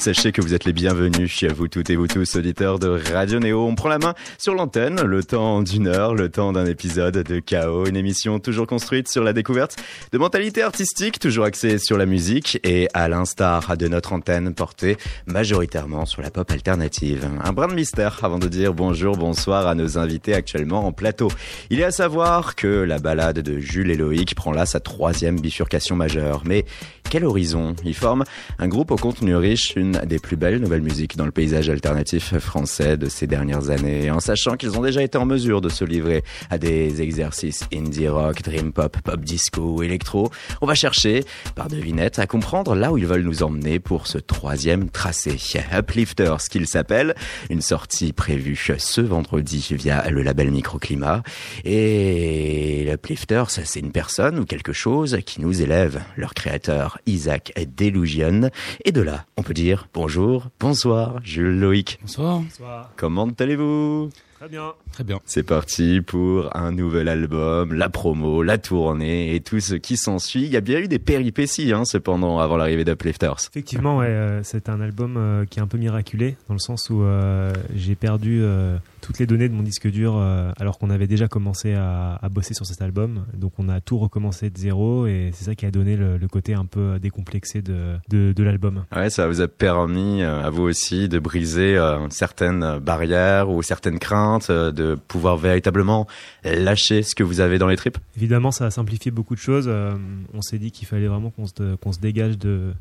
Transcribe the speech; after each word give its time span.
Sachez 0.00 0.32
que 0.32 0.40
vous 0.40 0.54
êtes 0.54 0.64
les 0.64 0.72
bienvenus, 0.72 1.44
vous 1.44 1.68
toutes 1.68 1.90
et 1.90 1.96
vous 1.96 2.06
tous, 2.06 2.34
auditeurs 2.34 2.78
de 2.78 2.88
Radio 3.12 3.38
Néo. 3.38 3.66
On 3.66 3.74
prend 3.74 3.90
la 3.90 3.98
main 3.98 4.14
sur 4.38 4.54
l'antenne, 4.54 5.02
le 5.02 5.22
temps 5.22 5.60
d'une 5.60 5.88
heure, 5.88 6.14
le 6.14 6.30
temps 6.30 6.54
d'un 6.54 6.64
épisode 6.64 7.18
de 7.18 7.38
Chaos, 7.38 7.84
une 7.84 7.98
émission 7.98 8.38
toujours 8.38 8.66
construite 8.66 9.08
sur 9.08 9.22
la 9.22 9.34
découverte 9.34 9.76
de 10.10 10.16
mentalité 10.16 10.62
artistique, 10.62 11.18
toujours 11.18 11.44
axée 11.44 11.76
sur 11.76 11.98
la 11.98 12.06
musique 12.06 12.58
et 12.64 12.88
à 12.94 13.10
l'instar 13.10 13.76
de 13.76 13.88
notre 13.88 14.14
antenne 14.14 14.54
portée 14.54 14.96
majoritairement 15.26 16.06
sur 16.06 16.22
la 16.22 16.30
pop 16.30 16.50
alternative. 16.50 17.28
Un 17.44 17.52
brin 17.52 17.68
de 17.68 17.74
mystère 17.74 18.20
avant 18.22 18.38
de 18.38 18.48
dire 18.48 18.72
bonjour, 18.72 19.18
bonsoir 19.18 19.66
à 19.66 19.74
nos 19.74 19.98
invités 19.98 20.32
actuellement 20.32 20.86
en 20.86 20.92
plateau. 20.92 21.28
Il 21.68 21.78
est 21.78 21.84
à 21.84 21.90
savoir 21.90 22.56
que 22.56 22.68
la 22.68 23.00
balade 23.00 23.40
de 23.40 23.58
Jules 23.58 23.90
et 23.90 23.96
Loïc 23.96 24.34
prend 24.34 24.52
là 24.52 24.64
sa 24.64 24.80
troisième 24.80 25.38
bifurcation 25.38 25.94
majeure. 25.94 26.42
Mais 26.46 26.64
quel 27.10 27.24
horizon 27.24 27.74
Ils 27.84 27.94
forment 27.94 28.24
un 28.60 28.68
groupe 28.68 28.92
au 28.92 28.96
contenu 28.96 29.34
riche, 29.34 29.74
une 29.74 29.89
des 30.06 30.18
plus 30.18 30.36
belles 30.36 30.58
nouvelles 30.58 30.82
musiques 30.82 31.16
dans 31.16 31.24
le 31.24 31.32
paysage 31.32 31.68
alternatif 31.68 32.38
français 32.38 32.96
de 32.96 33.08
ces 33.08 33.26
dernières 33.26 33.70
années, 33.70 34.10
en 34.10 34.20
sachant 34.20 34.56
qu'ils 34.56 34.78
ont 34.78 34.82
déjà 34.82 35.02
été 35.02 35.18
en 35.18 35.26
mesure 35.26 35.60
de 35.60 35.68
se 35.68 35.84
livrer 35.84 36.22
à 36.50 36.58
des 36.58 37.02
exercices 37.02 37.64
indie 37.72 38.08
rock, 38.08 38.42
dream 38.42 38.72
pop, 38.72 38.96
pop 39.02 39.20
disco, 39.20 39.82
électro. 39.82 40.30
On 40.60 40.66
va 40.66 40.74
chercher, 40.74 41.24
par 41.54 41.68
devinette, 41.68 42.18
à 42.18 42.26
comprendre 42.26 42.74
là 42.74 42.92
où 42.92 42.98
ils 42.98 43.06
veulent 43.06 43.22
nous 43.22 43.42
emmener 43.42 43.80
pour 43.80 44.06
ce 44.06 44.18
troisième 44.18 44.90
tracé. 44.90 45.36
Uplifters 45.76 46.48
qu'il 46.50 46.66
s'appelle, 46.66 47.14
une 47.48 47.62
sortie 47.62 48.12
prévue 48.12 48.56
ce 48.78 49.00
vendredi 49.00 49.66
via 49.72 50.08
le 50.10 50.22
label 50.22 50.50
Microclimat. 50.50 51.22
Et 51.64 52.90
Uplifters, 52.92 53.50
c'est 53.50 53.80
une 53.80 53.92
personne 53.92 54.38
ou 54.38 54.44
quelque 54.44 54.72
chose 54.72 55.18
qui 55.24 55.40
nous 55.40 55.62
élève. 55.62 56.02
Leur 56.16 56.34
créateur, 56.34 56.98
Isaac 57.06 57.52
Delusion. 57.76 58.50
Et 58.84 58.92
de 58.92 59.00
là, 59.00 59.24
on 59.36 59.42
peut 59.42 59.54
dire 59.54 59.79
bonjour, 59.92 60.48
bonsoir, 60.58 61.20
Jules 61.22 61.58
Loïc. 61.58 61.98
Bonsoir. 62.02 62.40
Bonsoir. 62.40 62.90
Comment 62.96 63.28
allez-vous? 63.38 64.10
Très 64.40 64.48
bien. 64.48 64.72
Très 64.92 65.04
bien. 65.04 65.20
C'est 65.26 65.42
parti 65.42 66.00
pour 66.00 66.56
un 66.56 66.72
nouvel 66.72 67.08
album, 67.08 67.74
la 67.74 67.90
promo, 67.90 68.42
la 68.42 68.56
tournée 68.56 69.34
et 69.34 69.40
tout 69.40 69.60
ce 69.60 69.74
qui 69.74 69.98
s'ensuit. 69.98 70.44
Il 70.44 70.50
y 70.50 70.56
a 70.56 70.62
bien 70.62 70.78
eu 70.78 70.88
des 70.88 70.98
péripéties, 70.98 71.74
hein, 71.74 71.84
cependant, 71.84 72.38
avant 72.38 72.56
l'arrivée 72.56 72.86
d'Uplifters. 72.86 73.36
Effectivement, 73.50 73.98
ouais, 73.98 74.06
euh, 74.06 74.42
c'est 74.42 74.70
un 74.70 74.80
album 74.80 75.18
euh, 75.18 75.44
qui 75.44 75.58
est 75.58 75.62
un 75.62 75.66
peu 75.66 75.76
miraculé, 75.76 76.38
dans 76.48 76.54
le 76.54 76.58
sens 76.58 76.88
où 76.88 77.02
euh, 77.02 77.52
j'ai 77.74 77.96
perdu 77.96 78.40
euh, 78.42 78.78
toutes 79.02 79.18
les 79.18 79.26
données 79.26 79.50
de 79.50 79.54
mon 79.54 79.62
disque 79.62 79.90
dur 79.90 80.14
euh, 80.16 80.52
alors 80.58 80.78
qu'on 80.78 80.88
avait 80.88 81.06
déjà 81.06 81.28
commencé 81.28 81.74
à, 81.74 82.18
à 82.22 82.28
bosser 82.30 82.54
sur 82.54 82.64
cet 82.64 82.80
album. 82.80 83.26
Donc 83.34 83.52
on 83.58 83.68
a 83.68 83.82
tout 83.82 83.98
recommencé 83.98 84.48
de 84.48 84.56
zéro 84.56 85.06
et 85.06 85.32
c'est 85.34 85.44
ça 85.44 85.54
qui 85.54 85.66
a 85.66 85.70
donné 85.70 85.96
le, 85.96 86.16
le 86.16 86.28
côté 86.28 86.54
un 86.54 86.64
peu 86.64 86.98
décomplexé 86.98 87.60
de, 87.60 87.96
de, 88.08 88.32
de 88.32 88.42
l'album. 88.42 88.84
Ouais, 88.96 89.10
ça 89.10 89.28
vous 89.28 89.42
a 89.42 89.48
permis 89.48 90.22
euh, 90.22 90.42
à 90.42 90.48
vous 90.48 90.62
aussi 90.62 91.10
de 91.10 91.18
briser 91.18 91.76
euh, 91.76 92.08
certaines 92.08 92.78
barrières 92.78 93.50
ou 93.50 93.62
certaines 93.62 93.98
craintes, 93.98 94.29
euh, 94.50 94.70
de 94.70 94.94
pouvoir 94.94 95.36
véritablement 95.36 96.06
lâcher 96.44 97.02
ce 97.02 97.14
que 97.14 97.22
vous 97.22 97.40
avez 97.40 97.58
dans 97.58 97.68
les 97.68 97.76
tripes. 97.76 97.98
Évidemment, 98.16 98.50
ça 98.50 98.66
a 98.66 98.70
simplifié 98.70 99.10
beaucoup 99.10 99.34
de 99.34 99.40
choses. 99.40 99.66
Euh, 99.68 99.94
on 100.34 100.42
s'est 100.42 100.58
dit 100.58 100.70
qu'il 100.70 100.86
fallait 100.86 101.08
vraiment 101.08 101.30
qu'on 101.30 101.46
se, 101.46 101.74
qu'on 101.76 101.92
se 101.92 102.00
dégage 102.00 102.38
de 102.38 102.72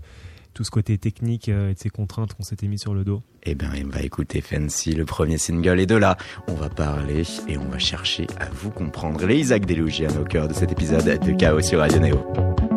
tout 0.53 0.63
ce 0.63 0.71
côté 0.71 0.97
technique 0.97 1.49
euh, 1.49 1.71
et 1.71 1.73
de 1.73 1.79
ces 1.79 1.89
contraintes 1.89 2.33
qu'on 2.33 2.43
s'était 2.43 2.67
mis 2.67 2.79
sur 2.79 2.93
le 2.93 3.03
dos. 3.03 3.21
Eh 3.43 3.55
bien, 3.55 3.71
on 3.85 3.89
va 3.89 4.01
écouter 4.01 4.41
Fancy, 4.41 4.93
le 4.93 5.05
premier 5.05 5.37
single, 5.37 5.79
et 5.79 5.85
de 5.85 5.95
là, 5.95 6.17
on 6.47 6.53
va 6.53 6.69
parler 6.69 7.23
et 7.47 7.57
on 7.57 7.69
va 7.69 7.79
chercher 7.79 8.27
à 8.39 8.49
vous 8.49 8.69
comprendre. 8.69 9.25
Les 9.25 9.37
Isaac 9.37 9.65
Delugian 9.65 10.09
au 10.19 10.25
cœur 10.25 10.47
de 10.47 10.53
cet 10.53 10.71
épisode 10.71 11.05
de 11.05 11.31
Chaos 11.31 11.61
sur 11.61 11.79
Radio 11.79 11.99
Neo. 11.99 12.68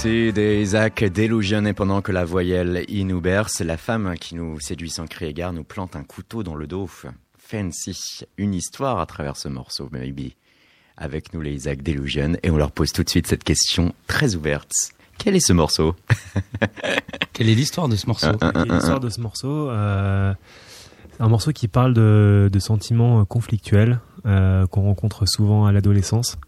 Fancy 0.00 0.32
des 0.32 0.62
Isaac 0.62 1.04
Delusion 1.04 1.66
et 1.66 1.74
pendant 1.74 2.00
que 2.00 2.10
la 2.10 2.24
voyelle 2.24 2.86
I 2.88 3.04
nous 3.04 3.20
berce, 3.20 3.60
la 3.60 3.76
femme 3.76 4.14
qui 4.18 4.34
nous 4.34 4.58
séduit 4.58 4.88
sans 4.88 5.06
crier 5.06 5.34
gare 5.34 5.52
nous 5.52 5.62
plante 5.62 5.94
un 5.94 6.04
couteau 6.04 6.42
dans 6.42 6.54
le 6.54 6.66
dos. 6.66 6.88
Fancy, 7.36 8.24
une 8.38 8.54
histoire 8.54 8.98
à 8.98 9.04
travers 9.04 9.36
ce 9.36 9.48
morceau, 9.48 9.90
maybe. 9.92 10.32
Avec 10.96 11.34
nous 11.34 11.42
les 11.42 11.52
Isaac 11.52 11.82
Delusion 11.82 12.32
et 12.42 12.50
on 12.50 12.56
leur 12.56 12.72
pose 12.72 12.92
tout 12.92 13.04
de 13.04 13.10
suite 13.10 13.26
cette 13.26 13.44
question 13.44 13.92
très 14.06 14.36
ouverte. 14.36 14.72
Quel 15.18 15.36
est 15.36 15.46
ce 15.46 15.52
morceau? 15.52 15.94
Quelle 17.34 17.50
est 17.50 17.54
l'histoire 17.54 17.88
de 17.88 17.96
ce 17.96 18.06
morceau? 18.06 18.32
L'histoire 18.70 19.00
de 19.00 19.10
ce 19.10 19.20
morceau, 19.20 19.68
euh, 19.68 20.32
c'est 21.12 21.22
un 21.22 21.28
morceau 21.28 21.52
qui 21.52 21.68
parle 21.68 21.92
de, 21.92 22.48
de 22.50 22.58
sentiments 22.58 23.26
conflictuels 23.26 24.00
euh, 24.24 24.66
qu'on 24.66 24.82
rencontre 24.82 25.26
souvent 25.26 25.66
à 25.66 25.72
l'adolescence. 25.72 26.38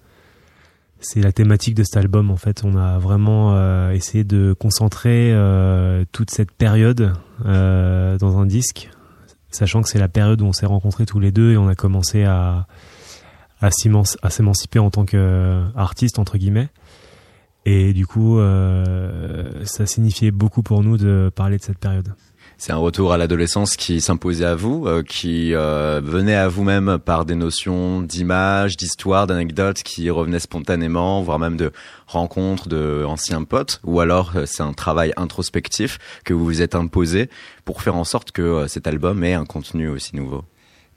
C'est 1.04 1.20
la 1.20 1.32
thématique 1.32 1.74
de 1.74 1.82
cet 1.82 1.96
album 1.96 2.30
en 2.30 2.36
fait. 2.36 2.62
On 2.64 2.76
a 2.76 2.98
vraiment 2.98 3.54
euh, 3.56 3.90
essayé 3.90 4.22
de 4.22 4.54
concentrer 4.58 5.32
euh, 5.32 6.04
toute 6.12 6.30
cette 6.30 6.52
période 6.52 7.12
euh, 7.44 8.16
dans 8.18 8.38
un 8.38 8.46
disque, 8.46 8.88
sachant 9.50 9.82
que 9.82 9.88
c'est 9.88 9.98
la 9.98 10.08
période 10.08 10.40
où 10.40 10.44
on 10.46 10.52
s'est 10.52 10.64
rencontrés 10.66 11.04
tous 11.04 11.18
les 11.18 11.32
deux 11.32 11.50
et 11.52 11.56
on 11.56 11.66
a 11.68 11.74
commencé 11.74 12.22
à 12.24 12.66
à 13.60 13.70
s'émanci- 13.70 14.16
à 14.22 14.30
s'émanciper 14.30 14.78
en 14.78 14.90
tant 14.90 15.04
qu'artiste 15.04 16.18
entre 16.20 16.38
guillemets. 16.38 16.68
Et 17.64 17.92
du 17.92 18.06
coup, 18.06 18.38
euh, 18.38 19.64
ça 19.64 19.86
signifiait 19.86 20.32
beaucoup 20.32 20.62
pour 20.62 20.82
nous 20.82 20.96
de 20.96 21.30
parler 21.34 21.58
de 21.58 21.62
cette 21.62 21.78
période. 21.78 22.14
C'est 22.64 22.70
un 22.70 22.76
retour 22.76 23.12
à 23.12 23.18
l'adolescence 23.18 23.76
qui 23.76 24.00
s'imposait 24.00 24.44
à 24.44 24.54
vous, 24.54 24.86
euh, 24.86 25.02
qui 25.02 25.52
euh, 25.52 26.00
venait 26.00 26.36
à 26.36 26.46
vous-même 26.46 27.00
par 27.04 27.24
des 27.24 27.34
notions 27.34 28.00
d'images, 28.02 28.76
d'histoires, 28.76 29.26
d'anecdotes 29.26 29.82
qui 29.82 30.08
revenaient 30.10 30.38
spontanément, 30.38 31.22
voire 31.22 31.40
même 31.40 31.56
de 31.56 31.72
rencontres 32.06 32.68
de 32.68 33.04
anciens 33.04 33.42
potes, 33.42 33.80
ou 33.82 33.98
alors 33.98 34.34
euh, 34.36 34.46
c'est 34.46 34.62
un 34.62 34.74
travail 34.74 35.12
introspectif 35.16 35.98
que 36.24 36.34
vous 36.34 36.44
vous 36.44 36.62
êtes 36.62 36.76
imposé 36.76 37.28
pour 37.64 37.82
faire 37.82 37.96
en 37.96 38.04
sorte 38.04 38.30
que 38.30 38.68
cet 38.68 38.86
album 38.86 39.24
ait 39.24 39.34
un 39.34 39.44
contenu 39.44 39.88
aussi 39.88 40.14
nouveau. 40.14 40.44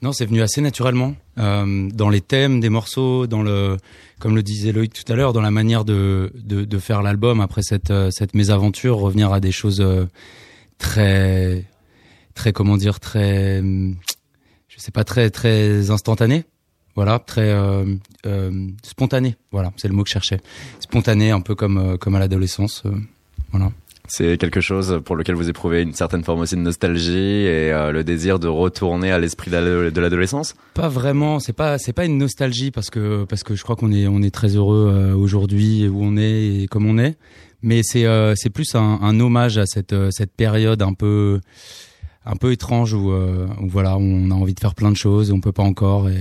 Non, 0.04 0.12
c'est 0.12 0.28
venu 0.28 0.44
assez 0.44 0.62
naturellement 0.62 1.16
dans 1.36 2.10
les 2.10 2.22
thèmes 2.22 2.60
des 2.60 2.70
morceaux, 2.70 3.26
dans 3.26 3.42
le, 3.42 3.78
comme 4.20 4.36
le 4.36 4.44
disait 4.44 4.72
Loïc 4.72 4.94
tout 4.94 5.12
à 5.12 5.16
l'heure, 5.16 5.34
dans 5.34 5.42
la 5.42 5.50
manière 5.50 5.84
de 5.84 6.32
de, 6.36 6.64
de 6.64 6.78
faire 6.78 7.02
l'album 7.02 7.42
après 7.42 7.64
cette 7.64 7.92
cette 8.12 8.36
mésaventure, 8.36 8.98
revenir 8.98 9.34
à 9.34 9.40
des 9.40 9.52
choses 9.52 9.82
très 10.78 11.66
très 12.34 12.54
comment 12.54 12.78
dire 12.78 13.00
très 13.00 13.62
je 13.62 14.82
sais 14.82 14.92
pas 14.92 15.04
très 15.04 15.30
très 15.30 15.90
instantanées. 15.90 16.44
Voilà, 16.96 17.20
très 17.20 17.52
euh, 17.52 17.84
euh, 18.26 18.68
spontané. 18.84 19.36
Voilà, 19.52 19.74
c'est 19.76 19.90
le 19.90 19.94
mot 19.94 20.04
que 20.04 20.10
je 20.10 20.14
cherchais. 20.14 20.40
Spontané, 20.80 21.32
un 21.32 21.42
peu 21.42 21.54
comme 21.54 21.78
euh, 21.78 21.98
comme 21.98 22.16
à 22.16 22.20
l'adolescence. 22.20 22.84
euh, 22.86 22.92
voilà. 23.52 23.72
C'est 24.08 24.38
quelque 24.38 24.62
chose 24.62 25.02
pour 25.04 25.16
lequel 25.16 25.36
vous 25.36 25.50
éprouvez 25.50 25.82
une 25.82 25.94
certaine 25.94 26.24
forme 26.24 26.42
aussi 26.42 26.56
de 26.56 26.62
nostalgie 26.62 27.18
et 27.18 27.74
euh, 27.74 27.92
le 27.92 28.04
désir 28.04 28.38
de 28.38 28.48
retourner 28.48 29.12
à 29.12 29.20
l'esprit 29.20 29.50
de 29.50 30.00
l'adolescence? 30.00 30.56
Pas 30.76 30.88
vraiment, 30.88 31.40
c'est 31.40 31.54
pas 31.54 31.78
c'est 31.80 31.92
pas 31.92 32.06
une 32.06 32.18
nostalgie 32.18 32.72
parce 32.72 32.90
que 32.90 33.26
parce 33.26 33.44
que 33.44 33.56
je 33.56 33.64
crois 33.64 33.76
qu'on 33.76 33.92
est 33.92 34.08
on 34.08 34.22
est 34.22 34.34
très 34.34 34.56
heureux 34.56 35.14
aujourd'hui 35.18 35.88
où 35.88 36.04
on 36.04 36.18
est 36.18 36.62
et 36.62 36.68
comme 36.68 36.86
on 36.86 36.98
est, 36.98 37.18
mais 37.66 37.82
c'est 37.84 38.06
euh, 38.06 38.34
c'est 38.38 38.50
plus 38.50 38.74
un, 38.76 39.00
un 39.02 39.20
hommage 39.20 39.58
à 39.58 39.66
cette 39.66 39.92
euh, 39.92 40.10
cette 40.12 40.32
période 40.32 40.82
un 40.82 40.94
peu 40.94 41.42
un 42.26 42.36
peu 42.38 42.52
étrange 42.54 42.94
où, 42.94 43.12
euh, 43.12 43.48
où 43.62 43.68
voilà 43.68 43.98
on 43.98 44.32
a 44.32 44.34
envie 44.34 44.54
de 44.54 44.60
faire 44.60 44.74
plein 44.76 44.92
de 44.92 44.98
choses 44.98 45.32
on 45.32 45.42
peut 45.42 45.52
pas 45.52 45.64
encore 45.64 46.08
et, 46.10 46.14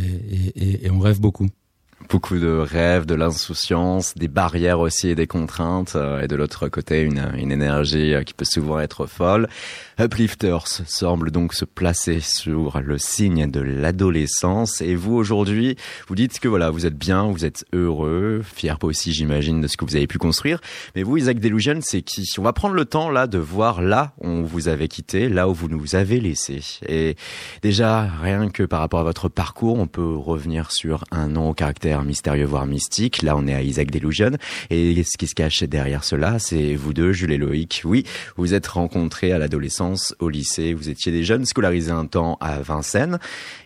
et, 0.56 0.87
et- 0.87 0.91
on 0.91 0.99
rêve 0.99 1.20
beaucoup. 1.20 1.49
beaucoup 2.11 2.38
de 2.38 2.58
rêves, 2.58 3.06
de 3.06 3.14
l'insouciance, 3.14 4.14
des 4.14 4.29
barrières 4.29 4.81
aussi 4.81 5.08
et 5.08 5.14
des 5.14 5.26
contraintes, 5.26 5.94
euh, 5.96 6.20
et 6.23 6.29
de 6.29 6.37
l'autre 6.37 6.69
côté 6.69 7.00
une, 7.00 7.32
une 7.38 7.50
énergie 7.52 8.12
qui 8.26 8.35
peut 8.35 8.44
souvent 8.44 8.79
être 8.81 9.06
folle. 9.06 9.49
Uplifters 9.99 10.67
semble 10.87 11.31
donc 11.31 11.55
se 11.55 11.64
placer 11.64 12.20
sur 12.20 12.81
le 12.81 12.99
signe 12.99 13.50
de 13.50 13.61
l'adolescence. 13.61 14.81
Et 14.81 14.94
vous 14.96 15.14
aujourd'hui, 15.14 15.76
vous 16.08 16.14
dites 16.14 16.41
que 16.41 16.49
voilà, 16.49 16.70
vous 16.70 16.87
êtes 16.87 16.96
bien, 16.96 17.31
vous 17.31 17.44
êtes 17.44 17.64
heureux, 17.73 18.43
fier 18.44 18.76
aussi 18.82 19.12
j'imagine 19.12 19.61
de 19.61 19.69
ce 19.69 19.76
que 19.76 19.85
vous 19.85 19.96
avez 19.96 20.06
pu 20.06 20.19
construire. 20.19 20.61
Mais 20.96 21.02
vous, 21.02 21.17
Isaac 21.17 21.38
Delusion, 21.38 21.79
c'est 21.81 22.02
qui? 22.02 22.29
On 22.38 22.43
va 22.43 22.52
prendre 22.52 22.75
le 22.75 22.85
temps 22.85 23.11
là 23.11 23.26
de 23.26 23.38
voir 23.38 23.82
là 23.82 24.12
où 24.20 24.26
on 24.26 24.43
vous 24.43 24.69
avait 24.69 24.88
quitté, 24.88 25.29
là 25.29 25.49
où 25.49 25.55
vous 25.55 25.69
nous 25.69 25.94
avez 25.94 26.20
laissé. 26.20 26.61
Et 26.88 27.17
déjà, 27.62 28.02
rien 28.02 28.49
que 28.50 28.64
par 28.64 28.81
rapport 28.81 29.00
à 29.00 29.05
votre 29.05 29.29
parcours, 29.29 29.79
on 29.79 29.87
peut 29.87 30.14
revenir 30.14 30.73
sur 30.73 31.05
un 31.11 31.29
nom 31.29 31.50
au 31.50 31.55
caractère 31.55 32.02
mystérieux 32.02 32.47
voire 32.47 32.67
mystique. 32.67 33.23
Là, 33.23 33.37
on 33.37 33.47
est 33.47 33.55
à 33.55 33.62
Isaac 33.62 33.90
Delusion. 33.90 34.32
Et 34.70 35.02
ce 35.05 35.17
qui 35.17 35.26
se 35.26 35.35
cache 35.35 35.62
derrière 35.62 36.05
cela, 36.05 36.38
c'est 36.38 36.75
vous 36.75 36.93
deux, 36.93 37.12
Jules 37.12 37.32
et 37.32 37.38
Loïc. 37.38 37.82
Oui, 37.85 38.05
vous 38.37 38.55
êtes 38.55 38.67
rencontrés 38.67 39.32
à 39.32 39.38
l'adolescence, 39.38 39.84
au 40.19 40.29
lycée. 40.29 40.75
Vous 40.75 40.89
étiez 40.89 41.13
des 41.13 41.25
jeunes 41.25 41.45
scolarisés 41.45 41.91
un 41.91 42.07
temps 42.07 42.39
à 42.41 42.61
Vincennes. 42.61 43.19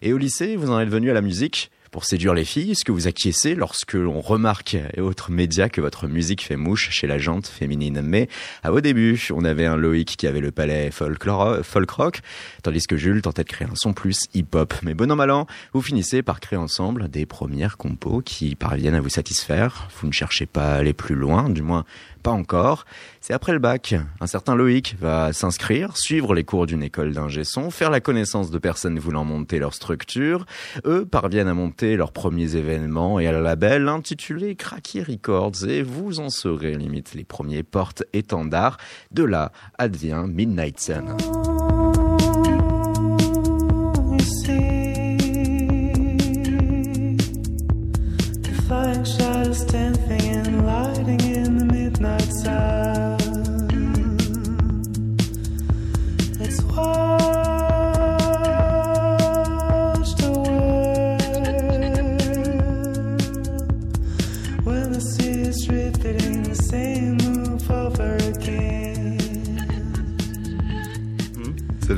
Et 0.03 0.13
au 0.13 0.19
lycée, 0.19 0.57
vous 0.57 0.71
en 0.71 0.81
êtes 0.81 0.89
venu 0.89 1.11
à 1.11 1.15
la 1.15 1.21
musique 1.23 1.71
pour 1.91 2.05
séduire 2.05 2.35
les 2.35 2.45
filles, 2.45 2.73
est-ce 2.73 2.85
que 2.85 2.93
vous 2.93 3.09
acquiescez 3.09 3.55
lorsque 3.55 3.95
l'on 3.95 4.21
remarque 4.21 4.77
et 4.95 5.01
autres 5.01 5.31
médias 5.31 5.71
que 5.71 5.81
votre 5.81 6.07
musique 6.07 6.43
fait 6.43 6.57
mouche 6.57 6.91
chez 6.91 7.07
la 7.07 7.17
jante 7.17 7.47
féminine 7.47 8.03
Mais 8.03 8.29
à 8.63 8.71
vos 8.71 8.83
débuts, 8.83 9.29
on 9.35 9.43
avait 9.43 9.65
un 9.65 9.77
Loïc 9.77 10.17
qui 10.19 10.27
avait 10.27 10.41
le 10.41 10.51
palais 10.51 10.91
folklore- 10.91 11.65
folk 11.65 11.91
rock, 11.91 12.21
tandis 12.63 12.87
que 12.87 12.99
Jules 12.99 13.23
tentait 13.23 13.43
de 13.43 13.49
créer 13.49 13.67
un 13.67 13.75
son 13.75 13.95
plus 13.95 14.27
hip-hop. 14.35 14.75
Mais 14.83 14.93
bon 14.93 15.11
an 15.11 15.17
mal 15.17 15.31
an, 15.31 15.47
vous 15.73 15.81
finissez 15.81 16.23
par 16.23 16.41
créer 16.41 16.59
ensemble 16.59 17.09
des 17.09 17.25
premières 17.25 17.79
compos 17.79 18.21
qui 18.21 18.55
parviennent 18.55 18.95
à 18.95 19.01
vous 19.01 19.09
satisfaire. 19.09 19.89
Vous 19.99 20.09
ne 20.09 20.13
cherchez 20.13 20.45
pas 20.45 20.75
à 20.75 20.77
aller 20.77 20.93
plus 20.93 21.15
loin, 21.15 21.49
du 21.49 21.63
moins 21.63 21.87
pas 22.19 22.31
encore. 22.31 22.85
C'est 23.21 23.33
après 23.33 23.53
le 23.53 23.59
bac. 23.59 23.95
Un 24.21 24.27
certain 24.27 24.55
Loïc 24.55 24.97
va 25.01 25.33
s'inscrire, 25.33 25.97
suivre 25.97 26.35
les 26.35 26.45
cours 26.45 26.67
d'une 26.67 26.83
école 26.83 27.13
d'ingé 27.13 27.45
son, 27.45 27.71
faire 27.71 27.91
la 27.91 28.01
connaissance 28.01 28.51
de 28.51 28.59
personnes 28.59 28.99
voulant 28.99 29.25
monter 29.25 29.59
leur 29.59 29.75
structure. 29.75 30.45
Eux 30.85 31.05
parviennent 31.05 31.49
à 31.49 31.55
monter 31.55 31.97
leurs 31.97 32.13
premiers 32.13 32.57
événements 32.57 33.19
et 33.21 33.27
à 33.27 33.33
la 33.33 33.41
label 33.41 33.89
intitulé 33.89 34.57
Cracky 34.57 35.03
Records 35.03 35.67
et 35.69 35.83
vous 35.83 36.21
en 36.21 36.29
serez 36.29 36.75
limite 36.75 37.15
les 37.15 37.25
premiers 37.25 37.63
porte-étendards. 37.63 38.77
De 39.11 39.25
là 39.25 39.53
advient 39.79 40.25
Midnight 40.27 40.81
Sun. 40.81 41.17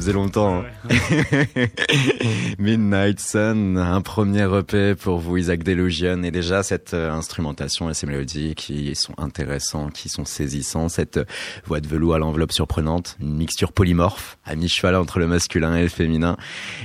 Faisait 0.00 0.12
longtemps. 0.12 0.60
hein. 0.60 0.64
Midnight 2.58 3.20
Sun, 3.20 3.78
un 3.78 4.00
premier 4.00 4.48
EP 4.58 4.94
pour 4.96 5.18
vous, 5.18 5.36
Isaac 5.36 5.62
Delusion. 5.62 6.22
Et 6.24 6.30
déjà, 6.30 6.62
cette 6.62 6.94
euh, 6.94 7.12
instrumentation 7.12 7.88
et 7.90 7.94
ces 7.94 8.06
mélodies 8.06 8.54
qui 8.56 8.94
sont 8.96 9.14
intéressants, 9.16 9.90
qui 9.90 10.08
sont 10.08 10.24
saisissants. 10.24 10.88
Cette 10.88 11.18
euh, 11.18 11.24
voix 11.64 11.80
de 11.80 11.86
velours 11.86 12.14
à 12.14 12.18
l'enveloppe 12.18 12.52
surprenante. 12.52 13.16
Une 13.20 13.36
mixture 13.36 13.72
polymorphe, 13.72 14.38
à 14.44 14.56
mi-cheval 14.56 14.96
entre 14.96 15.20
le 15.20 15.28
masculin 15.28 15.76
et 15.76 15.82
le 15.82 15.88
féminin. 15.88 16.36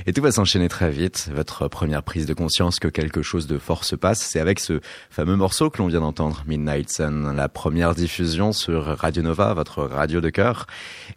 Et 0.06 0.12
tout 0.12 0.22
va 0.22 0.30
s'enchaîner 0.30 0.68
très 0.68 0.90
vite. 0.90 1.28
Votre 1.34 1.66
première 1.68 2.02
prise 2.02 2.26
de 2.26 2.34
conscience 2.34 2.78
que 2.78 2.88
quelque 2.88 3.22
chose 3.22 3.46
de 3.46 3.58
fort 3.58 3.84
se 3.84 3.96
passe, 3.96 4.20
c'est 4.20 4.40
avec 4.40 4.60
ce 4.60 4.80
fameux 5.10 5.36
morceau 5.36 5.68
que 5.68 5.78
l'on 5.78 5.88
vient 5.88 6.00
d'entendre, 6.00 6.44
Midnight 6.46 6.90
Sun. 6.90 7.34
La 7.34 7.48
première 7.48 7.94
diffusion 7.94 8.52
sur 8.52 8.84
Radio 8.84 9.22
Nova, 9.22 9.52
votre 9.54 9.82
radio 9.82 10.20
de 10.20 10.30
cœur. 10.30 10.66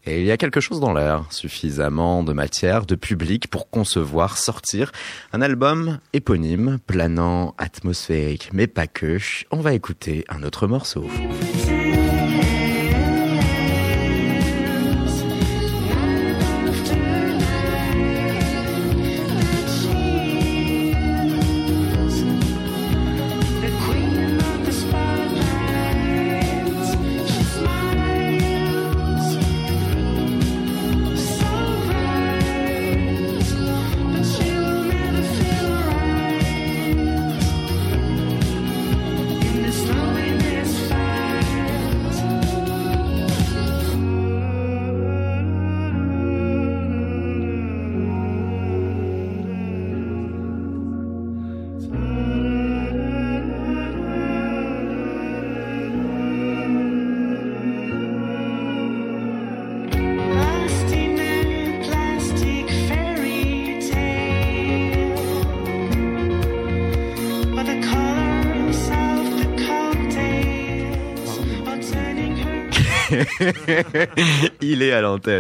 Et 0.06 0.22
il 0.22 0.26
y 0.26 0.32
a 0.32 0.38
quelque 0.38 0.60
chose 0.60 0.80
dans 0.80 0.94
l'air, 0.94 1.26
suffisamment 1.30 2.24
de 2.24 2.34
matière, 2.34 2.79
de 2.86 2.96
public 2.96 3.50
pour 3.50 3.70
concevoir, 3.70 4.38
sortir 4.38 4.92
un 5.34 5.42
album 5.42 6.00
éponyme, 6.14 6.80
planant, 6.86 7.56
atmosphérique, 7.58 8.50
mais 8.54 8.68
pas 8.68 8.88
que. 8.88 9.18
On 9.52 9.62
va 9.62 9.74
écouter 9.74 10.26
un 10.30 10.44
autre 10.44 10.68
morceau. 10.68 11.08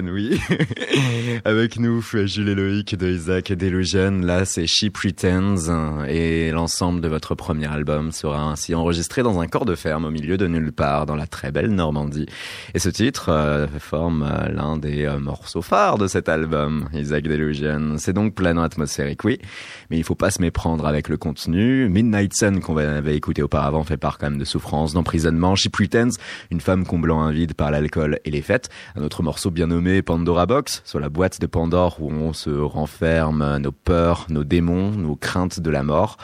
Oui. 0.09 0.38
Nous, 2.13 2.27
Jules 2.27 2.49
et 2.49 2.55
Loïc 2.55 2.95
de 2.95 3.09
Isaac 3.09 3.51
Delusion. 3.51 4.19
Là, 4.21 4.45
c'est 4.45 4.65
She 4.65 4.89
Pretends. 4.91 6.05
Et 6.07 6.51
l'ensemble 6.51 7.01
de 7.01 7.07
votre 7.07 7.35
premier 7.35 7.67
album 7.67 8.11
sera 8.11 8.43
ainsi 8.43 8.73
enregistré 8.73 9.21
dans 9.21 9.39
un 9.39 9.47
corps 9.47 9.65
de 9.65 9.75
ferme 9.75 10.05
au 10.05 10.11
milieu 10.11 10.37
de 10.37 10.47
nulle 10.47 10.71
part, 10.71 11.05
dans 11.05 11.15
la 11.15 11.27
très 11.27 11.51
belle 11.51 11.69
Normandie. 11.69 12.25
Et 12.73 12.79
ce 12.79 12.89
titre 12.89 13.29
euh, 13.29 13.67
forme 13.79 14.23
euh, 14.23 14.49
l'un 14.49 14.77
des 14.77 15.05
euh, 15.05 15.19
morceaux 15.19 15.61
phares 15.61 15.97
de 15.97 16.07
cet 16.07 16.29
album, 16.29 16.89
Isaac 16.93 17.23
Delusion. 17.23 17.95
C'est 17.97 18.13
donc 18.13 18.33
planant 18.33 18.63
atmosphérique, 18.63 19.23
oui. 19.23 19.39
Mais 19.89 19.97
il 19.97 20.03
faut 20.03 20.15
pas 20.15 20.31
se 20.31 20.41
méprendre 20.41 20.87
avec 20.87 21.09
le 21.09 21.17
contenu. 21.17 21.89
Midnight 21.89 22.33
Sun, 22.33 22.59
qu'on 22.59 22.77
avait 22.77 23.15
écouté 23.15 23.41
auparavant, 23.41 23.83
fait 23.83 23.97
part 23.97 24.17
quand 24.17 24.29
même 24.29 24.39
de 24.39 24.45
souffrance, 24.45 24.93
d'emprisonnement. 24.93 25.55
She 25.55 25.69
Pretends, 25.69 26.17
une 26.49 26.61
femme 26.61 26.85
comblant 26.85 27.21
un 27.21 27.31
vide 27.31 27.53
par 27.53 27.71
l'alcool 27.71 28.19
et 28.25 28.31
les 28.31 28.41
fêtes. 28.41 28.69
Un 28.95 29.03
autre 29.03 29.21
morceau 29.21 29.51
bien 29.51 29.67
nommé 29.67 30.01
Pandora 30.01 30.45
Box, 30.45 30.81
sur 30.85 30.99
la 30.99 31.09
boîte 31.09 31.41
de 31.41 31.45
Pandore 31.45 31.98
où 32.01 32.11
on 32.11 32.33
se 32.33 32.49
renferme 32.49 33.57
nos 33.57 33.71
peurs, 33.71 34.25
nos 34.29 34.43
démons, 34.43 34.91
nos 34.91 35.15
craintes 35.15 35.59
de 35.59 35.69
la 35.69 35.83
mort. 35.83 36.17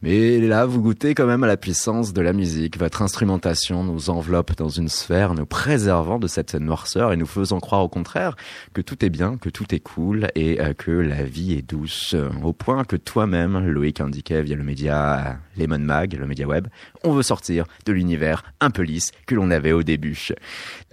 Mais 0.00 0.38
là, 0.38 0.64
vous 0.64 0.80
goûtez 0.80 1.14
quand 1.14 1.26
même 1.26 1.42
à 1.42 1.48
la 1.48 1.56
puissance 1.56 2.12
de 2.12 2.20
la 2.20 2.32
musique. 2.32 2.78
Votre 2.78 3.02
instrumentation 3.02 3.82
nous 3.82 4.10
enveloppe 4.10 4.56
dans 4.56 4.68
une 4.68 4.88
sphère, 4.88 5.34
nous 5.34 5.44
préservant 5.44 6.20
de 6.20 6.28
cette 6.28 6.54
noirceur 6.54 7.12
et 7.12 7.16
nous 7.16 7.26
faisant 7.26 7.58
croire 7.58 7.82
au 7.82 7.88
contraire 7.88 8.36
que 8.74 8.80
tout 8.80 9.04
est 9.04 9.10
bien, 9.10 9.36
que 9.38 9.48
tout 9.48 9.74
est 9.74 9.80
cool 9.80 10.28
et 10.36 10.60
euh, 10.60 10.72
que 10.72 10.92
la 10.92 11.24
vie 11.24 11.54
est 11.54 11.68
douce. 11.68 12.14
Au 12.44 12.52
point 12.52 12.84
que 12.84 12.94
toi-même, 12.94 13.58
Loïc 13.66 14.00
indiquait 14.00 14.42
via 14.42 14.54
le 14.54 14.62
média 14.62 15.40
Lemon 15.56 15.80
Mag, 15.80 16.14
le 16.14 16.26
média 16.26 16.46
web, 16.46 16.68
on 17.02 17.12
veut 17.12 17.24
sortir 17.24 17.64
de 17.84 17.92
l'univers 17.92 18.44
un 18.60 18.70
peu 18.70 18.82
lisse 18.82 19.10
que 19.26 19.34
l'on 19.34 19.50
avait 19.50 19.72
au 19.72 19.82
début. 19.82 20.28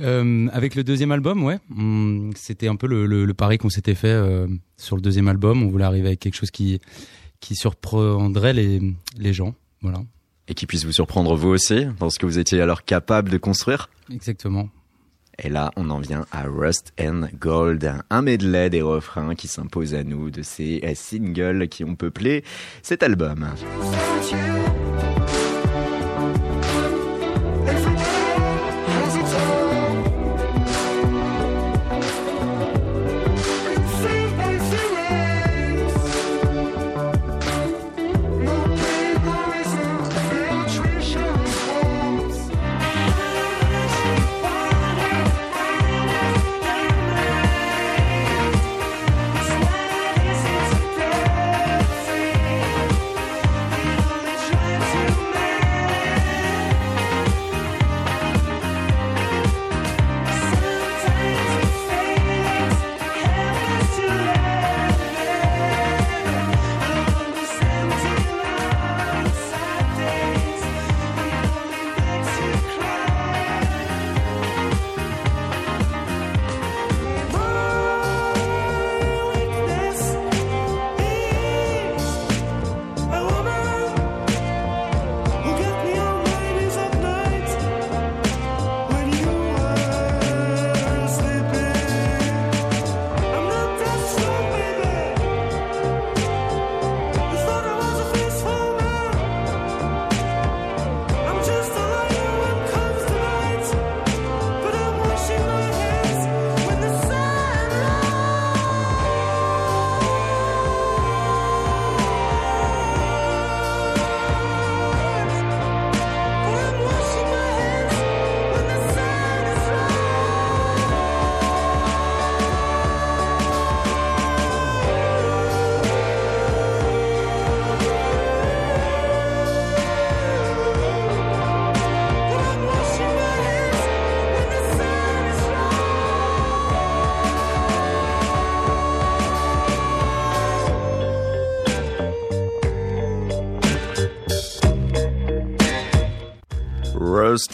Euh, 0.01 0.47
avec 0.51 0.73
le 0.73 0.83
deuxième 0.83 1.11
album, 1.11 1.43
ouais, 1.43 1.59
hum, 1.69 2.31
c'était 2.35 2.67
un 2.67 2.75
peu 2.75 2.87
le, 2.87 3.05
le, 3.05 3.25
le 3.25 3.33
pari 3.35 3.59
qu'on 3.59 3.69
s'était 3.69 3.95
fait 3.95 4.07
euh, 4.07 4.47
sur 4.77 4.95
le 4.95 5.01
deuxième 5.01 5.27
album. 5.27 5.61
On 5.61 5.69
voulait 5.69 5.85
arriver 5.85 6.07
avec 6.07 6.19
quelque 6.19 6.35
chose 6.35 6.51
qui 6.51 6.79
qui 7.39 7.55
surprendrait 7.55 8.53
les, 8.53 8.81
les 9.17 9.33
gens. 9.33 9.55
Voilà. 9.81 10.03
Et 10.47 10.53
qui 10.53 10.67
puisse 10.67 10.85
vous 10.85 10.91
surprendre 10.91 11.35
vous 11.35 11.49
aussi, 11.49 11.85
dans 11.99 12.09
ce 12.09 12.19
que 12.19 12.25
vous 12.25 12.39
étiez 12.39 12.61
alors 12.61 12.83
capable 12.83 13.29
de 13.29 13.37
construire. 13.37 13.89
Exactement. 14.11 14.69
Et 15.37 15.49
là, 15.49 15.71
on 15.75 15.89
en 15.89 15.99
vient 15.99 16.25
à 16.31 16.43
Rust 16.43 16.93
and 16.99 17.27
Gold, 17.39 17.93
un 18.09 18.21
medley 18.21 18.69
des 18.69 18.81
refrains 18.81 19.35
qui 19.35 19.47
s'imposent 19.47 19.93
à 19.93 20.03
nous 20.03 20.29
de 20.29 20.41
ces 20.43 20.81
singles 20.95 21.67
qui 21.67 21.83
ont 21.83 21.95
peuplé 21.95 22.43
cet 22.81 23.03
album. 23.03 23.49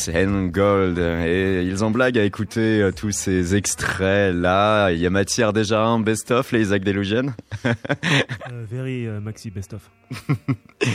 And 0.10 0.48
Gold. 0.48 0.98
Et 0.98 1.64
ils 1.64 1.84
en 1.84 1.92
blaguent 1.92 2.18
à 2.18 2.24
écouter 2.24 2.82
euh, 2.82 2.92
tous 2.92 3.12
ces 3.12 3.56
extraits 3.56 4.34
là. 4.34 4.92
Il 4.92 5.00
y 5.00 5.06
a 5.06 5.10
matière 5.10 5.54
déjà 5.54 5.84
un 5.84 6.00
best-of, 6.00 6.52
les 6.52 6.62
Isaac 6.62 6.84
Delusion. 6.84 7.34
Euh, 8.52 8.66
very 8.70 9.08
euh, 9.08 9.20
maxi 9.20 9.50
best 9.50 9.74
of. 9.74 9.90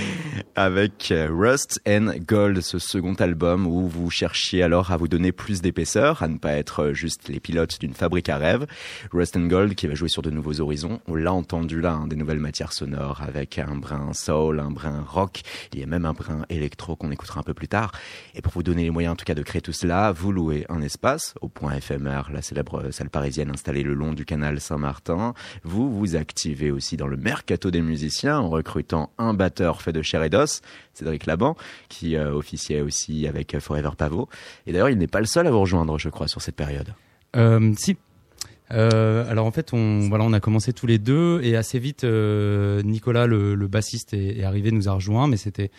Avec 0.59 1.13
euh, 1.13 1.29
Rust 1.31 1.83
and 1.87 2.13
Gold, 2.27 2.63
ce 2.63 2.79
second 2.79 3.13
album 3.13 3.67
où 3.67 3.87
vous 3.87 4.09
cherchiez 4.09 4.63
alors 4.63 4.91
à 4.91 4.97
vous 4.97 5.07
donner 5.07 5.31
plus 5.31 5.61
d'épaisseur, 5.61 6.23
à 6.23 6.29
ne 6.29 6.39
pas 6.39 6.53
être 6.53 6.83
euh, 6.85 6.93
juste 6.95 7.29
les 7.29 7.41
pilotes 7.41 7.79
d'une 7.79 7.93
fabrique 7.93 8.31
à 8.31 8.39
rêve. 8.39 8.67
Rust 9.13 9.37
and 9.37 9.49
Gold 9.49 9.75
qui 9.75 9.87
va 9.87 9.95
jouer 9.95 10.09
sur 10.09 10.23
de 10.23 10.31
nouveaux 10.31 10.63
horizons. 10.63 11.03
On 11.09 11.15
l'a 11.15 11.35
entendu 11.35 11.83
là, 11.83 11.93
hein, 11.93 12.07
des 12.07 12.17
nouvelles 12.17 12.41
matières 12.41 12.73
sonores 12.73 13.21
avec 13.21 13.59
un 13.59 13.77
brin 13.77 14.15
soul, 14.15 14.59
un 14.61 14.71
brin 14.71 15.05
rock. 15.07 15.43
Il 15.75 15.81
y 15.81 15.83
a 15.83 15.87
même 15.87 16.07
un 16.07 16.15
brin 16.15 16.47
électro 16.49 16.97
qu'on 16.97 17.11
écoutera 17.11 17.41
un 17.41 17.43
peu 17.43 17.53
plus 17.53 17.69
tard. 17.69 17.93
Et 18.35 18.41
pour 18.41 18.55
vous 18.55 18.63
donner 18.63 18.85
les 18.85 18.91
moyens 18.91 19.13
en 19.13 19.17
tout 19.17 19.27
cas 19.27 19.35
de 19.35 19.43
créer 19.43 19.61
tout 19.61 19.75
cela, 19.75 20.11
vous 20.13 20.33
louez 20.33 20.65
un 20.71 20.81
espace 20.81 21.35
au 21.43 21.49
point 21.49 21.75
éphémère, 21.75 22.31
la 22.33 22.41
célèbre 22.41 22.91
salle 22.93 23.11
parisienne 23.11 23.51
installée 23.51 23.83
le 23.83 23.93
long 23.93 24.15
du 24.15 24.25
canal 24.25 24.59
Saint-Martin. 24.59 25.35
Vous 25.65 25.95
vous 25.95 26.17
activez 26.17 26.71
aussi 26.71 26.97
dans 26.97 27.09
le 27.09 27.19
mercato 27.19 27.71
des 27.71 27.83
musiciens 27.83 28.39
en 28.39 28.49
recrutant 28.49 29.13
un 29.19 29.35
batteur 29.35 29.83
fait 29.83 29.93
de 29.93 30.01
chair 30.01 30.23
Cédric 30.95 31.27
Laban, 31.27 31.57
qui 31.89 32.17
euh, 32.17 32.33
officiait 32.33 32.81
aussi 32.81 33.27
avec 33.27 33.55
euh, 33.55 33.61
Forever 33.61 33.91
Pavot. 33.97 34.29
Et 34.67 34.73
d'ailleurs, 34.73 34.91
il 34.91 34.99
n'est 34.99 35.07
pas 35.07 35.21
le 35.21 35.27
seul 35.27 35.47
à 35.47 35.51
vous 35.51 35.61
rejoindre, 35.61 35.99
je 35.99 36.09
crois, 36.09 36.29
sur 36.29 36.43
cette 36.43 36.57
période. 36.57 36.95
Euh, 37.37 37.73
si. 37.77 37.97
Alors 38.69 39.47
en 39.47 39.53
fait, 39.53 39.73
on 39.73 40.09
voilà, 40.09 40.25
on 40.25 40.33
a 40.33 40.41
commencé 40.41 40.73
tous 40.73 40.89
les 40.89 40.99
deux 40.99 41.41
et 41.45 41.55
assez 41.55 41.79
vite, 41.79 42.03
Nicolas, 42.03 43.29
le, 43.29 43.55
bassiste, 43.69 44.13
est, 44.13 44.43
arrivé, 44.43 44.73
nous 44.73 44.89
a 44.89 44.93
rejoint, 44.93 45.29
mais 45.29 45.37
c'était 45.37 45.71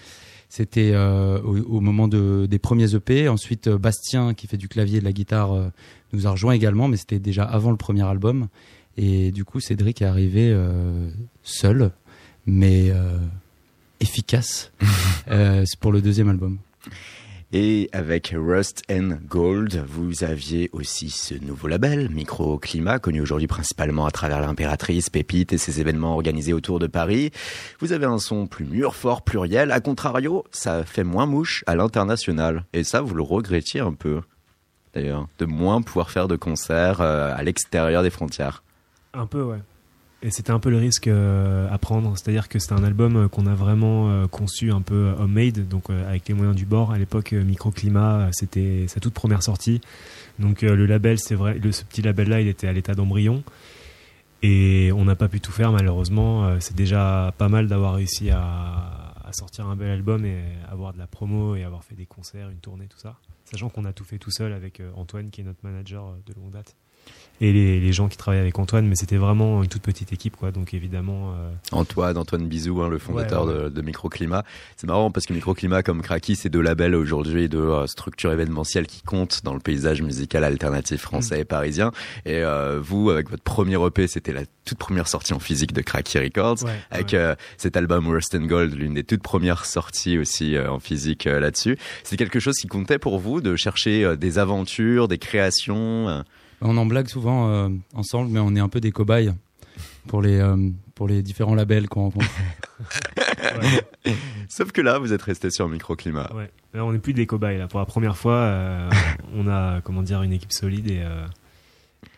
c'était 0.48 0.96
au, 0.96 1.82
moment 1.82 2.08
de, 2.08 2.46
des 2.50 2.60
premiers 2.60 2.96
EP. 2.96 3.28
Ensuite, 3.28 3.68
Bastien, 3.68 4.34
qui 4.34 4.48
fait 4.48 4.56
du 4.56 4.70
clavier 4.70 4.98
et 4.98 5.00
de 5.02 5.06
la 5.06 5.12
guitare, 5.12 5.70
nous 6.14 6.28
a 6.28 6.32
rejoint 6.32 6.54
également, 6.54 6.88
mais 6.88 6.96
c'était 6.96 7.20
déjà 7.20 7.44
avant 7.44 7.72
le 7.72 7.78
premier 7.78 8.04
album. 8.04 8.48
Et 8.96 9.32
du 9.34 9.44
coup, 9.44 9.60
Cédric 9.60 10.02
est 10.02 10.06
arrivé 10.06 10.58
seul, 11.44 11.92
mais 12.46 12.94
efficace 14.00 14.72
euh, 15.30 15.64
c'est 15.66 15.80
pour 15.80 15.92
le 15.92 16.02
deuxième 16.02 16.30
album. 16.30 16.60
Et 17.54 17.90
avec 17.94 18.36
Rust 18.38 18.84
and 18.92 19.20
Gold, 19.26 19.82
vous 19.88 20.26
aviez 20.26 20.70
aussi 20.74 21.10
ce 21.10 21.34
nouveau 21.34 21.70
label, 21.70 22.10
Microclimat, 22.10 23.00
connu 23.00 23.22
aujourd'hui 23.22 23.48
principalement 23.48 24.06
à 24.06 24.12
travers 24.12 24.42
l'impératrice, 24.42 25.10
Pépite 25.10 25.54
et 25.54 25.58
ses 25.58 25.80
événements 25.80 26.14
organisés 26.14 26.52
autour 26.52 26.80
de 26.80 26.88
Paris. 26.88 27.32
Vous 27.80 27.94
avez 27.94 28.06
un 28.06 28.18
son 28.18 28.48
plus 28.48 28.66
mûr, 28.66 28.96
fort, 28.96 29.22
pluriel. 29.22 29.72
A 29.72 29.80
contrario, 29.80 30.44
ça 30.52 30.84
fait 30.84 31.06
moins 31.06 31.26
mouche 31.26 31.64
à 31.68 31.76
l'international. 31.76 32.66
Et 32.74 32.84
ça, 32.84 33.00
vous 33.00 33.16
le 33.16 33.24
regrettiez 33.24 33.80
un 33.80 33.94
peu. 33.94 34.20
d'ailleurs, 34.94 35.30
de 35.40 35.46
moins 35.46 35.82
pouvoir 35.82 36.12
faire 36.12 36.28
de 36.28 36.36
concerts 36.36 37.00
euh, 37.00 37.34
à 37.34 37.44
l'extérieur 37.44 38.04
des 38.04 38.10
frontières. 38.10 38.62
Un 39.14 39.26
peu, 39.26 39.44
ouais. 39.44 39.60
C'était 40.24 40.50
un 40.50 40.60
peu 40.60 40.72
le 40.72 40.78
risque 40.78 41.08
euh, 41.08 41.70
à 41.70 41.78
prendre, 41.78 42.18
c'est-à-dire 42.18 42.50
que 42.50 42.58
c'était 42.58 42.74
un 42.74 42.84
album 42.84 43.16
euh, 43.16 43.28
qu'on 43.28 43.46
a 43.46 43.54
vraiment 43.54 44.10
euh, 44.10 44.26
conçu 44.26 44.72
un 44.72 44.82
peu 44.82 45.14
homemade, 45.20 45.68
donc 45.68 45.92
avec 45.92 46.28
les 46.28 46.34
moyens 46.34 46.56
du 46.56 46.66
bord. 46.66 46.92
À 46.92 46.98
l'époque, 46.98 47.34
Microclimat, 47.34 48.30
c'était 48.32 48.86
sa 48.88 49.00
toute 49.00 49.14
première 49.14 49.44
sortie. 49.44 49.80
Donc 50.40 50.64
le 50.64 50.86
label, 50.86 51.20
c'est 51.20 51.36
vrai, 51.36 51.60
ce 51.72 51.84
petit 51.84 52.02
label-là, 52.02 52.42
il 52.42 52.48
était 52.48 52.68
à 52.68 52.74
l'état 52.74 52.96
d'embryon. 52.96 53.44
Et 54.44 54.92
on 54.92 55.06
n'a 55.06 55.16
pas 55.16 55.28
pu 55.28 55.40
tout 55.40 55.52
faire, 55.52 55.72
malheureusement. 55.72 56.60
C'est 56.60 56.76
déjà 56.76 57.34
pas 57.38 57.50
mal 57.50 57.68
d'avoir 57.68 57.96
réussi 57.96 58.30
à, 58.30 59.14
sortir 59.32 59.68
un 59.68 59.76
bel 59.76 59.90
album 59.90 60.26
et 60.26 60.42
avoir 60.70 60.94
de 60.94 61.00
la 61.00 61.08
promo 61.08 61.56
et 61.56 61.64
avoir 61.64 61.84
fait 61.84 61.96
des 61.96 62.06
concerts, 62.06 62.50
une 62.50 62.60
tournée, 62.60 62.88
tout 62.88 63.00
ça. 63.00 63.18
Sachant 63.46 63.70
qu'on 63.70 63.86
a 63.86 63.94
tout 63.94 64.04
fait 64.04 64.20
tout 64.20 64.32
seul 64.32 64.54
avec 64.54 64.82
Antoine, 64.96 65.32
qui 65.32 65.42
est 65.42 65.44
notre 65.44 65.64
manager 65.64 66.16
de 66.26 66.34
longue 66.34 66.52
date. 66.52 66.76
Et 67.40 67.54
les, 67.54 67.80
les 67.80 67.94
gens 67.94 68.08
qui 68.08 68.18
travaillaient 68.18 68.42
avec 68.42 68.58
Antoine, 68.58 68.88
mais 68.88 68.96
c'était 68.96 69.18
vraiment 69.18 69.62
une 69.62 69.70
toute 69.70 69.84
petite 69.84 70.12
équipe, 70.12 70.36
quoi. 70.36 70.52
Donc 70.52 70.74
évidemment, 70.74 71.34
euh, 71.38 71.52
Antoine, 71.72 72.18
Antoine 72.18 72.48
Bizou, 72.48 72.82
hein, 72.82 72.90
le 72.90 72.98
fondateur 72.98 73.46
Ouais, 73.46 73.54
ouais. 73.54 73.64
De, 73.66 73.70
de 73.70 73.82
Microclimat. 73.82 74.44
C'est 74.76 74.88
marrant 74.88 75.12
parce 75.12 75.26
que 75.26 75.34
Microclimat 75.34 75.84
comme 75.84 76.02
Cracky, 76.02 76.36
c'est 76.36 76.50
deux 76.50 76.62
labels 76.62 76.96
aujourd'hui 76.96 77.48
de 77.48 77.60
euh, 77.60 77.86
structures 77.88 78.32
événementielles 78.32 78.88
qui 78.88 79.02
comptent 79.04 79.42
dans 79.44 79.54
le 79.54 79.60
paysage 79.60 80.02
musical 80.02 80.44
alternatif 80.44 81.02
français 81.02 81.42
et 81.42 81.46
parisien. 81.46 81.92
Et 82.26 82.38
euh, 82.44 82.80
vous, 82.82 83.10
avec 83.12 83.30
votre 83.30 83.44
premier 83.44 83.76
EP, 83.86 84.08
c'était 84.08 84.34
la 84.34 84.42
toute 84.66 84.78
première 84.78 85.08
sortie 85.08 85.34
en 85.34 85.40
physique 85.40 85.74
de 85.74 85.82
Cracky 85.82 86.20
Records. 86.20 86.64
ouais, 86.64 86.72
Avec 86.92 87.14
euh, 87.14 87.36
cet 87.58 87.78
album 87.78 88.08
Rust 88.08 88.36
and 88.36 88.46
Gold, 88.46 88.74
l'une 88.74 88.96
des 88.96 89.04
toutes 89.04 89.24
premières 89.24 89.66
sorties 89.66 90.18
aussi 90.18 90.56
euh, 90.56 90.70
en 90.72 90.80
physique 90.80 91.28
euh, 91.28 91.40
là-dessus. 91.40 91.78
C'est 92.04 92.18
quelque 92.18 92.40
chose 92.40 92.56
qui 92.58 92.68
comptait 92.68 93.00
pour 93.00 93.20
vous 93.20 93.42
de 93.42 93.56
chercher 93.56 94.18
des 94.18 94.40
aventures, 94.40 95.08
des 95.08 95.18
créations. 95.18 96.24
On 96.62 96.76
en 96.78 96.86
blague 96.86 97.08
souvent 97.08 97.50
euh, 97.50 97.70
ensemble, 97.94 98.30
mais 98.32 98.40
on 98.40 98.56
est 98.56 98.60
un 98.60 98.70
peu 98.70 98.80
des 98.80 98.92
cobayes 98.92 99.34
pour 100.08 100.22
les, 100.22 100.38
euh, 100.40 100.70
pour 100.96 101.08
les 101.08 101.22
différents 101.22 101.56
labels 101.56 101.88
qu'on 101.90 102.04
rencontre. 102.04 102.26
Ouais. 104.06 104.16
Sauf 104.50 104.72
que 104.72 104.82
là, 104.82 105.00
vous 105.00 105.12
êtes 105.14 105.22
resté 105.24 105.50
sur 105.50 105.68
Microclimat. 105.68 106.32
Ouais. 106.36 106.52
Là, 106.74 106.86
on 106.86 106.92
n'est 106.92 107.00
plus 107.00 107.14
des 107.14 107.26
cobayes. 107.26 107.58
Là, 107.58 107.68
pour 107.68 107.80
la 107.80 107.86
première 107.88 108.18
fois, 108.18 108.34
euh, 108.36 108.90
on 109.36 109.48
a 109.48 109.82
comment 109.82 110.04
dire 110.04 110.22
une 110.22 110.34
équipe 110.34 110.52
solide 110.54 110.92
et. 110.92 111.02
euh, 111.02 111.26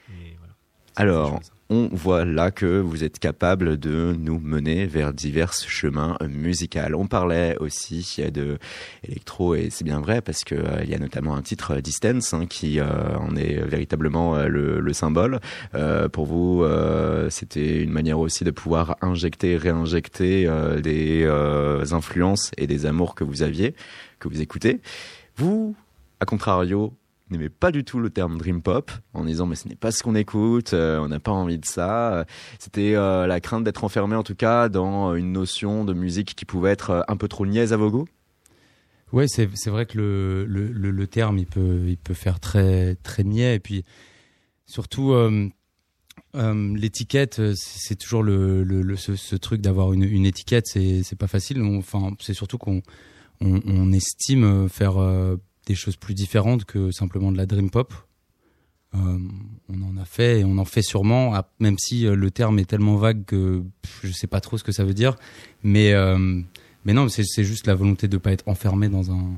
et 0.09 0.35
voilà. 0.37 0.53
Alors. 0.97 1.39
On 1.69 1.87
voit 1.91 2.25
là 2.25 2.49
que 2.49 2.79
vous 2.79 3.03
êtes 3.03 3.19
capable 3.19 3.77
de 3.77 4.15
nous 4.17 4.39
mener 4.39 4.87
vers 4.87 5.13
divers 5.13 5.53
chemins 5.53 6.17
musicaux. 6.27 6.79
On 6.95 7.05
parlait 7.05 7.55
aussi 7.59 8.21
de 8.33 8.57
électro 9.03 9.53
et 9.53 9.69
c'est 9.69 9.83
bien 9.83 9.99
vrai 9.99 10.21
parce 10.21 10.43
que 10.43 10.55
euh, 10.55 10.83
il 10.83 10.89
y 10.89 10.95
a 10.95 10.99
notamment 10.99 11.35
un 11.35 11.41
titre 11.41 11.75
euh, 11.75 11.81
Distance 11.81 12.33
hein, 12.33 12.45
qui 12.47 12.79
euh, 12.79 12.85
en 13.17 13.35
est 13.35 13.61
véritablement 13.61 14.37
le, 14.43 14.79
le 14.79 14.93
symbole. 14.93 15.39
Pour 16.11 16.25
vous, 16.25 16.65
c'était 17.29 17.81
une 17.81 17.91
manière 17.91 18.19
aussi 18.19 18.43
de 18.43 18.51
pouvoir 18.51 18.95
injecter, 19.01 19.57
réinjecter 19.57 20.49
des 20.81 21.25
influences 21.91 22.51
et 22.57 22.67
des 22.67 22.85
amours 22.85 23.15
que 23.15 23.23
vous 23.23 23.43
aviez, 23.43 23.75
que 24.19 24.27
vous 24.27 24.41
écoutez. 24.41 24.79
Vous, 25.35 25.75
à 26.19 26.25
contrario, 26.25 26.93
n'aimez 27.31 27.49
pas 27.49 27.71
du 27.71 27.83
tout 27.83 27.99
le 27.99 28.09
terme 28.09 28.37
dream 28.37 28.61
pop 28.61 28.91
en 29.13 29.25
disant 29.25 29.45
mais 29.45 29.55
ce 29.55 29.67
n'est 29.67 29.75
pas 29.75 29.91
ce 29.91 30.03
qu'on 30.03 30.15
écoute, 30.15 30.73
euh, 30.73 30.99
on 30.99 31.07
n'a 31.07 31.19
pas 31.19 31.31
envie 31.31 31.57
de 31.57 31.65
ça. 31.65 32.13
Euh, 32.13 32.23
C'était 32.59 32.95
euh, 32.95 33.27
la 33.27 33.39
crainte 33.39 33.63
d'être 33.63 33.83
enfermé 33.83 34.15
en 34.15 34.23
tout 34.23 34.35
cas 34.35 34.69
dans 34.69 35.15
une 35.15 35.31
notion 35.31 35.85
de 35.85 35.93
musique 35.93 36.35
qui 36.35 36.45
pouvait 36.45 36.71
être 36.71 36.89
euh, 36.89 37.01
un 37.07 37.17
peu 37.17 37.27
trop 37.27 37.45
niaise 37.45 37.73
à 37.73 37.77
vos 37.77 37.91
goûts. 37.91 38.07
Ouais, 39.11 39.27
c'est 39.27 39.47
vrai 39.67 39.87
que 39.87 39.97
le, 39.97 40.45
le, 40.45 40.91
le, 40.91 41.07
terme 41.07 41.39
il 41.39 41.47
peut 41.47 41.81
il 41.87 41.97
peut 41.97 42.13
faire 42.13 42.39
très 42.39 42.93
très 42.95 43.23
niais 43.23 43.55
et 43.55 43.59
puis 43.59 43.83
surtout 44.67 45.13
euh, 45.13 45.49
euh, 46.35 46.75
l'étiquette 46.77 47.39
euh, 47.39 47.53
c'est 47.55 47.95
toujours 47.95 48.21
le, 48.21 48.95
ce, 48.97 49.15
ce 49.15 49.35
truc 49.35 49.61
d'avoir 49.61 49.93
une, 49.93 50.03
une 50.03 50.27
étiquette 50.27 50.67
c'est 50.67 51.17
pas 51.17 51.27
facile. 51.27 51.61
Enfin 51.63 52.11
c'est 52.19 52.35
surtout 52.35 52.59
qu'on 52.59 52.83
on, 53.41 53.91
estime 53.91 54.43
euh, 54.43 54.67
faire 54.67 54.97
euh, 54.97 55.37
des 55.69 55.75
choses 55.75 55.95
plus 55.95 56.15
différentes 56.15 56.65
que 56.65 56.91
simplement 56.91 57.31
de 57.31 57.37
la 57.37 57.45
dream 57.45 57.69
pop. 57.69 57.93
Euh, 58.95 59.19
on 59.69 59.83
en 59.83 59.97
a 59.97 60.05
fait 60.05 60.39
et 60.39 60.43
on 60.43 60.57
en 60.57 60.65
fait 60.65 60.81
sûrement, 60.81 61.39
même 61.59 61.77
si 61.77 62.07
euh, 62.07 62.15
le 62.15 62.31
terme 62.31 62.57
est 62.57 62.65
tellement 62.65 62.95
vague 62.95 63.23
que 63.23 63.63
je 64.03 64.11
sais 64.11 64.25
pas 64.25 64.41
trop 64.41 64.57
ce 64.57 64.63
que 64.63 64.71
ça 64.71 64.83
veut 64.83 64.95
dire. 64.95 65.15
Mais 65.61 65.93
euh, 65.93 66.41
mais 66.85 66.93
non, 66.93 67.07
c'est 67.09 67.43
juste 67.43 67.67
la 67.67 67.75
volonté 67.75 68.07
de 68.07 68.17
pas 68.17 68.31
être 68.31 68.47
enfermé 68.47 68.87
dans 68.87 69.11
un. 69.11 69.31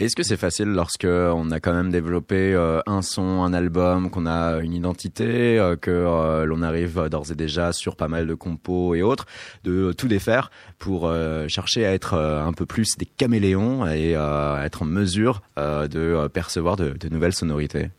Est-ce 0.00 0.16
que 0.16 0.24
c'est 0.24 0.36
facile 0.36 0.68
lorsque 0.68 1.06
on 1.06 1.50
a 1.52 1.60
quand 1.60 1.72
même 1.72 1.90
développé 1.90 2.52
euh, 2.54 2.80
un 2.86 3.02
son, 3.02 3.42
un 3.44 3.52
album, 3.52 4.10
qu'on 4.10 4.26
a 4.26 4.58
une 4.58 4.74
identité, 4.74 5.58
euh, 5.58 5.76
que 5.76 5.90
euh, 5.90 6.44
l'on 6.44 6.62
arrive 6.62 7.08
d'ores 7.08 7.30
et 7.30 7.36
déjà 7.36 7.72
sur 7.72 7.94
pas 7.94 8.08
mal 8.08 8.26
de 8.26 8.34
compos 8.34 8.96
et 8.96 9.02
autres, 9.02 9.26
de 9.62 9.92
tout 9.92 10.08
défaire 10.08 10.50
pour 10.78 11.12
chercher 11.48 11.86
à 11.86 11.92
être 11.92 12.14
un 12.14 12.52
peu 12.52 12.66
plus 12.66 12.96
des 12.96 13.06
caméléons 13.06 13.86
et 13.86 14.12
être 14.12 14.82
en 14.82 14.86
mesure 14.86 15.42
de 15.56 16.28
percevoir 16.28 16.76
de 16.76 17.08
nouvelles 17.10 17.34
sonorités? 17.34 17.90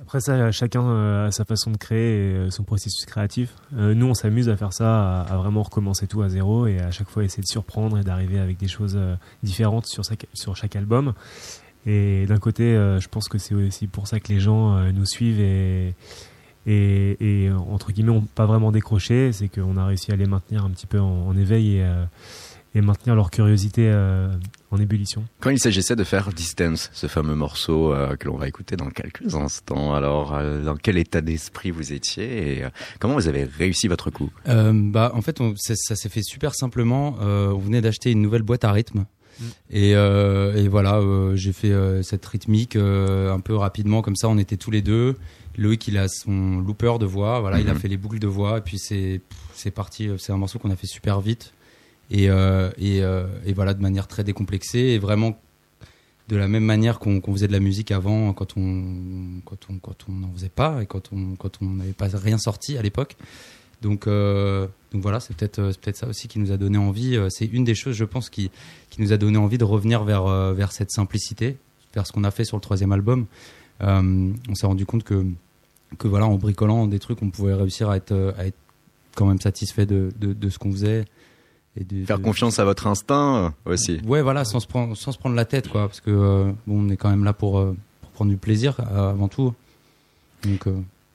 Après 0.00 0.20
ça, 0.20 0.52
chacun 0.52 0.84
euh, 0.84 1.26
a 1.26 1.32
sa 1.32 1.44
façon 1.44 1.70
de 1.70 1.76
créer 1.76 2.16
euh, 2.34 2.50
son 2.50 2.62
processus 2.62 3.04
créatif. 3.04 3.54
Euh, 3.76 3.94
nous, 3.94 4.06
on 4.06 4.14
s'amuse 4.14 4.48
à 4.48 4.56
faire 4.56 4.72
ça, 4.72 5.22
à, 5.22 5.36
vraiment 5.36 5.62
recommencer 5.62 6.06
tout 6.06 6.22
à 6.22 6.28
zéro 6.28 6.66
et 6.66 6.78
à 6.78 6.90
chaque 6.90 7.08
fois 7.08 7.24
essayer 7.24 7.42
de 7.42 7.48
surprendre 7.48 7.98
et 7.98 8.04
d'arriver 8.04 8.38
avec 8.38 8.58
des 8.58 8.68
choses 8.68 8.98
différentes 9.42 9.86
sur 9.86 10.04
chaque, 10.04 10.26
sur 10.34 10.56
chaque 10.56 10.76
album. 10.76 11.14
Et 11.86 12.26
d'un 12.26 12.38
côté, 12.38 12.74
je 12.74 13.08
pense 13.08 13.28
que 13.28 13.38
c'est 13.38 13.54
aussi 13.54 13.86
pour 13.86 14.06
ça 14.06 14.20
que 14.20 14.32
les 14.32 14.40
gens 14.40 14.78
nous 14.92 15.06
suivent 15.06 15.40
et, 15.40 15.94
et, 16.66 17.44
et, 17.44 17.50
entre 17.50 17.92
guillemets, 17.92 18.10
ont 18.12 18.26
pas 18.34 18.46
vraiment 18.46 18.72
décroché. 18.72 19.32
C'est 19.32 19.48
qu'on 19.48 19.76
a 19.76 19.86
réussi 19.86 20.12
à 20.12 20.16
les 20.16 20.26
maintenir 20.26 20.64
un 20.64 20.70
petit 20.70 20.86
peu 20.86 21.00
en, 21.00 21.28
en 21.28 21.36
éveil 21.36 21.78
et, 21.78 21.84
et 22.78 22.80
maintenir 22.80 23.14
leur 23.14 23.30
curiosité 23.30 23.82
euh, 23.92 24.30
en 24.70 24.78
ébullition. 24.78 25.24
Quand 25.40 25.50
il 25.50 25.58
s'agissait 25.58 25.96
de 25.96 26.04
faire 26.04 26.30
Distance, 26.32 26.90
ce 26.92 27.06
fameux 27.06 27.34
morceau 27.34 27.92
euh, 27.92 28.16
que 28.16 28.26
l'on 28.28 28.36
va 28.36 28.48
écouter 28.48 28.76
dans 28.76 28.88
quelques 28.90 29.34
instants, 29.34 29.94
alors 29.94 30.34
euh, 30.34 30.62
dans 30.64 30.76
quel 30.76 30.96
état 30.98 31.20
d'esprit 31.20 31.70
vous 31.70 31.92
étiez 31.92 32.58
et 32.58 32.64
euh, 32.64 32.70
comment 33.00 33.14
vous 33.14 33.28
avez 33.28 33.44
réussi 33.44 33.88
votre 33.88 34.10
coup? 34.10 34.30
Euh, 34.48 34.72
bah 34.74 35.10
en 35.14 35.20
fait 35.22 35.40
on, 35.40 35.54
ça, 35.56 35.74
ça 35.76 35.96
s'est 35.96 36.08
fait 36.08 36.22
super 36.22 36.54
simplement. 36.54 37.16
Euh, 37.20 37.50
on 37.52 37.58
venait 37.58 37.80
d'acheter 37.80 38.10
une 38.12 38.22
nouvelle 38.22 38.42
boîte 38.42 38.64
à 38.64 38.72
rythme. 38.72 39.04
Mm. 39.40 39.44
Et, 39.70 39.94
euh, 39.94 40.54
et 40.56 40.68
voilà, 40.68 40.96
euh, 40.96 41.36
j'ai 41.36 41.52
fait 41.52 41.70
euh, 41.70 42.02
cette 42.02 42.26
rythmique 42.26 42.74
euh, 42.76 43.32
un 43.32 43.40
peu 43.40 43.54
rapidement 43.54 44.02
comme 44.02 44.16
ça. 44.16 44.28
On 44.28 44.38
était 44.38 44.56
tous 44.56 44.70
les 44.70 44.82
deux. 44.82 45.16
Loïc, 45.56 45.88
il 45.88 45.98
a 45.98 46.06
son 46.08 46.58
looper 46.60 46.98
de 47.00 47.06
voix. 47.06 47.40
Voilà, 47.40 47.58
il 47.60 47.68
a 47.68 47.74
Mhm. 47.74 47.78
fait 47.80 47.88
les 47.88 47.96
boucles 47.96 48.18
de 48.20 48.26
voix. 48.28 48.58
Et 48.58 48.60
puis 48.60 48.78
c'est 48.78 49.20
parti. 49.74 50.08
C'est 50.18 50.32
un 50.32 50.36
morceau 50.36 50.58
qu'on 50.58 50.70
a 50.70 50.76
fait 50.76 50.86
super 50.86 51.20
vite. 51.20 51.52
Et 52.10 52.30
euh, 52.30 52.70
et, 52.78 53.02
euh, 53.02 53.26
et 53.44 53.52
voilà, 53.52 53.74
de 53.74 53.82
manière 53.82 54.06
très 54.08 54.24
décomplexée 54.24 54.78
et 54.78 54.98
vraiment 54.98 55.38
de 56.28 56.36
la 56.36 56.48
même 56.48 56.64
manière 56.64 56.98
qu'on 56.98 57.20
qu'on 57.20 57.32
faisait 57.32 57.48
de 57.48 57.52
la 57.52 57.60
musique 57.60 57.90
avant, 57.90 58.32
quand 58.32 58.56
on 58.56 59.40
quand 59.44 59.58
on 59.70 59.78
quand 59.78 60.06
on 60.08 60.12
n'en 60.12 60.32
faisait 60.32 60.48
pas 60.48 60.82
et 60.82 60.86
quand 60.86 61.12
on 61.12 61.36
quand 61.36 61.62
on 61.62 61.66
n'avait 61.66 61.92
pas 61.92 62.08
rien 62.08 62.38
sorti 62.38 62.78
à 62.78 62.82
l'époque. 62.82 63.16
Donc 63.82 64.06
euh, 64.06 64.66
donc 64.92 65.02
voilà, 65.02 65.20
c'est 65.20 65.36
peut-être 65.36 65.60
peut-être 65.80 65.96
ça 65.96 66.08
aussi 66.08 66.28
qui 66.28 66.38
nous 66.38 66.50
a 66.50 66.56
donné 66.56 66.78
envie. 66.78 67.18
C'est 67.30 67.46
une 67.46 67.64
des 67.64 67.74
choses, 67.74 67.94
je 67.94 68.04
pense, 68.04 68.30
qui 68.30 68.50
qui 68.90 69.02
nous 69.02 69.12
a 69.12 69.16
donné 69.16 69.38
envie 69.38 69.58
de 69.58 69.64
revenir 69.64 70.04
vers 70.04 70.54
vers 70.54 70.72
cette 70.72 70.90
simplicité, 70.90 71.56
vers 71.94 72.06
ce 72.06 72.12
qu'on 72.12 72.24
a 72.24 72.30
fait 72.30 72.44
sur 72.44 72.56
le 72.56 72.62
troisième 72.62 72.92
album. 72.92 73.26
Euh, 73.82 74.32
on 74.48 74.54
s'est 74.54 74.66
rendu 74.66 74.86
compte 74.86 75.04
que 75.04 75.24
que 75.98 76.08
voilà, 76.08 76.26
en 76.26 76.36
bricolant 76.36 76.86
des 76.86 76.98
trucs, 76.98 77.22
on 77.22 77.30
pouvait 77.30 77.54
réussir 77.54 77.88
à 77.90 77.96
être 77.96 78.34
à 78.36 78.46
être 78.46 78.58
quand 79.14 79.26
même 79.26 79.40
satisfait 79.40 79.86
de 79.86 80.10
de, 80.18 80.32
de 80.32 80.50
ce 80.50 80.58
qu'on 80.58 80.72
faisait 80.72 81.04
et 81.78 81.84
de, 81.84 82.04
Faire 82.04 82.18
de- 82.18 82.24
confiance 82.24 82.58
à 82.58 82.64
votre 82.64 82.86
instinct 82.86 83.52
euh, 83.66 83.72
aussi. 83.72 84.00
Ouais, 84.06 84.22
voilà, 84.22 84.44
sans 84.44 84.60
se 84.60 84.66
prendre 84.66 84.96
sans 84.96 85.12
se 85.12 85.18
prendre 85.18 85.36
la 85.36 85.44
tête, 85.44 85.68
quoi, 85.68 85.86
parce 85.86 86.00
que 86.00 86.10
euh, 86.10 86.52
bon, 86.66 86.86
on 86.86 86.88
est 86.90 86.96
quand 86.96 87.10
même 87.10 87.24
là 87.24 87.32
pour 87.32 87.58
euh, 87.58 87.76
pour 88.00 88.10
prendre 88.10 88.30
du 88.30 88.36
plaisir 88.36 88.76
euh, 88.80 89.10
avant 89.10 89.28
tout. 89.28 89.54
Donc 90.44 90.66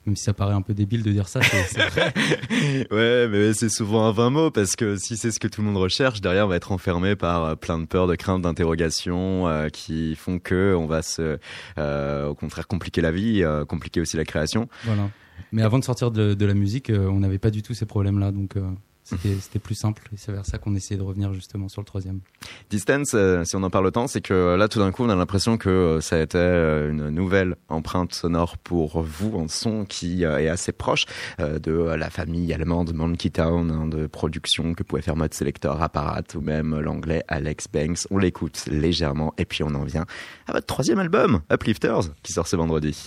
même 0.06 0.18
si 0.18 0.24
ça 0.26 0.34
paraît 0.34 0.54
un 0.54 0.62
peu 0.62 0.74
débile 0.74 1.02
de 1.02 1.12
dire 1.14 1.30
ça, 1.30 1.40
c'est 1.42 1.80
vrai. 1.90 2.14
Ouais, 2.92 3.28
mais 3.30 3.54
c'est 3.54 3.70
souvent 3.70 4.06
un 4.06 4.12
vain 4.12 4.30
mot 4.30 4.52
parce 4.52 4.76
que 4.76 4.98
si 4.98 5.16
c'est 5.16 5.32
ce 5.32 5.40
que 5.40 5.48
tout 5.48 5.62
le 5.62 5.68
monde 5.68 5.78
recherche, 5.78 6.20
derrière 6.20 6.46
on 6.46 6.50
va 6.50 6.58
être 6.58 6.74
enfermé 6.74 7.16
par 7.16 7.56
plein 7.58 7.80
de 7.80 7.86
peurs, 7.86 8.08
de 8.08 8.16
craintes, 8.16 8.42
d'interrogations 8.42 9.48
euh, 9.48 9.70
qui 9.70 10.16
font 10.16 10.40
que 10.40 10.76
on 10.78 10.88
va 10.88 11.02
se, 11.04 11.40
euh, 11.78 12.28
au 12.28 12.36
contraire, 12.36 12.68
compliquer 12.68 13.00
la 13.00 13.12
vie, 13.14 13.44
euh, 13.44 13.64
compliquer 13.64 14.02
aussi 14.02 14.18
la 14.18 14.26
création. 14.26 14.68
Voilà. 14.84 15.10
Mais 15.54 15.62
avant 15.62 15.80
de 15.80 15.86
sortir 15.86 16.12
de, 16.12 16.34
de 16.34 16.46
la 16.46 16.54
musique, 16.54 16.92
on 16.94 17.20
n'avait 17.22 17.40
pas 17.40 17.50
du 17.50 17.62
tout 17.64 17.74
ces 17.74 17.86
problèmes-là, 17.86 18.32
donc 18.32 18.56
C'était 19.04 19.36
c'était 19.40 19.60
plus 19.60 19.76
simple. 19.76 20.02
Et 20.14 20.18
c'est 20.18 20.32
vers 20.32 20.46
ça 20.46 20.58
qu'on 20.58 20.76
essayait 20.76 20.98
de 20.98 21.04
revenir 21.04 21.34
justement 21.34 21.68
sur 21.68 21.82
le 21.82 21.86
troisième. 21.86 22.22
Distance, 22.70 23.12
euh, 23.14 23.44
si 23.44 23.56
on 23.56 23.64
en 23.64 23.70
parle 23.70 23.86
autant, 23.86 24.08
c'est 24.08 24.22
que 24.22 24.34
euh, 24.34 24.58
là, 24.58 24.68
tout 24.68 24.80
d'un 24.80 24.92
coup, 24.92 25.04
on 25.04 25.10
a 25.10 25.16
l'impression 25.16 25.58
que 25.58 25.70
euh, 25.70 26.02
ça 26.02 26.18
a 26.18 26.20
été 26.20 26.38
une 26.38 27.10
nouvelle 27.10 27.56
empreinte 27.70 28.14
sonore 28.14 28.58
pour 28.58 29.02
vous, 29.02 29.40
un 29.40 29.48
son 29.48 29.86
qui 29.86 30.24
est 30.24 30.48
assez 30.48 30.72
proche 30.72 31.06
de 31.40 31.72
la 31.72 32.10
famille 32.10 32.54
allemande 32.54 32.94
Monkey 32.94 33.30
Town, 33.30 33.72
hein, 33.72 33.88
de 33.88 34.08
production 34.08 34.74
que 34.74 34.84
pouvait 34.84 35.02
faire 35.02 35.16
Mode 35.16 35.34
Selector, 35.34 35.82
Apparat 35.82 36.24
ou 36.36 36.42
même 36.42 36.80
l'anglais 36.80 37.24
Alex 37.28 37.68
Banks. 37.72 38.08
On 38.12 38.18
l'écoute 38.18 38.66
légèrement 38.68 39.34
et 39.38 39.46
puis 39.46 39.64
on 39.64 39.74
en 39.76 39.84
vient 39.84 40.06
à 40.48 40.54
votre 40.54 40.68
troisième 40.68 41.00
album, 41.00 41.42
Uplifters, 41.52 42.14
qui 42.22 42.34
sort 42.34 42.48
ce 42.48 42.56
vendredi. 42.56 43.06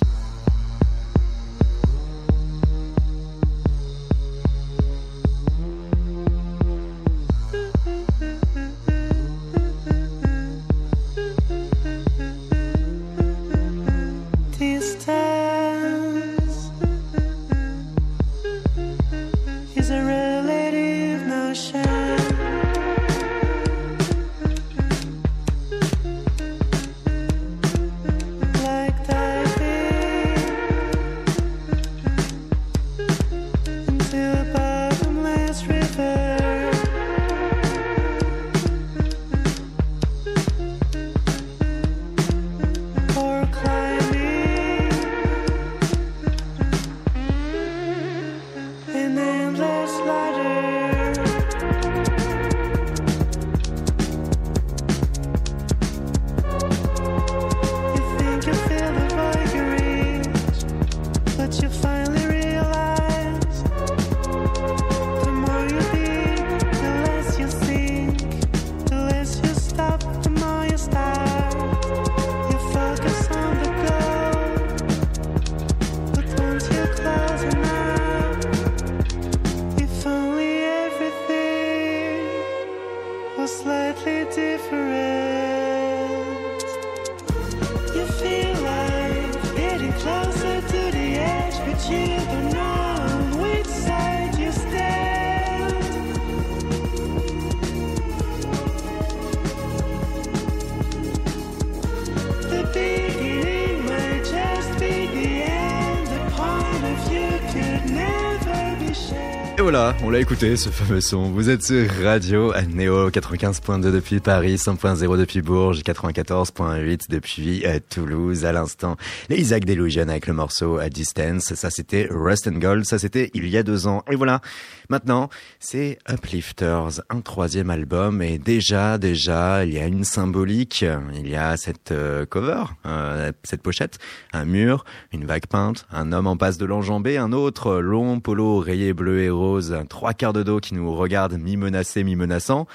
share. 108.97 109.36
Voilà, 109.69 109.97
on 110.05 110.11
l'a 110.11 110.21
écouté, 110.21 110.57
ce 110.57 110.69
fameux 110.69 111.01
son. 111.01 111.33
Vous 111.33 111.51
êtes 111.51 111.65
sur 111.65 111.91
Radio 112.05 112.53
Néo 112.73 113.11
95.2 113.11 113.91
depuis 113.91 114.21
Paris, 114.21 114.55
100.0 114.55 115.19
depuis 115.19 115.43
Bourges, 115.43 115.81
94.8 115.81 117.11
depuis 117.11 117.67
euh, 117.67 117.81
Toulouse. 117.91 118.45
À 118.45 118.53
l'instant, 118.53 118.95
les 119.29 119.41
Isaac 119.41 119.65
Delusion 119.65 120.03
avec 120.03 120.29
le 120.29 120.35
morceau 120.35 120.79
à 120.79 120.89
Distance. 120.89 121.53
Ça, 121.55 121.71
c'était 121.71 122.07
Rust 122.09 122.47
and 122.47 122.61
Gold. 122.61 122.85
Ça, 122.85 123.01
c'était 123.01 123.33
il 123.35 123.49
y 123.49 123.57
a 123.57 123.65
deux 123.65 123.89
ans. 123.89 124.05
Et 124.09 124.15
voilà. 124.15 124.41
Maintenant, 124.89 125.31
c'est 125.59 125.99
Uplifters, 126.09 127.01
un 127.11 127.21
troisième 127.21 127.71
album. 127.71 128.23
Et 128.23 128.39
déjà, 128.39 128.99
déjà, 128.99 129.65
il 129.65 129.75
y 129.75 129.81
a 129.81 129.87
une 129.87 130.05
symbolique. 130.05 130.85
Il 131.13 131.29
y 131.29 131.35
a 131.35 131.57
cette 131.57 131.91
euh, 131.91 132.25
cover, 132.25 132.63
euh, 132.87 133.33
cette 133.43 133.63
pochette, 133.63 133.99
un 134.33 134.45
mur, 134.45 134.85
une 135.13 135.25
vague 135.25 135.47
peinte, 135.47 135.89
un 135.91 136.13
homme 136.13 136.29
en 136.29 136.37
passe 136.37 136.57
de 136.57 136.67
l'enjambée, 136.67 137.17
un 137.17 137.33
autre 137.33 137.79
long 137.79 138.21
polo 138.21 138.61
rayé 138.61 138.93
bleu 138.93 139.23
et 139.23 139.31
rose, 139.31 139.56
un 139.61 139.85
trois 139.87 140.15
quarts 140.15 140.33
de 140.33 140.43
dos 140.43 140.61
qui 140.61 140.75
nous 140.75 140.95
regarde 140.95 141.35
mi-menacé, 141.35 142.05
mi-menaçant, 142.05 142.67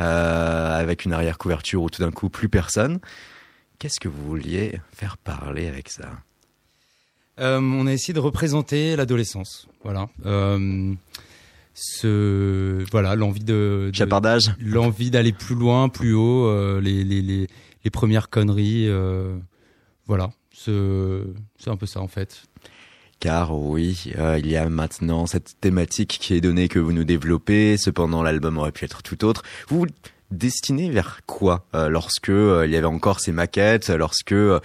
euh, 0.00 0.78
avec 0.80 1.04
une 1.04 1.12
arrière-couverture 1.12 1.82
où 1.82 1.90
tout 1.90 2.02
d'un 2.02 2.10
coup 2.10 2.28
plus 2.28 2.48
personne. 2.48 2.98
Qu'est-ce 3.78 4.00
que 4.00 4.08
vous 4.08 4.24
vouliez 4.26 4.80
faire 4.92 5.16
parler 5.18 5.66
avec 5.68 5.88
ça? 5.88 6.10
Euh, 7.40 7.58
on 7.60 7.86
a 7.86 7.92
essayé 7.92 8.14
de 8.14 8.20
représenter 8.20 8.94
l'adolescence. 8.96 9.66
Voilà. 9.82 10.08
Euh, 10.24 10.92
ce, 11.74 12.84
voilà, 12.92 13.16
l'envie 13.16 13.42
de, 13.44 13.90
de- 14.04 14.10
l'envie 14.60 15.10
d'aller 15.10 15.32
plus 15.32 15.56
loin, 15.56 15.88
plus 15.88 16.14
haut, 16.14 16.46
euh, 16.46 16.80
les, 16.80 17.02
les, 17.04 17.20
les, 17.22 17.48
les 17.84 17.90
premières 17.90 18.30
conneries. 18.30 18.88
voilà. 20.06 20.30
Ce- 20.52 21.24
C'est 21.58 21.70
un 21.70 21.76
peu 21.76 21.86
ça 21.86 22.00
en 22.00 22.06
fait. 22.08 22.42
Car 23.20 23.56
oui, 23.56 24.12
euh, 24.18 24.38
il 24.38 24.46
y 24.46 24.56
a 24.56 24.68
maintenant 24.68 25.26
cette 25.26 25.58
thématique 25.60 26.18
qui 26.20 26.34
est 26.34 26.40
donnée 26.40 26.68
que 26.68 26.78
vous 26.78 26.92
nous 26.92 27.04
développez. 27.04 27.76
Cependant, 27.78 28.22
l'album 28.22 28.58
aurait 28.58 28.72
pu 28.72 28.84
être 28.84 29.02
tout 29.02 29.24
autre. 29.24 29.42
Vous 29.68 29.80
vous 29.80 29.86
destinez 30.30 30.90
vers 30.90 31.20
quoi 31.26 31.64
euh, 31.74 31.88
lorsque 31.88 32.28
euh, 32.28 32.66
il 32.66 32.72
y 32.72 32.76
avait 32.76 32.86
encore 32.86 33.20
ces 33.20 33.32
maquettes, 33.32 33.88
lorsque 33.88 34.32
euh, 34.32 34.60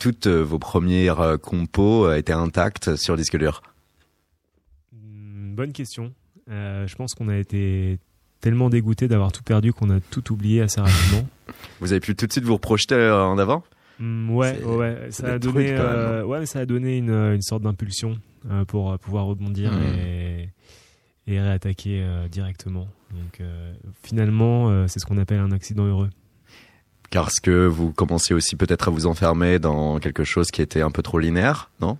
toutes 0.00 0.26
euh, 0.26 0.40
vos 0.42 0.58
premières 0.58 1.36
compos 1.40 2.12
étaient 2.12 2.32
intactes 2.32 2.96
sur 2.96 3.16
disque 3.16 3.36
dur? 3.36 3.62
Hmm, 4.92 5.54
Bonne 5.54 5.72
question. 5.72 6.12
Je 6.48 6.94
pense 6.96 7.14
qu'on 7.14 7.28
a 7.28 7.36
été 7.36 7.98
tellement 8.42 8.68
dégoûté 8.68 9.08
d'avoir 9.08 9.32
tout 9.32 9.42
perdu 9.42 9.72
qu'on 9.72 9.88
a 9.88 10.00
tout 10.10 10.32
oublié 10.32 10.60
assez 10.60 10.80
rapidement. 10.80 11.26
Vous 11.80 11.92
avez 11.92 12.00
pu 12.00 12.14
tout 12.14 12.26
de 12.26 12.32
suite 12.32 12.44
vous 12.44 12.58
projeter 12.58 12.94
euh, 12.94 13.24
en 13.24 13.38
avant? 13.38 13.62
Hmm, 14.04 14.30
ouais, 14.30 14.60
ouais, 14.64 14.76
ouais, 14.76 15.06
ça 15.10 15.34
a 15.34 15.38
donné, 15.38 15.72
euh, 15.78 16.24
ouais, 16.24 16.40
mais 16.40 16.46
ça 16.46 16.58
a 16.60 16.66
donné 16.66 16.96
une, 16.98 17.10
une 17.12 17.42
sorte 17.42 17.62
d'impulsion 17.62 18.18
euh, 18.50 18.64
pour 18.64 18.90
euh, 18.90 18.96
pouvoir 18.96 19.26
rebondir 19.26 19.70
Hmm. 19.72 19.82
et, 19.82 20.48
et 21.28 21.40
réattaquer 21.40 22.02
euh, 22.02 22.26
directement. 22.28 22.88
Donc 23.12 23.40
euh, 23.40 23.72
finalement, 24.02 24.70
euh, 24.70 24.86
c'est 24.88 24.98
ce 24.98 25.06
qu'on 25.06 25.18
appelle 25.18 25.38
un 25.38 25.52
accident 25.52 25.84
heureux. 25.84 26.10
Car 27.10 27.30
ce 27.30 27.40
que 27.40 27.66
vous 27.66 27.92
commenciez 27.92 28.34
aussi 28.34 28.56
peut-être 28.56 28.88
à 28.88 28.90
vous 28.90 29.06
enfermer 29.06 29.58
dans 29.58 29.98
quelque 30.00 30.24
chose 30.24 30.50
qui 30.50 30.62
était 30.62 30.80
un 30.82 30.90
peu 30.90 31.02
trop 31.02 31.18
linéaire, 31.20 31.70
non? 31.80 31.98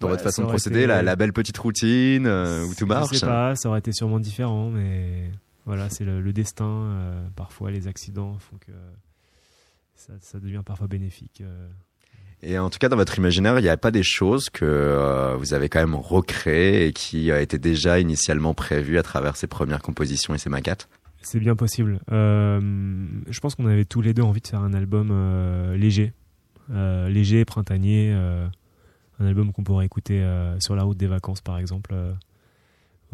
Dans 0.00 0.08
Ouais, 0.08 0.12
votre 0.14 0.24
façon 0.24 0.42
de 0.42 0.48
procéder, 0.48 0.80
été- 0.80 0.86
la, 0.88 1.02
la 1.02 1.16
belle 1.16 1.32
petite 1.32 1.56
routine 1.56 2.26
euh, 2.26 2.64
où 2.66 2.74
tout 2.74 2.80
Je 2.80 2.84
marche 2.84 3.16
sais 3.16 3.24
pas, 3.24 3.54
ça 3.56 3.70
aurait 3.70 3.78
été 3.78 3.92
sûrement 3.92 4.18
différent, 4.20 4.68
mais 4.68 5.30
voilà, 5.64 5.88
c'est 5.88 6.04
le, 6.04 6.20
le 6.20 6.32
destin. 6.34 6.66
euh, 6.66 7.26
parfois, 7.36 7.70
les 7.70 7.86
accidents 7.88 8.36
font 8.38 8.56
que 8.58 8.72
ça, 9.96 10.12
ça 10.20 10.38
devient 10.38 10.62
parfois 10.64 10.86
bénéfique. 10.86 11.40
euh. 11.40 11.68
Et 12.42 12.58
en 12.58 12.68
tout 12.68 12.78
cas, 12.78 12.88
dans 12.88 12.96
votre 12.96 13.16
imaginaire, 13.18 13.58
il 13.58 13.62
n'y 13.62 13.68
a 13.68 13.76
pas 13.76 13.90
des 13.90 14.02
choses 14.02 14.50
que 14.50 14.64
euh, 14.64 15.36
vous 15.36 15.54
avez 15.54 15.68
quand 15.68 15.80
même 15.80 15.94
recréées 15.94 16.86
et 16.86 16.92
qui 16.92 17.30
euh, 17.30 17.40
étaient 17.40 17.58
déjà 17.58 17.98
initialement 17.98 18.52
prévues 18.54 18.98
à 18.98 19.02
travers 19.02 19.36
ces 19.36 19.46
premières 19.46 19.80
compositions 19.80 20.34
et 20.34 20.38
ces 20.38 20.50
maquettes? 20.50 20.88
C'est 21.22 21.40
bien 21.40 21.56
possible. 21.56 21.98
Euh, 22.12 22.60
je 23.28 23.40
pense 23.40 23.54
qu'on 23.54 23.66
avait 23.66 23.86
tous 23.86 24.02
les 24.02 24.14
deux 24.14 24.22
envie 24.22 24.40
de 24.40 24.46
faire 24.46 24.60
un 24.60 24.74
album 24.74 25.10
léger, 25.74 26.12
léger, 26.68 27.44
printanier, 27.44 28.12
un 28.12 29.26
album 29.26 29.50
qu'on 29.52 29.64
pourrait 29.64 29.86
écouter 29.86 30.24
sur 30.60 30.76
la 30.76 30.84
route 30.84 30.96
des 30.96 31.08
vacances, 31.08 31.40
par 31.40 31.58
exemple, 31.58 31.96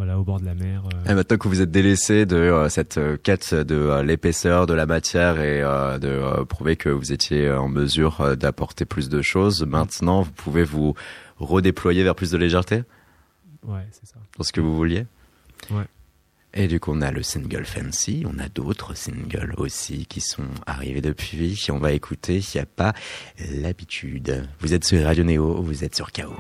voilà, 0.03 0.19
au 0.19 0.25
bord 0.25 0.41
de 0.41 0.47
la 0.47 0.55
mer. 0.55 0.83
euh. 0.93 1.11
Et 1.12 1.15
maintenant 1.15 1.37
que 1.37 1.47
vous 1.47 1.61
êtes 1.61 1.71
délaissé 1.71 2.27
de 2.27 2.35
euh, 2.35 2.69
cette 2.69 2.99
euh, 2.99 3.17
quête 3.17 3.55
de 3.55 4.01
l'épaisseur 4.03 4.67
de 4.67 4.75
la 4.75 4.85
matière 4.85 5.41
et 5.41 5.61
de 6.01 6.43
prouver 6.43 6.75
que 6.75 6.88
vous 6.88 7.12
étiez 7.12 7.53
en 7.53 7.69
mesure 7.69 8.37
d'apporter 8.37 8.85
plus 8.85 9.09
de 9.09 9.23
choses, 9.23 9.65
maintenant 9.65 10.23
vous 10.23 10.33
pouvez 10.33 10.65
vous 10.65 10.95
redéployer 11.38 12.03
vers 12.03 12.17
plus 12.17 12.33
de 12.33 12.37
légèreté? 12.37 12.83
Ouais, 13.65 13.87
c'est 13.93 14.09
ça. 14.09 14.17
dans 14.37 14.43
ce 14.43 14.51
que 14.53 14.61
vous 14.61 14.75
vouliez? 14.75 15.07
Ouais. 15.71 15.85
Et 16.53 16.67
du 16.67 16.81
coup, 16.81 16.91
on 16.93 17.01
a 17.01 17.12
le 17.12 17.23
single 17.23 17.65
Fancy, 17.65 18.25
on 18.27 18.41
a 18.41 18.49
d'autres 18.49 18.95
singles 18.97 19.55
aussi 19.57 20.07
qui 20.07 20.21
sont 20.21 20.49
arrivés 20.67 21.01
depuis. 21.01 21.65
On 21.71 21.79
va 21.79 21.93
écouter, 21.93 22.38
il 22.38 22.57
n'y 22.57 22.61
a 22.61 22.67
pas 22.67 22.93
l'habitude. 23.53 24.49
Vous 24.59 24.75
êtes 24.75 24.85
sur 24.85 25.01
Radio 25.05 25.23
Néo, 25.23 25.62
vous 25.62 25.85
êtes 25.85 25.95
sur 25.95 26.11
KO. 26.11 26.35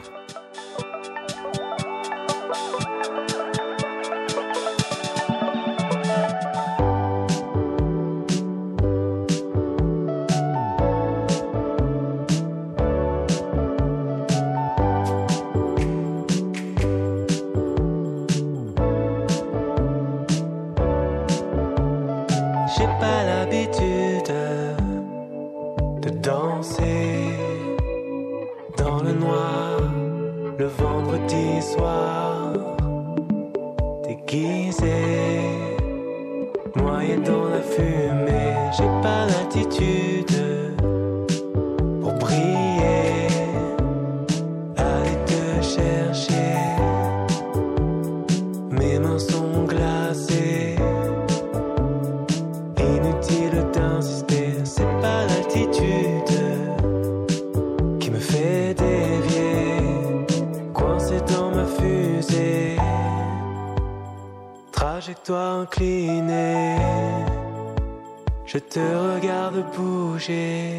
Je 68.46 68.58
te 68.58 68.80
regarde 68.80 69.64
bouger. 69.74 70.78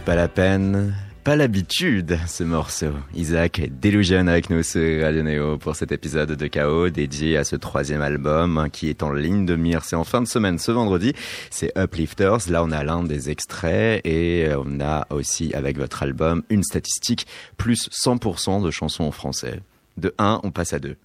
Pas 0.00 0.14
la 0.14 0.28
peine, 0.28 0.94
pas 1.24 1.36
l'habitude, 1.36 2.18
ce 2.26 2.44
morceau. 2.44 2.92
Isaac 3.14 3.62
Delusion 3.80 4.26
avec 4.26 4.50
nous 4.50 4.62
sur 4.62 5.02
Radio 5.02 5.22
Neo 5.22 5.58
pour 5.58 5.76
cet 5.76 5.92
épisode 5.92 6.32
de 6.32 6.46
Chaos 6.46 6.90
dédié 6.90 7.36
à 7.36 7.44
ce 7.44 7.56
troisième 7.56 8.02
album 8.02 8.58
hein, 8.58 8.68
qui 8.68 8.88
est 8.88 9.02
en 9.02 9.12
ligne 9.12 9.46
de 9.46 9.56
mire. 9.56 9.84
C'est 9.84 9.96
en 9.96 10.04
fin 10.04 10.20
de 10.20 10.26
semaine 10.26 10.58
ce 10.58 10.72
vendredi. 10.72 11.14
C'est 11.50 11.72
Uplifters. 11.76 12.48
Là, 12.48 12.62
on 12.64 12.70
a 12.70 12.84
l'un 12.84 13.04
des 13.04 13.30
extraits 13.30 14.00
et 14.04 14.46
euh, 14.48 14.62
on 14.64 14.80
a 14.80 15.06
aussi 15.10 15.54
avec 15.54 15.78
votre 15.78 16.02
album 16.02 16.42
une 16.50 16.62
statistique 16.62 17.26
plus 17.56 17.88
100% 17.90 18.64
de 18.64 18.70
chansons 18.70 19.04
en 19.04 19.12
français. 19.12 19.60
De 19.96 20.14
1, 20.18 20.40
on 20.42 20.50
passe 20.50 20.72
à 20.72 20.78
2. 20.78 20.96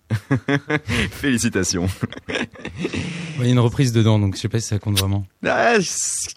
Félicitations. 1.12 1.88
Il 3.40 3.46
y 3.46 3.48
a 3.48 3.52
une 3.52 3.60
reprise 3.60 3.94
dedans, 3.94 4.20
donc 4.20 4.36
je 4.36 4.42
sais 4.42 4.50
pas 4.50 4.60
si 4.60 4.68
ça 4.68 4.80
compte 4.80 5.00
vraiment. 5.00 5.26
Ah, 5.46 5.76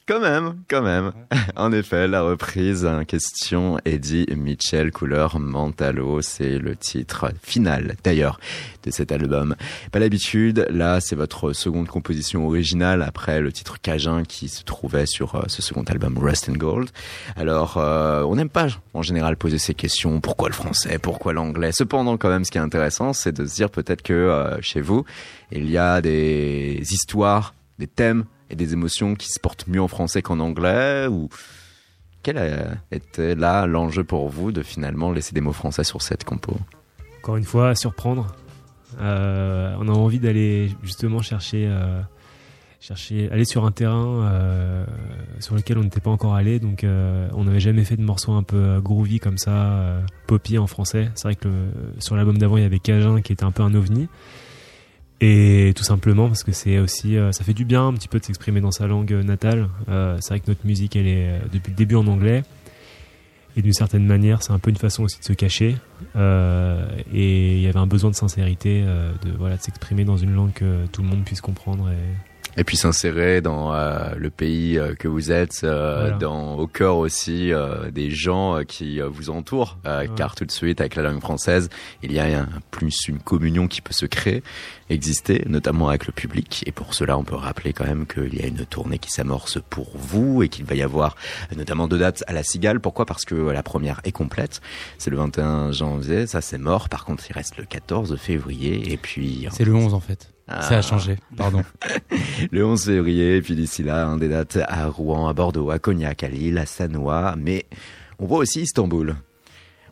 quand 0.06 0.20
même, 0.20 0.54
quand 0.70 0.82
même. 0.82 1.12
En 1.56 1.72
effet, 1.72 2.06
la 2.08 2.22
reprise 2.22 2.86
en 2.86 3.04
question 3.04 3.78
Eddie 3.84 4.26
Mitchell, 4.36 4.92
couleur 4.92 5.38
Mentalo, 5.38 6.22
c'est 6.22 6.58
le 6.58 6.76
titre 6.76 7.32
final 7.42 7.96
d'ailleurs 8.04 8.38
de 8.84 8.90
cet 8.90 9.12
album. 9.12 9.56
Pas 9.92 9.98
l'habitude, 9.98 10.66
là 10.70 11.00
c'est 11.00 11.16
votre 11.16 11.52
seconde 11.52 11.88
composition 11.88 12.46
originale 12.46 13.02
après 13.02 13.40
le 13.40 13.52
titre 13.52 13.80
Cajun 13.80 14.22
qui 14.24 14.48
se 14.48 14.62
trouvait 14.62 15.06
sur 15.06 15.34
euh, 15.34 15.42
ce 15.48 15.62
second 15.62 15.84
album 15.84 16.18
Rust 16.18 16.48
and 16.48 16.54
Gold. 16.54 16.90
Alors, 17.36 17.76
euh, 17.76 18.22
on 18.22 18.36
n'aime 18.36 18.48
pas 18.48 18.68
en 18.92 19.02
général 19.02 19.36
poser 19.36 19.58
ces 19.58 19.74
questions, 19.74 20.20
pourquoi 20.20 20.48
le 20.48 20.54
français, 20.54 20.98
pourquoi 20.98 21.32
l'anglais? 21.32 21.72
Cependant, 21.72 22.16
quand 22.16 22.28
même, 22.28 22.43
ce 22.44 22.50
qui 22.50 22.58
est 22.58 22.62
intéressant, 22.62 23.12
c'est 23.12 23.32
de 23.32 23.46
se 23.46 23.54
dire 23.54 23.70
peut-être 23.70 24.02
que 24.02 24.12
euh, 24.12 24.60
chez 24.60 24.80
vous, 24.80 25.04
il 25.50 25.70
y 25.70 25.78
a 25.78 26.00
des 26.00 26.80
histoires, 26.90 27.54
des 27.78 27.86
thèmes 27.86 28.24
et 28.50 28.56
des 28.56 28.72
émotions 28.72 29.14
qui 29.14 29.28
se 29.28 29.40
portent 29.40 29.66
mieux 29.66 29.82
en 29.82 29.88
français 29.88 30.22
qu'en 30.22 30.40
anglais 30.40 31.06
ou 31.08 31.28
quel 32.22 32.80
été 32.90 33.34
là 33.34 33.66
l'enjeu 33.66 34.02
pour 34.02 34.28
vous 34.28 34.50
de 34.50 34.62
finalement 34.62 35.12
laisser 35.12 35.34
des 35.34 35.40
mots 35.42 35.52
français 35.52 35.84
sur 35.84 36.00
cette 36.00 36.24
compo? 36.24 36.56
Encore 37.18 37.36
une 37.36 37.44
fois, 37.44 37.74
surprendre. 37.74 38.34
Euh, 39.00 39.74
on 39.78 39.88
a 39.88 39.92
envie 39.92 40.20
d'aller 40.20 40.70
justement 40.82 41.20
chercher, 41.20 41.66
euh, 41.68 42.00
chercher, 42.86 43.30
aller 43.30 43.46
sur 43.46 43.64
un 43.64 43.72
terrain 43.72 44.24
euh, 44.24 44.84
sur 45.40 45.54
lequel 45.54 45.78
on 45.78 45.82
n'était 45.82 46.00
pas 46.00 46.10
encore 46.10 46.34
allé. 46.34 46.58
Donc, 46.58 46.84
euh, 46.84 47.28
on 47.32 47.44
n'avait 47.44 47.60
jamais 47.60 47.84
fait 47.84 47.96
de 47.96 48.02
morceaux 48.02 48.32
un 48.32 48.42
peu 48.42 48.56
euh, 48.56 48.80
groovy 48.80 49.20
comme 49.20 49.38
ça, 49.38 49.50
euh, 49.50 50.00
poppy 50.26 50.58
en 50.58 50.66
français. 50.66 51.10
C'est 51.14 51.28
vrai 51.28 51.34
que 51.34 51.48
sur 51.98 52.14
l'album 52.14 52.36
d'avant, 52.36 52.58
il 52.58 52.62
y 52.62 52.66
avait 52.66 52.78
Cajun 52.78 53.22
qui 53.22 53.32
était 53.32 53.44
un 53.44 53.52
peu 53.52 53.62
un 53.62 53.74
ovni. 53.74 54.08
Et 55.20 55.72
tout 55.74 55.84
simplement 55.84 56.26
parce 56.26 56.42
que 56.42 56.52
c'est 56.52 56.78
aussi, 56.78 57.16
ça 57.30 57.44
fait 57.44 57.54
du 57.54 57.64
bien 57.64 57.86
un 57.86 57.94
petit 57.94 58.08
peu 58.08 58.18
de 58.18 58.24
s'exprimer 58.24 58.60
dans 58.60 58.72
sa 58.72 58.86
langue 58.86 59.12
natale. 59.12 59.70
C'est 59.86 60.28
vrai 60.28 60.40
que 60.40 60.48
notre 60.48 60.66
musique, 60.66 60.96
elle 60.96 61.06
est 61.06 61.40
depuis 61.50 61.70
le 61.70 61.76
début 61.76 61.94
en 61.94 62.06
anglais. 62.08 62.42
Et 63.56 63.62
d'une 63.62 63.72
certaine 63.72 64.04
manière, 64.04 64.42
c'est 64.42 64.52
un 64.52 64.58
peu 64.58 64.68
une 64.68 64.76
façon 64.76 65.04
aussi 65.04 65.18
de 65.20 65.24
se 65.24 65.32
cacher. 65.32 65.76
Et 66.14 67.56
il 67.56 67.60
y 67.60 67.66
avait 67.68 67.78
un 67.78 67.86
besoin 67.86 68.10
de 68.10 68.16
sincérité, 68.16 68.82
de 68.82 69.30
voilà, 69.38 69.56
de 69.56 69.62
s'exprimer 69.62 70.04
dans 70.04 70.18
une 70.18 70.34
langue 70.34 70.52
que 70.52 70.84
tout 70.92 71.00
le 71.00 71.08
monde 71.08 71.24
puisse 71.24 71.40
comprendre. 71.40 71.88
Et 72.56 72.64
puis 72.64 72.76
s'insérer 72.76 73.40
dans 73.40 73.72
euh, 73.74 74.14
le 74.16 74.30
pays 74.30 74.78
euh, 74.78 74.94
que 74.94 75.08
vous 75.08 75.32
êtes, 75.32 75.60
euh, 75.64 76.00
Voilà. 76.02 76.16
dans 76.18 76.54
au 76.56 76.66
cœur 76.66 76.96
aussi 76.96 77.52
euh, 77.52 77.90
des 77.90 78.10
gens 78.10 78.60
qui 78.66 79.00
euh, 79.00 79.08
vous 79.08 79.30
entourent, 79.30 79.78
euh, 79.86 80.02
Ouais. 80.02 80.10
car 80.16 80.34
tout 80.34 80.44
de 80.44 80.50
suite 80.52 80.80
avec 80.80 80.94
la 80.96 81.02
langue 81.02 81.20
française, 81.20 81.68
il 82.02 82.12
y 82.12 82.18
a 82.18 82.24
un, 82.40 82.48
plus 82.70 83.08
une 83.08 83.18
communion 83.18 83.66
qui 83.68 83.80
peut 83.80 83.92
se 83.92 84.06
créer, 84.06 84.42
exister, 84.90 85.44
notamment 85.46 85.88
avec 85.88 86.06
le 86.06 86.12
public. 86.12 86.62
Et 86.66 86.72
pour 86.72 86.94
cela, 86.94 87.16
on 87.16 87.24
peut 87.24 87.34
rappeler 87.36 87.72
quand 87.72 87.86
même 87.86 88.06
qu'il 88.06 88.34
y 88.34 88.42
a 88.42 88.46
une 88.46 88.64
tournée 88.66 88.98
qui 88.98 89.10
s'amorce 89.10 89.58
pour 89.70 89.90
vous 89.96 90.42
et 90.42 90.48
qu'il 90.48 90.64
va 90.64 90.74
y 90.74 90.82
avoir 90.82 91.16
notamment 91.56 91.88
deux 91.88 91.98
dates 91.98 92.22
à 92.26 92.32
la 92.32 92.42
Cigale. 92.42 92.80
Pourquoi? 92.80 93.06
Parce 93.06 93.24
que 93.24 93.34
la 93.34 93.62
première 93.62 94.00
est 94.04 94.12
complète, 94.12 94.60
c'est 94.98 95.10
le 95.10 95.16
21 95.16 95.72
janvier, 95.72 96.26
ça 96.26 96.40
c'est 96.40 96.58
mort. 96.58 96.88
Par 96.88 97.04
contre, 97.04 97.24
il 97.28 97.32
reste 97.32 97.56
le 97.56 97.64
14 97.64 98.16
février 98.16 98.92
et 98.92 98.96
puis 98.96 99.46
C'est 99.50 99.64
le 99.64 99.74
11 99.74 99.94
en 99.94 100.00
fait. 100.00 100.33
Ah. 100.46 100.62
Ça 100.62 100.78
a 100.78 100.82
changé, 100.82 101.16
pardon. 101.36 101.62
le 102.50 102.66
11 102.66 102.84
février, 102.84 103.36
et 103.36 103.42
puis 103.42 103.54
d'ici 103.54 103.82
là, 103.82 104.14
des 104.18 104.28
dates 104.28 104.58
à 104.68 104.86
Rouen, 104.88 105.26
à 105.26 105.32
Bordeaux, 105.32 105.70
à 105.70 105.78
Cognac, 105.78 106.22
à 106.22 106.28
Lille, 106.28 106.58
à 106.58 106.66
Sanois, 106.66 107.34
mais 107.38 107.64
on 108.18 108.26
voit 108.26 108.38
aussi 108.38 108.62
Istanbul. 108.62 109.16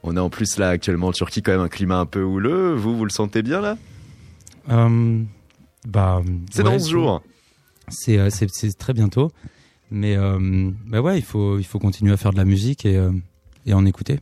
On 0.02 0.16
a 0.16 0.20
en 0.20 0.28
plus 0.30 0.58
là 0.58 0.68
actuellement 0.68 1.08
en 1.08 1.12
Turquie 1.12 1.42
quand 1.42 1.52
même 1.52 1.60
un 1.60 1.68
climat 1.68 1.98
un 1.98 2.06
peu 2.06 2.22
houleux. 2.22 2.74
Vous, 2.74 2.96
vous 2.96 3.04
le 3.04 3.10
sentez 3.10 3.42
bien 3.42 3.60
là? 3.60 3.78
Euh, 4.70 5.22
Bah, 5.86 6.20
C'est 6.50 6.62
ouais, 6.62 6.70
dans 6.72 6.78
ce 6.78 6.90
jour. 6.90 7.22
C'est 7.88 8.18
euh, 8.18 8.28
c'est 8.30 8.76
très 8.78 8.92
bientôt. 8.92 9.30
Mais 9.90 10.16
euh, 10.16 10.70
bah 10.86 11.00
ouais, 11.00 11.18
il 11.18 11.24
faut 11.24 11.58
il 11.58 11.64
faut 11.64 11.78
continuer 11.78 12.12
à 12.12 12.16
faire 12.16 12.32
de 12.32 12.38
la 12.38 12.44
musique 12.44 12.84
et 12.86 12.96
euh, 12.96 13.12
et 13.66 13.74
en 13.74 13.84
écouter. 13.86 14.20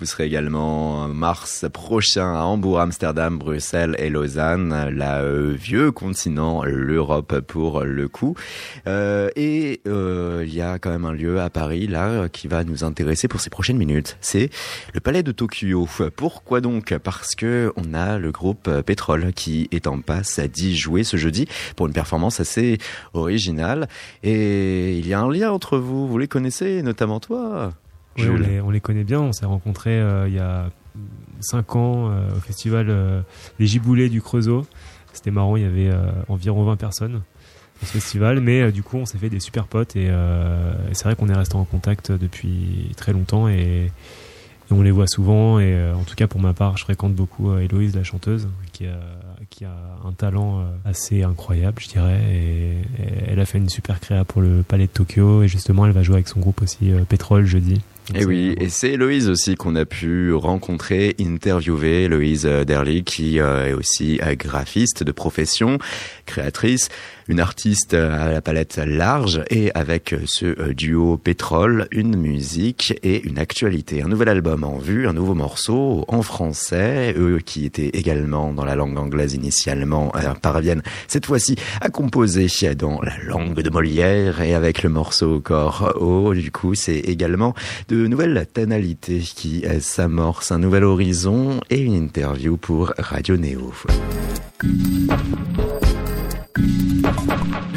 Vous 0.00 0.06
serez 0.06 0.24
également 0.24 1.00
en 1.00 1.08
mars 1.08 1.66
prochain 1.70 2.32
à 2.32 2.44
Hambourg, 2.44 2.80
Amsterdam, 2.80 3.36
Bruxelles 3.36 3.94
et 3.98 4.08
Lausanne, 4.08 4.88
la 4.94 5.20
euh, 5.20 5.52
vieux 5.52 5.92
continent, 5.92 6.64
l'Europe 6.64 7.40
pour 7.40 7.84
le 7.84 8.08
coup. 8.08 8.34
Euh, 8.86 9.28
et 9.36 9.82
euh, 9.86 10.42
il 10.46 10.54
y 10.54 10.62
a 10.62 10.78
quand 10.78 10.88
même 10.88 11.04
un 11.04 11.12
lieu 11.12 11.38
à 11.38 11.50
Paris 11.50 11.86
là 11.86 12.30
qui 12.30 12.48
va 12.48 12.64
nous 12.64 12.82
intéresser 12.82 13.28
pour 13.28 13.42
ces 13.42 13.50
prochaines 13.50 13.76
minutes. 13.76 14.16
C'est 14.22 14.48
le 14.94 15.00
Palais 15.00 15.22
de 15.22 15.32
Tokyo. 15.32 15.86
Pourquoi 16.16 16.62
donc? 16.62 16.96
Parce 16.96 17.34
que 17.34 17.70
on 17.76 17.92
a 17.92 18.16
le 18.18 18.32
groupe 18.32 18.70
Pétrole 18.80 19.34
qui 19.34 19.68
est 19.70 19.86
en 19.86 20.00
passe 20.00 20.40
d'y 20.40 20.78
jouer 20.78 21.04
ce 21.04 21.18
jeudi 21.18 21.46
pour 21.76 21.88
une 21.88 21.92
performance 21.92 22.40
assez 22.40 22.78
originale. 23.12 23.86
Et 24.22 24.96
il 24.96 25.06
y 25.06 25.12
a 25.12 25.20
un 25.20 25.30
lien 25.30 25.50
entre 25.50 25.76
vous. 25.76 26.08
Vous 26.08 26.16
les 26.16 26.28
connaissez, 26.28 26.80
notamment 26.80 27.20
toi? 27.20 27.74
On, 28.18 28.36
les, 28.36 28.60
on 28.60 28.70
les 28.70 28.80
connaît 28.80 29.04
bien, 29.04 29.20
on 29.20 29.32
s'est 29.32 29.46
rencontrés 29.46 30.00
euh, 30.00 30.28
il 30.28 30.34
y 30.34 30.38
a 30.38 30.70
5 31.40 31.76
ans 31.76 32.10
euh, 32.10 32.28
au 32.36 32.40
festival 32.40 32.86
euh, 32.88 33.22
des 33.58 33.66
Giboulets 33.66 34.08
du 34.08 34.20
Creusot. 34.20 34.66
C'était 35.12 35.30
marrant, 35.30 35.56
il 35.56 35.62
y 35.62 35.66
avait 35.66 35.90
environ 36.28 36.62
20 36.62 36.76
personnes 36.76 37.22
à 37.82 37.86
ce 37.86 37.92
festival, 37.92 38.38
mais 38.40 38.70
du 38.70 38.84
coup 38.84 38.96
on 38.96 39.04
s'est 39.06 39.18
fait 39.18 39.28
des 39.28 39.40
super 39.40 39.66
potes 39.66 39.96
et, 39.96 40.04
et 40.04 40.92
c'est 40.92 41.02
vrai 41.02 41.16
qu'on 41.16 41.28
est 41.28 41.34
resté 41.34 41.56
en 41.56 41.64
contact 41.64 42.12
depuis 42.12 42.92
très 42.96 43.12
longtemps 43.12 43.48
et, 43.48 43.86
et 43.90 44.72
on 44.72 44.82
les 44.82 44.92
voit 44.92 45.08
souvent. 45.08 45.58
Et 45.58 45.76
en 45.92 46.04
tout 46.04 46.14
cas 46.14 46.28
pour 46.28 46.40
ma 46.40 46.52
part 46.52 46.76
je 46.76 46.84
fréquente 46.84 47.12
beaucoup 47.12 47.52
Héloïse 47.56 47.96
la 47.96 48.04
chanteuse 48.04 48.48
qui 48.72 48.86
a, 48.86 49.00
qui 49.50 49.64
a 49.64 49.74
un 50.06 50.12
talent 50.12 50.64
assez 50.84 51.24
incroyable 51.24 51.82
je 51.82 51.88
dirais. 51.88 52.20
Et, 52.32 53.02
et 53.02 53.24
elle 53.26 53.40
a 53.40 53.46
fait 53.46 53.58
une 53.58 53.68
super 53.68 53.98
créa 53.98 54.24
pour 54.24 54.42
le 54.42 54.62
Palais 54.62 54.86
de 54.86 54.92
Tokyo. 54.92 55.42
Et 55.42 55.48
justement 55.48 55.86
elle 55.86 55.92
va 55.92 56.04
jouer 56.04 56.14
avec 56.14 56.28
son 56.28 56.38
groupe 56.38 56.62
aussi 56.62 56.92
Pétrole 57.08 57.46
jeudi. 57.46 57.80
Et 58.14 58.24
oui, 58.24 58.54
et 58.58 58.68
c'est 58.68 58.90
Héloïse 58.90 59.28
aussi 59.28 59.54
qu'on 59.54 59.76
a 59.76 59.84
pu 59.84 60.32
rencontrer, 60.32 61.14
interviewer, 61.20 62.04
Héloïse 62.04 62.44
euh, 62.44 62.64
Derly, 62.64 63.04
qui 63.04 63.38
euh, 63.38 63.68
est 63.68 63.72
aussi 63.72 64.20
euh, 64.22 64.34
graphiste 64.34 65.04
de 65.04 65.12
profession, 65.12 65.78
créatrice, 66.26 66.88
une 67.30 67.38
artiste 67.38 67.94
euh, 67.94 68.28
à 68.28 68.32
la 68.32 68.40
palette 68.40 68.76
large, 68.84 69.42
et 69.50 69.70
avec 69.74 70.12
euh, 70.12 70.18
ce 70.26 70.46
euh, 70.46 70.74
duo 70.74 71.16
Pétrole, 71.16 71.86
une 71.92 72.16
musique 72.16 72.98
et 73.04 73.22
une 73.24 73.38
actualité. 73.38 74.02
Un 74.02 74.08
nouvel 74.08 74.28
album 74.28 74.64
en 74.64 74.78
vue, 74.78 75.06
un 75.06 75.12
nouveau 75.12 75.34
morceau 75.34 76.04
en 76.08 76.22
français, 76.22 77.14
eux 77.16 77.38
qui 77.38 77.64
étaient 77.64 77.90
également 77.90 78.52
dans 78.52 78.64
la 78.64 78.74
langue 78.74 78.98
anglaise 78.98 79.34
initialement, 79.34 80.12
parviennent 80.42 80.82
cette 81.06 81.26
fois-ci 81.26 81.54
à 81.80 81.88
composer 81.88 82.48
dans 82.76 83.00
la 83.00 83.16
langue 83.22 83.60
de 83.60 83.70
Molière, 83.70 84.40
et 84.40 84.54
avec 84.54 84.82
le 84.82 84.88
morceau 84.90 85.40
corps 85.40 85.94
haut, 86.00 86.34
du 86.34 86.50
coup 86.50 86.74
c'est 86.74 86.98
également 86.98 87.54
de 87.88 88.06
nouvelles 88.06 88.46
tonalités 88.52 89.20
qui 89.20 89.64
s'amorcent, 89.80 90.52
un 90.52 90.58
nouvel 90.58 90.84
horizon 90.84 91.60
et 91.70 91.80
une 91.80 91.94
interview 91.94 92.56
pour 92.56 92.92
Radio 92.98 93.36
Néo. 93.36 93.72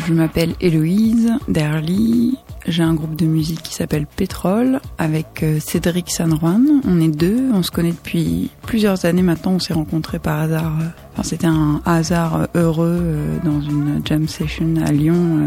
Je 0.06 0.14
m'appelle 0.14 0.54
Héloïse 0.60 1.32
Derly. 1.48 2.38
J'ai 2.68 2.84
un 2.84 2.94
groupe 2.94 3.16
de 3.16 3.26
musique 3.26 3.62
qui 3.64 3.74
s'appelle 3.74 4.06
Pétrole 4.06 4.80
avec 4.98 5.44
euh, 5.44 5.60
Cédric 5.60 6.10
Sanroine. 6.10 6.82
On 6.88 7.00
est 7.02 7.10
deux, 7.10 7.50
on 7.54 7.62
se 7.62 7.72
connaît 7.72 7.92
depuis 7.92 8.50
plusieurs 8.64 9.04
années 9.06 9.22
maintenant. 9.22 9.54
On 9.54 9.60
s'est 9.60 9.74
rencontrés 9.74 10.20
par 10.20 10.40
hasard. 10.40 10.74
euh, 10.82 10.86
Enfin, 11.14 11.24
c'était 11.24 11.48
un 11.48 11.82
hasard 11.86 12.48
heureux 12.56 13.00
euh, 13.02 13.38
dans 13.44 13.62
une 13.62 14.02
jam 14.04 14.28
session 14.28 14.74
à 14.86 14.92
Lyon 14.92 15.40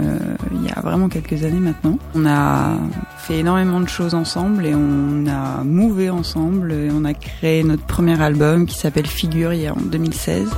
il 0.53 0.64
y 0.64 0.71
a 0.71 0.81
vraiment 0.81 1.09
quelques 1.09 1.42
années 1.45 1.59
maintenant. 1.61 1.99
On 2.14 2.25
a 2.27 2.77
fait 3.19 3.38
énormément 3.38 3.81
de 3.81 3.88
choses 3.88 4.14
ensemble 4.14 4.64
et 4.66 4.75
on 4.75 5.27
a 5.27 5.64
mouvé 5.64 6.09
ensemble 6.11 6.73
et 6.73 6.88
on 6.92 7.05
a 7.05 7.14
créé 7.14 7.62
notre 7.64 7.83
premier 7.85 8.21
album 8.23 8.66
qui 8.66 8.77
s'appelle 8.79 9.07
Figure 9.07 9.53
il 9.55 9.62
y 9.62 9.66
a 9.66 9.73
en 9.75 9.81
2016. 9.90 10.49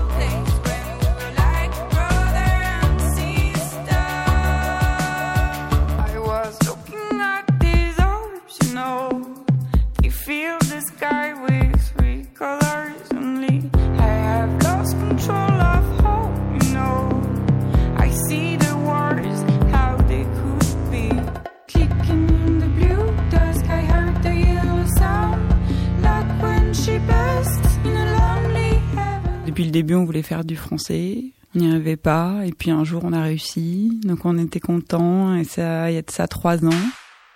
Depuis 29.58 29.66
le 29.66 29.72
début, 29.72 29.96
on 29.96 30.04
voulait 30.04 30.22
faire 30.22 30.44
du 30.44 30.54
français. 30.54 31.32
On 31.52 31.58
n'y 31.58 31.68
arrivait 31.68 31.96
pas. 31.96 32.46
Et 32.46 32.52
puis 32.52 32.70
un 32.70 32.84
jour, 32.84 33.02
on 33.04 33.12
a 33.12 33.22
réussi. 33.22 33.98
Donc 34.04 34.24
on 34.24 34.38
était 34.38 34.60
contents. 34.60 35.34
Et 35.34 35.42
ça, 35.42 35.90
il 35.90 35.94
y 35.94 35.98
a 35.98 36.02
de 36.02 36.10
ça 36.12 36.28
trois 36.28 36.64
ans. 36.64 36.84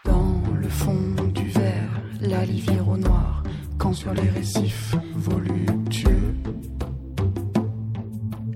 Dans 0.05 0.41
le 0.55 0.69
fond 0.69 1.01
du 1.35 1.49
verre, 1.49 2.01
la 2.21 2.39
rivière 2.39 2.89
au 2.89 2.97
noir, 2.97 3.43
quand 3.77 3.93
sur 3.93 4.15
les 4.15 4.29
récifs 4.29 4.95
voluptueux, 5.17 6.33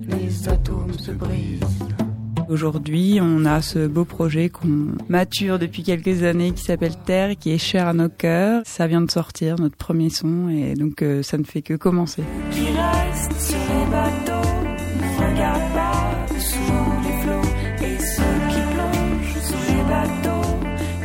les 0.06 0.48
atomes 0.48 0.96
se 0.96 1.10
brisent. 1.10 2.05
Aujourd'hui, 2.48 3.18
on 3.20 3.44
a 3.44 3.60
ce 3.60 3.88
beau 3.88 4.04
projet 4.04 4.50
qu'on 4.50 4.92
mature 5.08 5.58
depuis 5.58 5.82
quelques 5.82 6.22
années 6.22 6.52
qui 6.52 6.62
s'appelle 6.62 6.94
Terre, 7.04 7.36
qui 7.36 7.50
est 7.50 7.58
cher 7.58 7.88
à 7.88 7.92
nos 7.92 8.08
cœurs. 8.08 8.62
Ça 8.64 8.86
vient 8.86 9.00
de 9.00 9.10
sortir, 9.10 9.56
notre 9.58 9.76
premier 9.76 10.10
son. 10.10 10.48
Et 10.48 10.74
donc, 10.74 11.02
euh, 11.02 11.24
ça 11.24 11.38
ne 11.38 11.44
fait 11.44 11.62
que 11.62 11.74
commencer. 11.74 12.22
Qui 12.52 12.66
restent 12.66 13.40
sur 13.40 13.58
les 13.58 13.90
bateaux, 13.90 14.48
ne 14.96 15.30
regardent 15.30 15.74
pas 15.74 16.26
sous 16.38 16.58
les 17.02 17.22
flots, 17.22 17.84
et 17.84 17.98
ceux 17.98 18.22
qui 18.48 18.60
plongent 18.74 19.42
sous 19.42 19.72
les 19.72 19.82
bateaux 19.90 20.56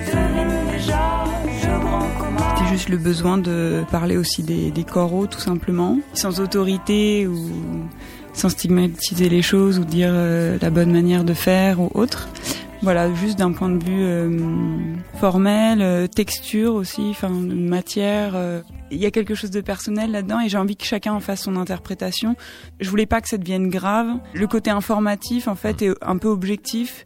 deviennent 0.05 0.77
déjà 0.77 1.23
le 1.63 1.79
grand 1.79 2.19
commun. 2.19 2.55
C'est 2.59 2.69
juste 2.69 2.89
le 2.89 2.97
besoin 2.97 3.39
de 3.39 3.83
parler 3.89 4.17
aussi 4.17 4.43
des, 4.43 4.69
des 4.69 4.83
coraux, 4.83 5.25
tout 5.25 5.39
simplement, 5.39 5.97
sans 6.13 6.39
autorité 6.39 7.25
ou 7.25 7.49
sans 8.33 8.49
stigmatiser 8.49 9.29
les 9.29 9.41
choses 9.41 9.79
ou 9.79 9.85
dire 9.85 10.09
euh, 10.11 10.57
la 10.61 10.69
bonne 10.69 10.91
manière 10.91 11.23
de 11.23 11.33
faire 11.33 11.79
ou 11.81 11.89
autre. 11.93 12.27
Voilà, 12.83 13.13
juste 13.13 13.37
d'un 13.37 13.51
point 13.51 13.69
de 13.69 13.83
vue 13.83 14.03
euh, 14.03 14.95
formel, 15.19 15.83
euh, 15.83 16.07
texture 16.07 16.73
aussi, 16.73 17.09
enfin 17.11 17.29
matière. 17.29 18.31
euh. 18.35 18.61
Il 18.89 18.97
y 18.97 19.05
a 19.05 19.11
quelque 19.11 19.35
chose 19.35 19.51
de 19.51 19.61
personnel 19.61 20.11
là-dedans 20.11 20.41
et 20.41 20.49
j'ai 20.49 20.57
envie 20.57 20.75
que 20.75 20.83
chacun 20.83 21.13
en 21.13 21.19
fasse 21.19 21.43
son 21.43 21.57
interprétation. 21.57 22.35
Je 22.79 22.89
voulais 22.89 23.05
pas 23.05 23.21
que 23.21 23.29
ça 23.29 23.37
devienne 23.37 23.69
grave. 23.69 24.07
Le 24.33 24.47
côté 24.47 24.71
informatif, 24.71 25.47
en 25.47 25.55
fait, 25.55 25.83
est 25.83 25.91
un 26.01 26.17
peu 26.17 26.27
objectif 26.27 27.05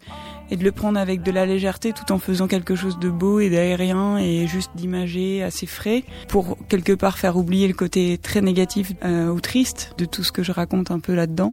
et 0.52 0.58
de 0.58 0.64
le 0.64 0.72
prendre 0.72 1.00
avec 1.00 1.24
de 1.24 1.32
la 1.32 1.46
légèreté 1.46 1.94
tout 1.94 2.12
en 2.12 2.20
faisant 2.20 2.48
quelque 2.48 2.76
chose 2.76 3.00
de 3.00 3.10
beau 3.10 3.40
et 3.40 3.50
d'aérien 3.50 4.18
et 4.18 4.48
juste 4.48 4.72
d'imagé 4.76 5.44
assez 5.44 5.66
frais 5.66 6.04
pour 6.28 6.58
quelque 6.70 6.94
part 6.94 7.18
faire 7.18 7.38
oublier 7.38 7.68
le 7.68 7.74
côté 7.74 8.18
très 8.18 8.42
négatif 8.42 8.94
euh, 9.04 9.30
ou 9.30 9.40
triste 9.40 9.94
de 9.98 10.06
tout 10.06 10.24
ce 10.24 10.32
que 10.32 10.44
je 10.44 10.52
raconte 10.52 10.92
un 10.92 11.00
peu 11.00 11.14
là-dedans. 11.14 11.52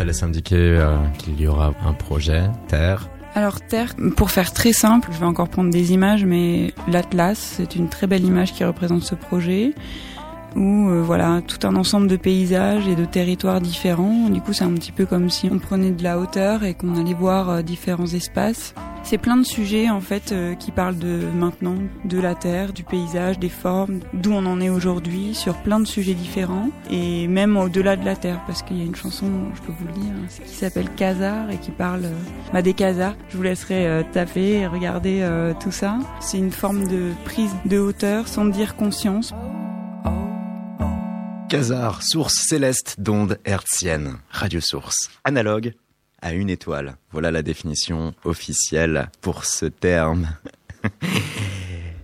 Ça 0.00 0.06
laisse 0.06 0.22
indiquer 0.22 0.56
euh, 0.56 0.96
qu'il 1.18 1.38
y 1.38 1.46
aura 1.46 1.74
un 1.84 1.92
projet, 1.92 2.44
Terre. 2.68 3.10
Alors 3.34 3.60
Terre, 3.60 3.94
pour 4.16 4.30
faire 4.30 4.54
très 4.54 4.72
simple, 4.72 5.10
je 5.12 5.18
vais 5.18 5.26
encore 5.26 5.50
prendre 5.50 5.68
des 5.68 5.92
images, 5.92 6.24
mais 6.24 6.72
l'Atlas, 6.88 7.36
c'est 7.36 7.76
une 7.76 7.90
très 7.90 8.06
belle 8.06 8.24
image 8.24 8.54
qui 8.54 8.64
représente 8.64 9.02
ce 9.02 9.14
projet. 9.14 9.74
Où 10.56 10.88
euh, 10.88 11.02
voilà 11.02 11.40
tout 11.46 11.66
un 11.66 11.76
ensemble 11.76 12.08
de 12.08 12.16
paysages 12.16 12.86
et 12.88 12.96
de 12.96 13.04
territoires 13.04 13.60
différents. 13.60 14.28
Du 14.28 14.40
coup, 14.40 14.52
c'est 14.52 14.64
un 14.64 14.72
petit 14.74 14.92
peu 14.92 15.06
comme 15.06 15.30
si 15.30 15.48
on 15.50 15.58
prenait 15.58 15.90
de 15.90 16.02
la 16.02 16.18
hauteur 16.18 16.64
et 16.64 16.74
qu'on 16.74 16.96
allait 16.96 17.14
voir 17.14 17.50
euh, 17.50 17.62
différents 17.62 18.06
espaces. 18.06 18.74
C'est 19.02 19.18
plein 19.18 19.36
de 19.36 19.44
sujets 19.44 19.88
en 19.88 20.00
fait 20.00 20.32
euh, 20.32 20.54
qui 20.54 20.70
parlent 20.72 20.98
de 20.98 21.20
maintenant, 21.34 21.76
de 22.04 22.20
la 22.20 22.34
terre, 22.34 22.72
du 22.72 22.84
paysage, 22.84 23.38
des 23.38 23.48
formes, 23.48 24.00
d'où 24.12 24.32
on 24.32 24.44
en 24.46 24.60
est 24.60 24.68
aujourd'hui, 24.68 25.34
sur 25.34 25.54
plein 25.56 25.80
de 25.80 25.86
sujets 25.86 26.14
différents 26.14 26.68
et 26.90 27.26
même 27.26 27.56
au-delà 27.56 27.96
de 27.96 28.04
la 28.04 28.14
terre 28.14 28.40
parce 28.46 28.62
qu'il 28.62 28.76
y 28.76 28.82
a 28.82 28.84
une 28.84 28.94
chanson, 28.94 29.26
je 29.54 29.62
peux 29.62 29.72
vous 29.72 29.86
le 29.86 29.92
dire, 29.94 30.12
hein, 30.14 30.44
qui 30.44 30.54
s'appelle 30.54 30.90
Khazar 30.90 31.50
et 31.50 31.56
qui 31.56 31.70
parle 31.70 32.04
euh, 32.04 32.14
bah, 32.52 32.62
des 32.62 32.74
Khazars. 32.74 33.14
Je 33.30 33.36
vous 33.36 33.42
laisserai 33.42 34.04
taper 34.12 34.60
et 34.60 34.66
regarder 34.66 35.26
tout 35.60 35.70
ça. 35.70 35.98
C'est 36.20 36.38
une 36.38 36.50
forme 36.50 36.86
de 36.88 37.12
prise 37.24 37.54
de 37.64 37.78
hauteur 37.78 38.28
sans 38.28 38.44
dire 38.44 38.76
conscience. 38.76 39.32
Quasar, 41.50 42.00
source 42.04 42.46
céleste 42.48 42.94
d'ondes 43.00 43.36
hertziennes, 43.44 44.18
radiosource, 44.30 45.10
analogue 45.24 45.74
à 46.22 46.32
une 46.32 46.48
étoile. 46.48 46.94
Voilà 47.10 47.32
la 47.32 47.42
définition 47.42 48.14
officielle 48.22 49.10
pour 49.20 49.44
ce 49.44 49.66
terme. 49.66 50.28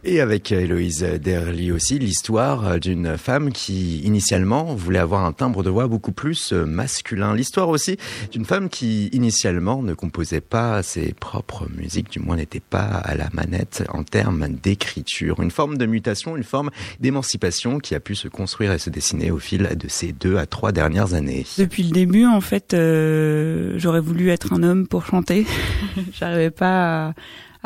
Et 0.08 0.20
avec 0.20 0.52
Héloïse 0.52 1.02
Derly 1.20 1.72
aussi, 1.72 1.98
l'histoire 1.98 2.78
d'une 2.78 3.18
femme 3.18 3.50
qui, 3.50 3.98
initialement, 4.02 4.76
voulait 4.76 5.00
avoir 5.00 5.24
un 5.24 5.32
timbre 5.32 5.64
de 5.64 5.68
voix 5.68 5.88
beaucoup 5.88 6.12
plus 6.12 6.52
masculin. 6.52 7.34
L'histoire 7.34 7.68
aussi 7.68 7.96
d'une 8.30 8.44
femme 8.44 8.68
qui, 8.68 9.08
initialement, 9.08 9.82
ne 9.82 9.94
composait 9.94 10.40
pas 10.40 10.84
ses 10.84 11.12
propres 11.12 11.66
musiques, 11.76 12.08
du 12.08 12.20
moins 12.20 12.36
n'était 12.36 12.60
pas 12.60 12.82
à 12.82 13.16
la 13.16 13.28
manette 13.32 13.82
en 13.88 14.04
termes 14.04 14.46
d'écriture. 14.62 15.40
Une 15.42 15.50
forme 15.50 15.76
de 15.76 15.86
mutation, 15.86 16.36
une 16.36 16.44
forme 16.44 16.70
d'émancipation 17.00 17.80
qui 17.80 17.96
a 17.96 18.00
pu 18.00 18.14
se 18.14 18.28
construire 18.28 18.70
et 18.70 18.78
se 18.78 18.90
dessiner 18.90 19.32
au 19.32 19.38
fil 19.38 19.68
de 19.76 19.88
ces 19.88 20.12
deux 20.12 20.36
à 20.36 20.46
trois 20.46 20.70
dernières 20.70 21.14
années. 21.14 21.44
Depuis 21.58 21.82
le 21.82 21.90
début, 21.90 22.26
en 22.26 22.40
fait, 22.40 22.74
euh, 22.74 23.74
j'aurais 23.76 23.98
voulu 23.98 24.30
être 24.30 24.52
un 24.52 24.62
homme 24.62 24.86
pour 24.86 25.04
chanter. 25.04 25.48
J'arrivais 26.12 26.52
pas 26.52 27.08
à, 27.08 27.14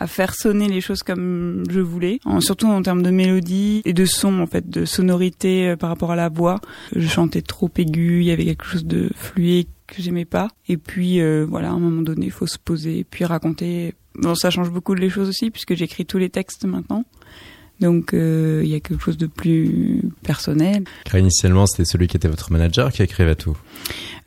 à 0.00 0.06
faire 0.06 0.34
sonner 0.34 0.66
les 0.68 0.80
choses 0.80 1.02
comme 1.02 1.62
je 1.70 1.78
voulais, 1.80 2.18
en- 2.24 2.40
surtout 2.40 2.66
en 2.66 2.82
termes 2.82 3.02
de 3.02 3.10
mélodie 3.10 3.82
et 3.84 3.92
de 3.92 4.04
son, 4.06 4.40
en 4.40 4.46
fait, 4.46 4.68
de 4.68 4.84
sonorité 4.86 5.68
euh, 5.68 5.76
par 5.76 5.90
rapport 5.90 6.10
à 6.10 6.16
la 6.16 6.28
voix. 6.28 6.58
Je 6.96 7.06
chantais 7.06 7.42
trop 7.42 7.70
aigu, 7.76 8.20
il 8.20 8.24
y 8.26 8.30
avait 8.32 8.44
quelque 8.46 8.64
chose 8.64 8.84
de 8.86 9.10
fluide 9.14 9.68
que 9.86 10.00
j'aimais 10.02 10.24
pas. 10.24 10.48
Et 10.68 10.76
puis, 10.76 11.20
euh, 11.20 11.44
voilà, 11.48 11.68
à 11.68 11.72
un 11.72 11.78
moment 11.78 12.02
donné, 12.02 12.26
il 12.26 12.32
faut 12.32 12.46
se 12.46 12.58
poser, 12.58 13.04
puis 13.10 13.24
raconter. 13.24 13.94
Bon, 14.14 14.34
ça 14.34 14.50
change 14.50 14.70
beaucoup 14.70 14.94
les 14.94 15.08
choses 15.10 15.28
aussi, 15.28 15.50
puisque 15.50 15.74
j'écris 15.74 16.04
tous 16.06 16.18
les 16.18 16.30
textes 16.30 16.64
maintenant. 16.64 17.04
Donc, 17.80 18.12
euh, 18.14 18.60
il 18.64 18.70
y 18.70 18.74
a 18.74 18.80
quelque 18.80 19.02
chose 19.02 19.16
de 19.16 19.26
plus 19.26 20.02
personnel. 20.22 20.84
Car 21.04 21.18
initialement, 21.18 21.66
c'était 21.66 21.84
celui 21.84 22.06
qui 22.08 22.16
était 22.16 22.28
votre 22.28 22.52
manager 22.52 22.92
qui 22.92 23.02
écrivait 23.02 23.34
tout. 23.34 23.56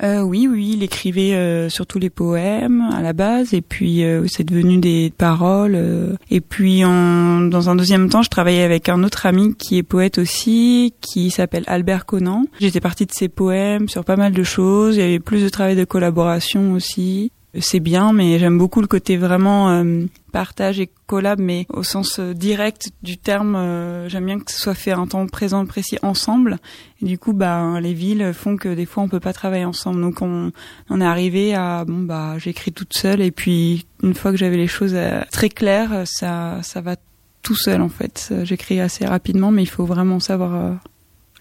Euh, 0.01 0.22
oui, 0.22 0.47
oui, 0.51 0.72
il 0.78 0.84
écrivait 0.84 1.34
euh, 1.34 1.70
surtout 1.70 1.99
les 1.99 2.10
poèmes 2.10 2.82
à 2.91 3.01
la 3.01 3.14
base, 3.14 3.54
et 3.54 3.62
puis 3.62 4.04
euh, 4.04 4.26
c'est 4.28 4.43
devenu 4.43 4.78
des 4.78 5.14
paroles. 5.16 5.76
euh. 5.76 6.16
et 6.32 6.41
puis, 6.41 6.84
en, 6.84 7.41
dans 7.41 7.70
un 7.70 7.76
deuxième 7.76 8.10
temps, 8.10 8.24
je 8.24 8.30
travaillais 8.30 8.64
avec 8.64 8.89
un 8.89 9.04
autre 9.04 9.26
ami 9.26 9.54
qui 9.56 9.78
est 9.78 9.84
poète 9.84 10.18
aussi, 10.18 10.93
qui 11.01 11.30
s'appelle 11.30 11.64
Albert 11.68 12.06
Conan. 12.06 12.45
J'étais 12.60 12.82
partie 12.82 13.06
de 13.06 13.12
ses 13.12 13.30
poèmes 13.30 13.88
sur 13.88 14.04
pas 14.04 14.16
mal 14.16 14.34
de 14.34 14.43
choses. 14.43 14.95
Il 14.95 14.99
y 15.01 15.04
avait 15.04 15.20
plus 15.20 15.43
de 15.43 15.49
travail 15.49 15.76
de 15.76 15.86
collaboration 15.86 16.74
aussi. 16.74 17.32
C'est 17.60 17.80
bien, 17.80 18.14
mais 18.14 18.39
j'aime 18.39 18.58
beaucoup 18.58 18.82
le 18.82 18.88
côté 18.88 19.16
vraiment 19.16 19.70
euh, 19.70 20.06
partage 20.34 20.80
et 20.80 20.90
collab, 21.06 21.40
mais 21.40 21.66
au 21.70 21.84
sens 21.84 22.20
euh, 22.20 22.34
direct 22.34 22.90
du 23.04 23.18
terme. 23.18 23.56
euh, 23.56 24.10
j'aime 24.10 24.26
bien 24.26 24.40
que 24.40 24.52
ce 24.52 24.60
soit 24.60 24.74
fait 24.74 24.92
un 24.92 25.08
temps 25.08 25.26
présent 25.28 25.66
précis 25.66 25.98
ensemble. 26.02 26.58
Du 27.02 27.18
coup, 27.18 27.34
bah, 27.34 27.80
les 27.80 27.94
villes 27.94 28.34
font 28.34 28.58
que 28.58 28.74
des 28.74 28.86
fois 28.86 29.04
on 29.04 29.08
peut 29.08 29.22
pas 29.22 29.32
travailler 29.32 29.64
ensemble. 29.64 30.02
Donc 30.02 30.22
on, 30.22 30.52
est 31.00 31.06
arrivé 31.06 31.54
à 31.54 31.86
bon 31.86 32.02
bah 32.02 32.38
j'écris 32.40 32.72
toute 32.72 32.94
seule 32.94 33.22
et 33.22 33.32
puis 33.32 33.86
une 34.02 34.16
fois 34.16 34.32
que 34.32 34.38
j'avais 34.38 34.58
les 34.58 34.68
choses 34.68 34.96
euh, 34.96 35.22
très 35.32 35.50
claires, 35.50 36.04
ça 36.06 36.60
ça 36.64 36.82
va 36.82 36.96
tout 37.44 37.56
seul 37.56 37.82
en 37.82 37.90
fait. 37.90 38.34
J'écris 38.44 38.80
assez 38.80 39.06
rapidement, 39.06 39.52
mais 39.52 39.62
il 39.62 39.70
faut 39.70 39.86
vraiment 39.86 40.20
savoir 40.20 40.80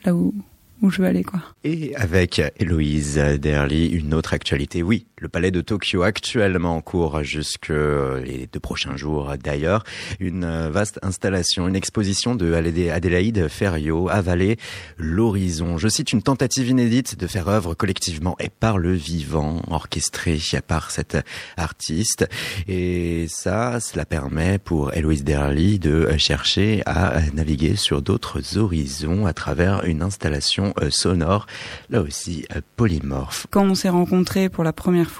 là 0.04 0.14
où 0.14 0.34
où 0.82 0.90
je 0.90 1.00
veux 1.00 1.08
aller 1.08 1.24
quoi. 1.24 1.40
Et 1.64 1.94
avec 1.96 2.42
Héloïse 2.58 3.16
Derly, 3.40 3.86
une 3.86 4.12
autre 4.12 4.34
actualité. 4.34 4.82
Oui, 4.82 5.06
le 5.22 5.28
palais 5.28 5.52
de 5.52 5.60
Tokyo 5.60 6.02
actuellement 6.02 6.74
en 6.74 6.80
cours 6.80 7.22
jusque 7.22 7.68
les 7.68 8.48
deux 8.52 8.58
prochains 8.58 8.96
jours 8.96 9.32
d'ailleurs. 9.42 9.84
Une 10.18 10.68
vaste 10.68 10.98
installation, 11.02 11.68
une 11.68 11.76
exposition 11.76 12.34
de 12.34 12.52
Adélaïde 12.52 13.46
Ferriot, 13.46 14.08
Avaler 14.08 14.56
l'horizon. 14.98 15.78
Je 15.78 15.86
cite 15.86 16.12
une 16.12 16.22
tentative 16.22 16.68
inédite 16.68 17.16
de 17.16 17.28
faire 17.28 17.48
œuvre 17.48 17.74
collectivement 17.74 18.34
et 18.40 18.48
par 18.48 18.78
le 18.78 18.94
vivant, 18.94 19.62
orchestrée 19.70 20.40
par 20.66 20.90
cette 20.90 21.16
artiste. 21.56 22.26
Et 22.66 23.26
ça, 23.28 23.78
cela 23.78 24.04
permet 24.04 24.58
pour 24.58 24.92
Héloïse 24.92 25.22
Derly 25.22 25.78
de 25.78 26.16
chercher 26.18 26.82
à 26.84 27.20
naviguer 27.32 27.76
sur 27.76 28.02
d'autres 28.02 28.58
horizons 28.58 29.26
à 29.26 29.32
travers 29.32 29.84
une 29.84 30.02
installation 30.02 30.74
euh, 30.82 30.90
sonore, 30.90 31.46
là 31.90 32.02
aussi 32.02 32.44
euh, 32.56 32.60
polymorphe. 32.74 33.46
Quand 33.50 33.64
on 33.64 33.76
s'est 33.76 33.88
rencontrés 33.88 34.48
pour 34.48 34.64
la 34.64 34.72
première 34.72 35.11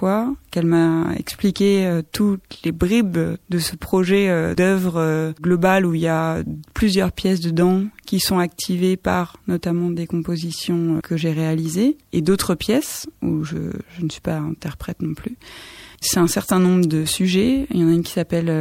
qu'elle 0.51 0.67
m'a 0.67 1.13
expliqué 1.17 1.87
euh, 1.87 2.03
toutes 2.13 2.61
les 2.65 2.73
bribes 2.73 3.19
de 3.49 3.59
ce 3.59 3.77
projet 3.77 4.29
euh, 4.29 4.55
d'œuvre 4.55 4.97
euh, 4.97 5.33
globale 5.41 5.87
où 5.87 5.95
il 5.95 6.03
y 6.03 6.09
a 6.09 6.43
plusieurs 6.75 7.13
pièces 7.13 7.41
dedans 7.41 7.85
qui 8.07 8.21
sont 8.21 8.39
activées 8.39 8.97
par 8.97 9.37
notamment 9.49 9.91
des 9.91 10.07
compositions 10.07 11.01
que 11.03 11.17
j'ai 11.17 11.33
réalisées 11.33 11.97
et 12.13 12.21
d'autres 12.21 12.55
pièces 12.55 13.07
où 13.23 13.45
je, 13.45 13.57
ne 14.01 14.09
suis 14.11 14.21
pas 14.21 14.37
interprète 14.37 15.03
non 15.03 15.15
plus. 15.15 15.37
C'est 16.01 16.19
un 16.19 16.27
certain 16.27 16.59
nombre 16.59 16.87
de 16.87 17.05
sujets. 17.05 17.67
Il 17.71 17.81
y 17.81 17.85
en 17.85 17.89
a 17.89 17.93
une 17.93 18.03
qui 18.03 18.11
s'appelle 18.11 18.53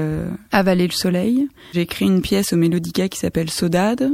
Avaler 0.52 0.86
le 0.86 0.94
soleil. 0.94 1.48
J'ai 1.74 1.82
écrit 1.82 2.06
une 2.06 2.22
pièce 2.22 2.54
au 2.54 2.56
Mélodica 2.56 3.10
qui 3.10 3.18
s'appelle 3.18 3.50
Sodade. 3.50 4.12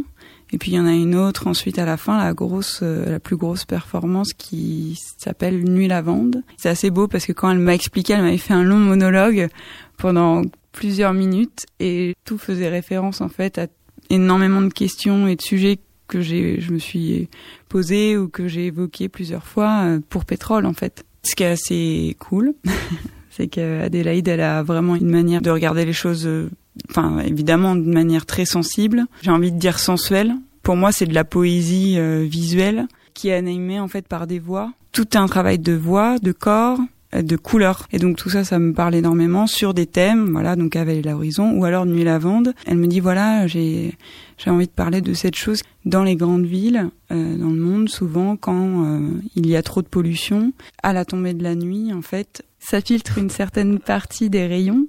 Et 0.52 0.58
puis 0.58 0.72
il 0.72 0.76
y 0.76 0.80
en 0.80 0.86
a 0.86 0.94
une 0.94 1.16
autre 1.16 1.48
ensuite 1.48 1.78
à 1.78 1.86
la 1.86 1.98
fin, 1.98 2.18
la 2.18 2.34
grosse, 2.34 2.80
euh, 2.82 3.10
la 3.10 3.20
plus 3.20 3.36
grosse 3.36 3.66
performance 3.66 4.34
qui 4.34 4.98
s'appelle 5.18 5.64
Nuit 5.64 5.88
lavande. 5.88 6.44
C'est 6.56 6.70
assez 6.70 6.90
beau 6.90 7.08
parce 7.08 7.26
que 7.26 7.34
quand 7.34 7.52
elle 7.52 7.60
m'a 7.60 7.74
expliqué, 7.74 8.14
elle 8.14 8.22
m'avait 8.22 8.38
fait 8.38 8.54
un 8.54 8.64
long 8.64 8.78
monologue 8.78 9.50
pendant 9.98 10.44
plusieurs 10.72 11.14
minutes 11.14 11.66
et 11.80 12.16
tout 12.24 12.38
faisait 12.38 12.70
référence 12.70 13.20
en 13.22 13.30
fait 13.30 13.58
à 13.58 13.68
énormément 14.10 14.62
de 14.62 14.72
questions 14.72 15.28
et 15.28 15.36
de 15.36 15.42
sujets 15.42 15.80
que 16.08 16.22
j'ai, 16.22 16.62
je 16.62 16.72
me 16.72 16.80
suis 16.80 17.28
posé 17.68 18.18
ou 18.18 18.30
que 18.30 18.48
j'ai 18.48 18.68
évoqué 18.68 19.10
plusieurs 19.10 19.46
fois 19.46 19.82
euh, 19.84 20.00
pour 20.08 20.26
pétrole 20.26 20.66
en 20.66 20.74
fait. 20.74 21.04
Ce 21.24 21.36
qui 21.36 21.44
est 21.44 21.48
assez 21.48 22.16
cool, 22.20 22.54
c'est 23.30 23.48
qu'Adélaïde, 23.48 24.28
elle 24.30 24.42
a 24.42 24.64
vraiment 24.64 24.96
une 24.96 25.10
manière 25.10 25.42
de 25.42 25.50
regarder 25.50 25.84
les 25.84 25.94
choses 25.94 26.26
euh, 26.26 26.50
enfin 26.90 27.20
évidemment 27.20 27.76
d'une 27.76 27.94
manière 27.94 28.26
très 28.26 28.46
sensible. 28.46 29.06
J'ai 29.22 29.32
envie 29.32 29.52
de 29.52 29.60
dire 29.60 29.80
sensuelle. 29.80 30.36
Pour 30.64 30.76
moi, 30.76 30.92
c'est 30.92 31.06
de 31.06 31.14
la 31.14 31.24
poésie 31.24 31.96
euh, 31.98 32.26
visuelle 32.30 32.88
qui 33.14 33.30
est 33.30 33.34
animée 33.34 33.80
en 33.80 33.88
fait 33.88 34.08
par 34.08 34.28
des 34.28 34.40
voix. 34.40 34.72
Tout 34.92 35.16
est 35.16 35.20
un 35.20 35.28
travail 35.28 35.60
de 35.60 35.74
voix, 35.74 36.20
de 36.20 36.32
corps, 36.32 36.80
euh, 37.16 37.22
de 37.22 37.36
couleurs. 37.38 37.88
Et 37.92 38.00
donc 38.00 38.18
tout 38.18 38.30
ça, 38.30 38.44
ça 38.44 38.60
me 38.60 38.74
parle 38.74 38.96
énormément 38.96 39.48
sur 39.48 39.74
des 39.74 39.86
thèmes, 39.86 40.32
voilà, 40.32 40.56
donc 40.56 40.76
avec 40.76 41.06
l'horizon 41.06 41.52
ou 41.52 41.64
alors 41.64 41.86
Nuit 41.86 42.04
lavande. 42.04 42.54
Elle 42.66 42.78
me 42.78 42.88
dit 42.88 43.00
voilà, 43.00 43.48
j'ai 43.48 43.94
j'ai 44.38 44.50
envie 44.52 44.68
de 44.68 44.72
parler 44.72 45.02
de 45.02 45.14
cette 45.14 45.36
chose 45.36 45.62
dans 45.86 46.04
les 46.04 46.16
grandes 46.16 46.46
villes, 46.46 46.90
euh, 47.12 47.38
dans 47.38 47.50
le 47.50 47.56
monde, 47.56 47.90
souvent 47.90 48.36
quand 48.36 48.86
euh, 48.86 49.10
il 49.36 49.48
y 49.48 49.56
a 49.56 49.64
trop 49.64 49.82
de 49.82 49.88
pollution, 49.88 50.54
à 50.84 50.94
la 50.94 51.06
tombée 51.06 51.34
de 51.34 51.44
la 51.44 51.56
nuit, 51.56 51.92
en 51.94 52.02
fait, 52.02 52.44
ça 52.70 52.82
filtre 52.82 53.18
une 53.18 53.30
certaine 53.30 53.80
partie 53.80 54.30
des 54.30 54.46
rayons 54.46 54.88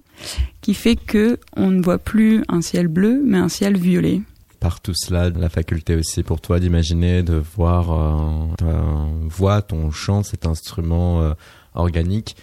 qui 0.63 0.75
fait 0.75 0.97
que 0.97 1.39
on 1.57 1.71
ne 1.71 1.81
voit 1.81 1.99
plus 1.99 2.43
un 2.49 2.61
ciel 2.61 2.89
bleu, 2.89 3.23
mais 3.25 3.39
un 3.39 3.49
ciel 3.49 3.77
violet. 3.79 4.21
Par 4.59 4.81
tout 4.81 4.95
cela, 4.97 5.31
la 5.31 5.49
faculté 5.49 5.95
aussi 5.95 6.25
pour 6.25 6.41
toi 6.41 6.59
d'imaginer, 6.59 7.23
de 7.23 7.41
voir 7.57 7.93
euh, 7.93 8.55
ta 8.57 8.83
voix, 9.29 9.63
ton 9.63 9.93
chant, 9.93 10.25
cet 10.25 10.47
instrument 10.47 11.23
euh, 11.23 11.35
organique 11.75 12.37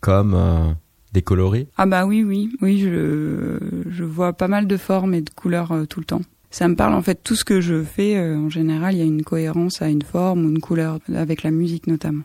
comme 0.00 0.34
euh, 0.34 0.72
décoloré. 1.12 1.68
Ah 1.76 1.86
bah 1.86 2.06
oui, 2.06 2.24
oui, 2.24 2.50
oui, 2.60 2.80
je, 2.80 3.58
je 3.88 4.02
vois 4.04 4.32
pas 4.32 4.48
mal 4.48 4.66
de 4.66 4.76
formes 4.76 5.14
et 5.14 5.20
de 5.20 5.30
couleurs 5.30 5.70
euh, 5.70 5.84
tout 5.84 6.00
le 6.00 6.06
temps. 6.06 6.22
Ça 6.50 6.66
me 6.66 6.74
parle 6.74 6.94
en 6.94 7.02
fait 7.02 7.20
tout 7.22 7.36
ce 7.36 7.44
que 7.44 7.60
je 7.60 7.84
fais. 7.84 8.16
euh, 8.16 8.36
en 8.36 8.50
général, 8.50 8.94
il 8.94 8.98
y 8.98 9.02
a 9.02 9.04
une 9.04 9.22
cohérence 9.22 9.82
à 9.82 9.88
une 9.88 10.02
forme 10.02 10.44
ou 10.46 10.48
une 10.48 10.60
couleur 10.60 10.98
avec 11.14 11.44
la 11.44 11.52
musique 11.52 11.86
notamment. 11.86 12.24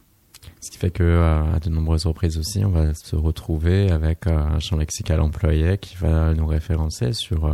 Ce 0.65 0.71
qui 0.71 0.79
fait 0.79 0.89
que 0.89 1.03
euh, 1.03 1.53
à 1.53 1.59
de 1.59 1.69
nombreuses 1.69 2.07
reprises 2.07 2.39
aussi, 2.39 2.65
on 2.65 2.71
va 2.71 2.95
se 2.95 3.15
retrouver 3.15 3.91
avec 3.91 4.25
euh, 4.25 4.35
un 4.35 4.59
champ 4.59 4.77
lexical 4.77 5.21
employé 5.21 5.77
qui 5.77 5.95
va 5.95 6.33
nous 6.33 6.47
référencer 6.47 7.13
sur 7.13 7.45
euh, 7.45 7.53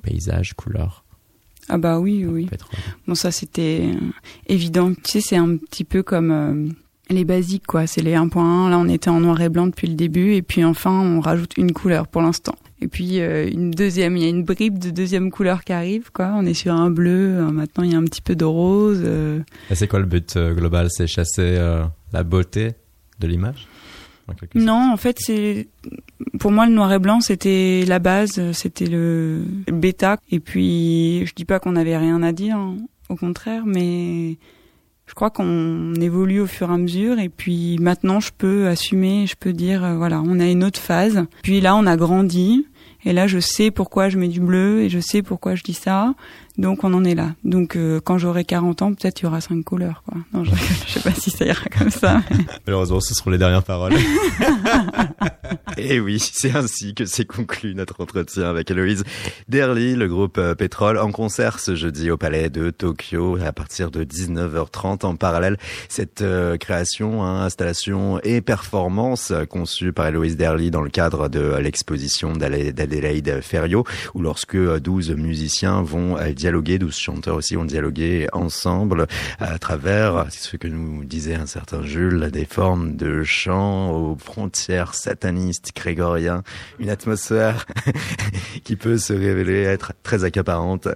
paysage, 0.00 0.54
couleur, 0.54 1.04
Ah 1.68 1.76
bah 1.76 2.00
oui, 2.00 2.24
oui. 2.24 2.46
pétrole. 2.46 2.80
Bon, 3.06 3.14
ça 3.14 3.30
c'était 3.30 3.90
évident. 4.46 4.94
Tu 4.94 5.10
sais, 5.10 5.20
c'est 5.20 5.36
un 5.36 5.58
petit 5.58 5.84
peu 5.84 6.02
comme 6.02 6.74
les 7.10 7.24
basiques 7.24 7.66
quoi, 7.66 7.86
c'est 7.86 8.02
les 8.02 8.14
1.1. 8.14 8.70
Là, 8.70 8.78
on 8.78 8.88
était 8.88 9.10
en 9.10 9.20
noir 9.20 9.40
et 9.40 9.48
blanc 9.48 9.66
depuis 9.66 9.86
le 9.88 9.94
début, 9.94 10.34
et 10.34 10.42
puis 10.42 10.64
enfin, 10.64 10.90
on 10.92 11.20
rajoute 11.20 11.56
une 11.56 11.72
couleur 11.72 12.06
pour 12.08 12.22
l'instant. 12.22 12.54
Et 12.82 12.88
puis 12.88 13.20
euh, 13.20 13.48
une 13.50 13.70
deuxième, 13.72 14.16
il 14.16 14.22
y 14.22 14.26
a 14.26 14.30
une 14.30 14.42
bribe 14.44 14.78
de 14.78 14.90
deuxième 14.90 15.30
couleur 15.30 15.64
qui 15.64 15.72
arrive 15.72 16.10
quoi. 16.12 16.32
On 16.34 16.46
est 16.46 16.54
sur 16.54 16.72
un 16.72 16.90
bleu, 16.90 17.36
euh, 17.38 17.50
maintenant 17.50 17.84
il 17.84 17.92
y 17.92 17.94
a 17.94 17.98
un 17.98 18.04
petit 18.04 18.22
peu 18.22 18.34
de 18.34 18.44
rose. 18.46 19.02
euh, 19.04 19.40
Et 19.70 19.74
c'est 19.74 19.86
quoi 19.86 19.98
le 19.98 20.06
but 20.06 20.34
euh, 20.36 20.54
global? 20.54 20.88
C'est 20.90 21.06
chasser 21.06 21.58
la 22.12 22.22
beauté 22.22 22.72
de 23.18 23.26
l'image? 23.26 23.66
Non, 24.54 24.92
en 24.92 24.96
fait, 24.96 25.16
c'est 25.18 25.66
pour 26.38 26.52
moi 26.52 26.64
le 26.66 26.72
noir 26.72 26.92
et 26.92 27.00
blanc, 27.00 27.20
c'était 27.20 27.84
la 27.86 27.98
base, 27.98 28.40
c'était 28.52 28.86
le 28.86 29.42
bêta. 29.72 30.18
Et 30.30 30.38
puis, 30.38 31.26
je 31.26 31.32
dis 31.34 31.44
pas 31.44 31.58
qu'on 31.58 31.74
avait 31.74 31.96
rien 31.96 32.22
à 32.22 32.30
dire, 32.30 32.56
hein, 32.56 32.76
au 33.08 33.16
contraire, 33.16 33.64
mais 33.66 34.36
je 35.10 35.14
crois 35.16 35.30
qu'on 35.30 35.92
évolue 35.94 36.40
au 36.40 36.46
fur 36.46 36.70
et 36.70 36.74
à 36.74 36.76
mesure. 36.76 37.18
Et 37.18 37.28
puis 37.28 37.78
maintenant, 37.80 38.20
je 38.20 38.30
peux 38.36 38.68
assumer, 38.68 39.26
je 39.26 39.34
peux 39.34 39.52
dire, 39.52 39.84
euh, 39.84 39.96
voilà, 39.96 40.22
on 40.24 40.38
a 40.38 40.46
une 40.46 40.62
autre 40.62 40.78
phase. 40.78 41.24
Puis 41.42 41.60
là, 41.60 41.74
on 41.74 41.84
a 41.84 41.96
grandi. 41.96 42.64
Et 43.04 43.12
là, 43.12 43.26
je 43.26 43.40
sais 43.40 43.72
pourquoi 43.72 44.08
je 44.08 44.18
mets 44.18 44.28
du 44.28 44.38
bleu 44.38 44.82
et 44.82 44.88
je 44.88 45.00
sais 45.00 45.22
pourquoi 45.22 45.56
je 45.56 45.64
dis 45.64 45.74
ça. 45.74 46.14
Donc, 46.58 46.84
on 46.84 46.92
en 46.94 47.04
est 47.04 47.14
là. 47.14 47.34
Donc, 47.44 47.76
euh, 47.76 48.00
quand 48.02 48.18
j'aurai 48.18 48.44
40 48.44 48.82
ans, 48.82 48.92
peut-être 48.94 49.20
il 49.20 49.24
y 49.24 49.26
aura 49.26 49.40
cinq 49.40 49.64
couleurs, 49.64 50.02
quoi. 50.06 50.18
Non, 50.34 50.44
je, 50.44 50.50
je 50.86 50.92
sais 50.92 51.00
pas 51.00 51.12
si 51.14 51.30
ça 51.30 51.44
ira 51.46 51.64
comme 51.76 51.90
ça. 51.90 52.20
mais- 52.30 52.36
Malheureusement, 52.66 53.00
ce 53.00 53.14
seront 53.14 53.30
les 53.30 53.38
dernières 53.38 53.62
paroles. 53.62 53.94
Et 55.78 56.00
oui, 56.00 56.18
c'est 56.20 56.54
ainsi 56.54 56.94
que 56.94 57.04
s'est 57.06 57.24
conclu 57.24 57.74
notre 57.74 58.00
entretien 58.00 58.44
avec 58.44 58.70
Héloïse 58.70 59.04
Derly, 59.48 59.94
le 59.96 60.08
groupe 60.08 60.38
euh, 60.38 60.54
Pétrole, 60.54 60.98
en 60.98 61.10
concert 61.10 61.58
ce 61.58 61.74
jeudi 61.74 62.10
au 62.10 62.16
Palais 62.16 62.50
de 62.50 62.70
Tokyo 62.70 63.38
à 63.44 63.52
partir 63.52 63.90
de 63.90 64.04
19h30. 64.04 65.04
En 65.06 65.16
parallèle, 65.16 65.56
cette 65.88 66.22
euh, 66.22 66.56
création, 66.56 67.24
hein, 67.24 67.42
installation 67.44 68.20
et 68.22 68.40
performance 68.40 69.32
conçue 69.48 69.92
par 69.92 70.06
Héloïse 70.08 70.36
Derly 70.36 70.70
dans 70.70 70.82
le 70.82 70.90
cadre 70.90 71.28
de 71.28 71.56
l'exposition 71.60 72.32
d'Adélaïde 72.34 73.40
Ferriot, 73.42 73.84
où 74.14 74.22
lorsque 74.22 74.54
euh, 74.56 74.80
12 74.80 75.12
musiciens 75.12 75.82
vont 75.82 76.16
dialoguer, 76.40 76.78
12 76.78 76.96
chanteurs 76.96 77.36
aussi 77.36 77.54
vont 77.54 77.66
dialoguer 77.66 78.26
ensemble 78.32 79.06
à 79.38 79.58
travers 79.58 80.26
ce 80.30 80.56
que 80.56 80.68
nous 80.68 81.04
disait 81.04 81.34
un 81.34 81.46
certain 81.46 81.82
Jules, 81.82 82.30
des 82.32 82.46
formes 82.46 82.96
de 82.96 83.22
chant 83.22 83.92
aux 83.92 84.16
frontières 84.16 84.94
satanistes, 84.94 85.72
grégoriens, 85.76 86.42
une 86.78 86.88
atmosphère 86.88 87.66
qui 88.64 88.76
peut 88.76 88.96
se 88.96 89.12
révéler 89.12 89.62
être 89.62 89.92
très 90.02 90.24
accaparante. 90.24 90.88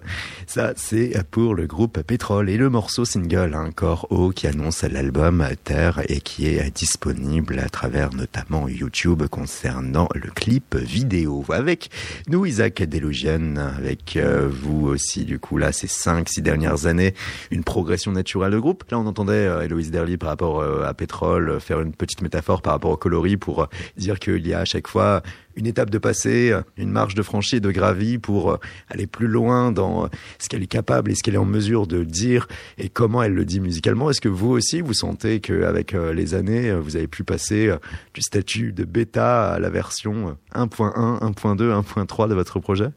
Ça, 0.46 0.72
c'est 0.76 1.12
pour 1.30 1.54
le 1.54 1.66
groupe 1.66 2.00
Pétrole 2.02 2.48
et 2.48 2.56
le 2.56 2.70
morceau 2.70 3.04
single, 3.04 3.54
un 3.54 3.70
corps 3.70 4.06
haut 4.10 4.30
qui 4.30 4.46
annonce 4.46 4.82
l'album 4.82 5.46
Terre 5.62 6.00
et 6.08 6.20
qui 6.20 6.46
est 6.46 6.74
disponible 6.74 7.58
à 7.58 7.68
travers 7.68 8.14
notamment 8.14 8.66
YouTube 8.66 9.24
concernant 9.26 10.08
le 10.14 10.30
clip 10.30 10.74
vidéo. 10.76 11.44
Avec 11.50 11.90
nous, 12.28 12.46
Isaac 12.46 12.82
Delugienne, 12.82 13.58
avec 13.58 14.16
euh, 14.16 14.48
vous 14.50 14.86
aussi, 14.86 15.24
du 15.24 15.33
coup, 15.38 15.58
là, 15.58 15.72
ces 15.72 15.86
cinq, 15.86 16.28
six 16.28 16.42
dernières 16.42 16.86
années, 16.86 17.14
une 17.50 17.64
progression 17.64 18.12
naturelle 18.12 18.52
de 18.52 18.58
groupe. 18.58 18.84
Là, 18.90 18.98
on 18.98 19.06
entendait 19.06 19.32
euh, 19.32 19.62
Héloïse 19.62 19.90
Derly 19.90 20.16
par 20.16 20.30
rapport 20.30 20.60
euh, 20.60 20.84
à 20.84 20.94
Pétrole 20.94 21.50
euh, 21.50 21.60
faire 21.60 21.80
une 21.80 21.92
petite 21.92 22.22
métaphore 22.22 22.62
par 22.62 22.72
rapport 22.72 22.90
au 22.90 22.96
coloris 22.96 23.36
pour 23.36 23.68
dire 23.96 24.18
qu'il 24.18 24.46
y 24.46 24.54
a 24.54 24.60
à 24.60 24.64
chaque 24.64 24.88
fois 24.88 25.22
une 25.56 25.66
étape 25.66 25.90
de 25.90 25.98
passé, 25.98 26.52
une 26.76 26.90
marche 26.90 27.14
de 27.14 27.22
franchie 27.22 27.60
de 27.60 27.70
gravi 27.70 28.18
pour 28.18 28.58
aller 28.88 29.06
plus 29.06 29.28
loin 29.28 29.70
dans 29.70 30.08
ce 30.40 30.48
qu'elle 30.48 30.64
est 30.64 30.66
capable 30.66 31.12
et 31.12 31.14
ce 31.14 31.22
qu'elle 31.22 31.34
est 31.34 31.38
en 31.38 31.44
mesure 31.44 31.86
de 31.86 32.02
dire 32.02 32.48
et 32.76 32.88
comment 32.88 33.22
elle 33.22 33.34
le 33.34 33.44
dit 33.44 33.60
musicalement. 33.60 34.10
Est-ce 34.10 34.20
que 34.20 34.28
vous 34.28 34.50
aussi, 34.50 34.80
vous 34.80 34.94
sentez 34.94 35.38
qu'avec 35.38 35.92
les 35.92 36.34
années, 36.34 36.74
vous 36.74 36.96
avez 36.96 37.06
pu 37.06 37.22
passer 37.22 37.72
du 38.14 38.20
statut 38.20 38.72
de 38.72 38.84
bêta 38.84 39.52
à 39.52 39.58
la 39.58 39.70
version 39.70 40.36
euh, 40.54 40.66
1.1, 40.66 41.20
1.2, 41.20 41.82
1.3 41.82 42.28
de 42.28 42.34
votre 42.34 42.58
projet? 42.60 42.88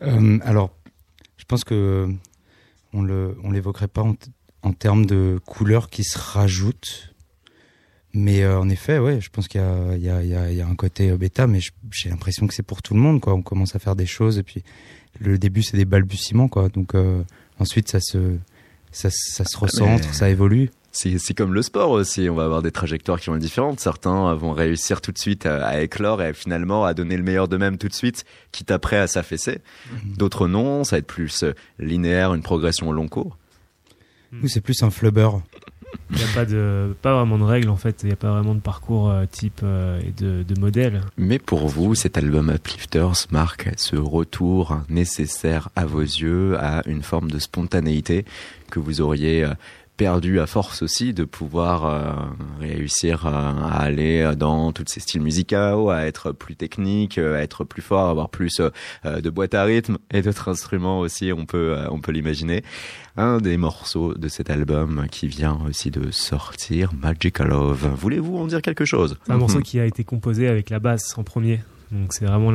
Alors, 0.00 0.70
pense 1.50 1.64
que 1.64 2.08
on 2.92 3.02
le, 3.02 3.36
on 3.44 3.50
l'évoquerait 3.50 3.88
pas 3.88 4.02
en, 4.02 4.14
en 4.62 4.72
termes 4.72 5.04
de 5.04 5.38
couleurs 5.44 5.90
qui 5.90 6.04
se 6.04 6.16
rajoutent, 6.18 7.12
mais 8.12 8.42
euh, 8.42 8.58
en 8.58 8.68
effet, 8.68 8.98
ouais, 8.98 9.20
je 9.20 9.30
pense 9.30 9.46
qu'il 9.48 9.60
y 9.60 10.00
y 10.00 10.04
y 10.06 10.10
a, 10.10 10.22
il 10.50 10.56
y 10.56 10.60
a 10.60 10.66
un 10.66 10.74
côté 10.74 11.10
euh, 11.10 11.16
bêta, 11.16 11.46
mais 11.46 11.60
je- 11.60 11.70
j'ai 11.92 12.08
l'impression 12.10 12.46
que 12.46 12.54
c'est 12.54 12.62
pour 12.64 12.82
tout 12.82 12.94
le 12.94 13.00
monde, 13.00 13.20
quoi. 13.20 13.34
On 13.34 13.42
commence 13.42 13.76
à 13.76 13.78
faire 13.78 13.94
des 13.96 14.06
choses 14.06 14.38
et 14.38 14.42
puis 14.42 14.62
le 15.20 15.38
début 15.38 15.62
c'est 15.62 15.76
des 15.76 15.84
balbutiements, 15.84 16.48
quoi. 16.48 16.68
Donc 16.68 16.94
euh, 16.94 17.22
ensuite 17.58 17.88
ça 17.88 18.00
se, 18.00 18.36
ça, 18.92 19.08
ça 19.12 19.44
se 19.44 19.56
recentre, 19.56 20.06
mais- 20.08 20.12
ça 20.14 20.28
évolue. 20.30 20.70
C'est 20.92 21.34
comme 21.34 21.54
le 21.54 21.62
sport 21.62 21.90
aussi, 21.90 22.28
on 22.28 22.34
va 22.34 22.44
avoir 22.44 22.62
des 22.62 22.72
trajectoires 22.72 23.20
qui 23.20 23.30
vont 23.30 23.36
être 23.36 23.42
différentes. 23.42 23.78
Certains 23.80 24.34
vont 24.34 24.52
réussir 24.52 25.00
tout 25.00 25.12
de 25.12 25.18
suite 25.18 25.46
à, 25.46 25.64
à 25.64 25.80
éclore 25.80 26.22
et 26.22 26.34
finalement 26.34 26.84
à 26.84 26.94
donner 26.94 27.16
le 27.16 27.22
meilleur 27.22 27.46
d'eux-mêmes 27.46 27.78
tout 27.78 27.88
de 27.88 27.94
suite, 27.94 28.24
quitte 28.50 28.70
après 28.70 28.96
à 28.96 29.06
s'affaisser. 29.06 29.60
D'autres 30.04 30.48
non, 30.48 30.82
ça 30.82 30.96
va 30.96 30.98
être 30.98 31.06
plus 31.06 31.44
euh, 31.44 31.54
linéaire, 31.78 32.34
une 32.34 32.42
progression 32.42 32.88
au 32.88 32.92
long 32.92 33.08
cours. 33.08 33.38
Nous 34.32 34.48
c'est 34.48 34.60
plus 34.60 34.82
un 34.82 34.90
flubber. 34.90 35.28
Il 36.10 36.16
n'y 36.16 36.22
a 36.22 36.34
pas, 36.34 36.44
de, 36.44 36.94
pas 37.02 37.14
vraiment 37.14 37.38
de 37.38 37.44
règles 37.44 37.68
en 37.68 37.76
fait, 37.76 38.02
il 38.02 38.06
n'y 38.06 38.12
a 38.12 38.16
pas 38.16 38.30
vraiment 38.30 38.54
de 38.54 38.60
parcours 38.60 39.10
euh, 39.10 39.26
type 39.30 39.60
euh, 39.62 40.00
et 40.00 40.12
de, 40.12 40.42
de 40.42 40.60
modèle. 40.60 41.02
Mais 41.16 41.38
pour 41.38 41.66
vous, 41.68 41.94
cet 41.94 42.16
album 42.16 42.52
Uplifters 42.54 43.26
marque 43.30 43.70
ce 43.76 43.96
retour 43.96 44.80
nécessaire 44.88 45.68
à 45.76 45.86
vos 45.86 46.00
yeux 46.00 46.56
à 46.58 46.82
une 46.86 47.02
forme 47.02 47.30
de 47.30 47.38
spontanéité 47.38 48.24
que 48.70 48.78
vous 48.78 49.00
auriez 49.00 49.44
euh, 49.44 49.52
perdu 50.00 50.40
à 50.40 50.46
force 50.46 50.80
aussi 50.80 51.12
de 51.12 51.24
pouvoir 51.24 51.84
euh, 51.84 52.12
réussir 52.58 53.26
euh, 53.26 53.30
à 53.30 53.82
aller 53.82 54.32
dans 54.34 54.72
tous 54.72 54.86
ces 54.86 54.98
styles 54.98 55.20
musicaux, 55.20 55.90
à 55.90 56.06
être 56.06 56.32
plus 56.32 56.56
technique, 56.56 57.18
euh, 57.18 57.36
à 57.36 57.42
être 57.42 57.64
plus 57.64 57.82
fort, 57.82 58.06
à 58.06 58.10
avoir 58.10 58.30
plus 58.30 58.62
euh, 58.62 59.20
de 59.20 59.28
boîtes 59.28 59.52
à 59.52 59.62
rythme 59.62 59.98
et 60.10 60.22
d'autres 60.22 60.48
instruments 60.48 61.00
aussi, 61.00 61.34
on 61.34 61.44
peut, 61.44 61.74
euh, 61.76 61.86
on 61.90 62.00
peut 62.00 62.12
l'imaginer. 62.12 62.64
Un 63.18 63.42
des 63.42 63.58
morceaux 63.58 64.14
de 64.14 64.28
cet 64.28 64.48
album 64.48 65.06
qui 65.10 65.28
vient 65.28 65.58
aussi 65.68 65.90
de 65.90 66.10
sortir, 66.10 66.94
Magical 66.94 67.48
Love. 67.48 67.94
Voulez-vous 67.94 68.38
en 68.38 68.46
dire 68.46 68.62
quelque 68.62 68.86
chose? 68.86 69.18
C'est 69.26 69.32
un 69.32 69.36
morceau 69.36 69.60
qui 69.68 69.80
a 69.80 69.84
été 69.84 70.02
composé 70.02 70.48
avec 70.48 70.70
la 70.70 70.78
basse 70.78 71.18
en 71.18 71.24
premier. 71.24 71.60
Donc 71.90 72.14
c'est 72.14 72.24
vraiment 72.24 72.52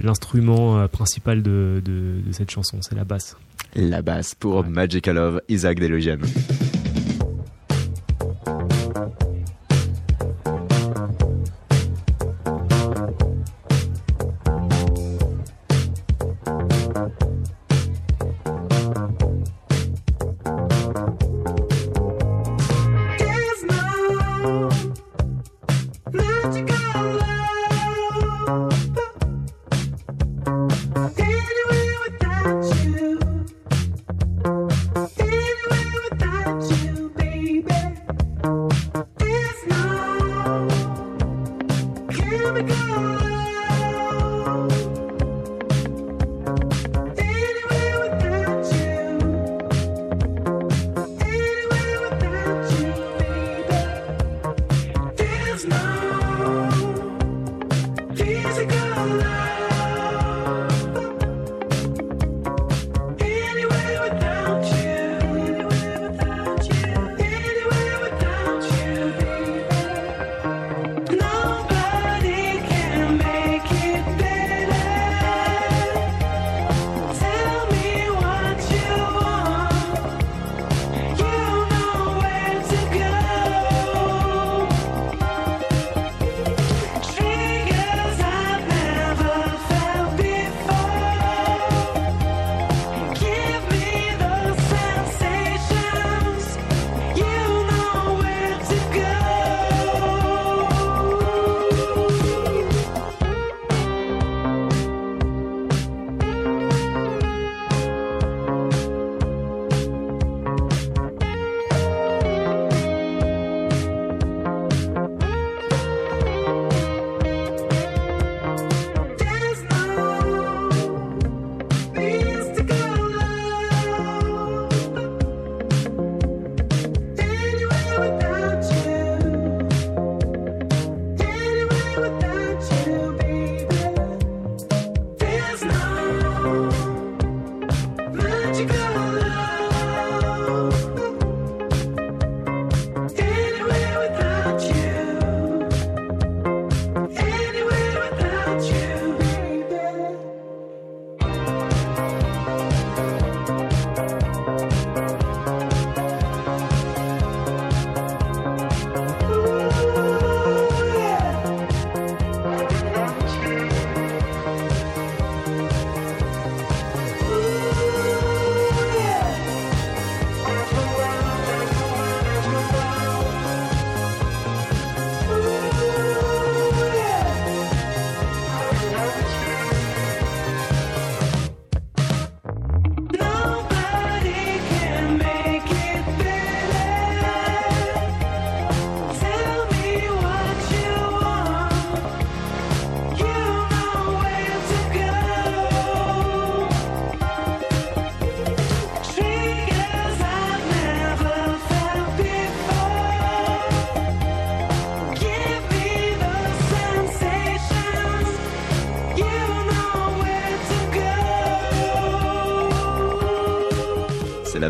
l'instrument 0.00 0.86
principal 0.86 1.42
de, 1.42 1.82
de, 1.84 2.20
de 2.24 2.32
cette 2.32 2.52
chanson, 2.52 2.78
c'est 2.80 2.94
la 2.94 3.04
basse. 3.04 3.36
La 3.76 4.02
basse 4.02 4.34
pour 4.34 4.56
Ouais. 4.60 4.68
Magical 4.68 5.16
Love, 5.16 5.40
Isaac 5.48 5.80
Delugienne. 5.80 6.20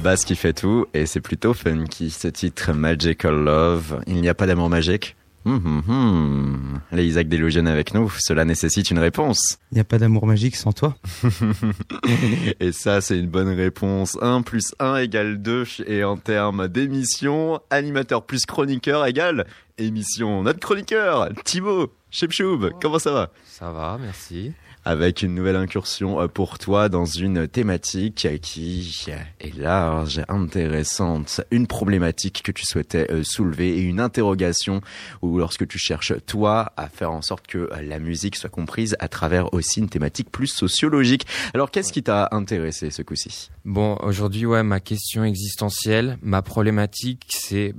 Basse 0.05 0.27
qui 0.27 0.37
fait 0.37 0.53
tout 0.53 0.85
et 0.93 1.07
c'est 1.07 1.23
plutôt 1.23 1.55
funky. 1.55 2.11
Ce 2.11 2.29
titre 2.29 2.75
Magical 2.75 3.35
Love. 3.43 4.03
Il 4.07 4.21
n'y 4.21 4.29
a 4.29 4.35
pas 4.35 4.47
d'amour 4.47 4.69
magique 4.69 5.17
Hum, 5.47 5.61
hum, 5.65 5.83
hum. 5.89 6.81
Les 6.93 7.07
Isaac 7.07 7.29
Delusion 7.29 7.65
avec 7.67 7.95
nous, 7.95 8.11
cela 8.19 8.45
nécessite 8.45 8.91
une 8.91 8.99
réponse. 8.99 9.59
Il 9.73 9.77
n'y 9.77 9.81
a 9.81 9.85
pas 9.85 9.97
d'amour 9.97 10.27
magique 10.27 10.57
sans 10.57 10.73
toi. 10.73 10.95
Et 12.61 12.73
ça, 12.73 13.01
c'est 13.01 13.19
une 13.19 13.29
bonne 13.29 13.49
réponse. 13.49 14.19
1 14.21 14.43
plus 14.43 14.75
1 14.79 14.97
égale 14.97 15.41
2. 15.41 15.65
Et 15.87 16.05
en 16.05 16.19
termes 16.19 16.69
d'émission, 16.69 17.61
animateur 17.71 18.25
plus 18.27 18.45
chroniqueur 18.45 19.07
égale 19.07 19.47
émission. 19.79 20.43
Notre 20.43 20.61
chroniqueur, 20.61 21.31
Thibaut 21.45 21.93
Chepchoub, 22.11 22.71
comment 22.81 22.99
ça 22.99 23.13
va? 23.13 23.31
Ça 23.45 23.71
va, 23.71 23.99
merci. 24.01 24.53
Avec 24.85 25.23
une 25.23 25.35
nouvelle 25.35 25.57
incursion 25.57 26.21
euh, 26.21 26.29
pour 26.29 26.59
toi 26.59 26.89
dans 26.89 27.05
une 27.05 27.49
thématique 27.49 28.29
qui 28.43 29.07
est 29.41 29.57
large, 29.57 30.23
intéressante, 30.29 31.41
une 31.51 31.67
problématique 31.67 32.43
que 32.43 32.53
tu 32.53 32.65
souhaitais 32.65 33.11
euh, 33.11 33.23
soulever 33.25 33.79
et 33.79 33.81
une 33.81 34.01
interrogation 34.01 34.81
ou 35.23 35.39
lorsque 35.39 35.67
tu 35.67 35.79
cherches 35.79 36.13
toi 36.27 36.73
à 36.77 36.89
faire 36.89 37.13
en 37.13 37.23
sorte 37.23 37.47
que 37.47 37.59
euh, 37.59 37.83
la 37.83 37.99
musique 37.99 38.37
soit 38.37 38.51
comprise 38.51 38.97
à 38.99 39.09
travers 39.09 39.53
aussi 39.55 39.81
une 39.81 39.89
thématique 39.89 40.31
plus 40.31 40.49
sociologique. 40.49 41.27
Alors 41.55 41.71
qu'est-ce 41.71 41.93
qui 41.93 42.03
t'a 42.03 42.29
intéressé 42.33 42.91
ce 42.91 43.03
coup-ci? 43.03 43.51
Bon, 43.65 43.97
aujourd'hui, 44.03 44.47
ouais, 44.47 44.63
ma 44.63 44.81
question 44.81 45.25
existentielle, 45.25 46.19
ma 46.23 46.43
problématique, 46.43 47.25
c'est 47.29 47.75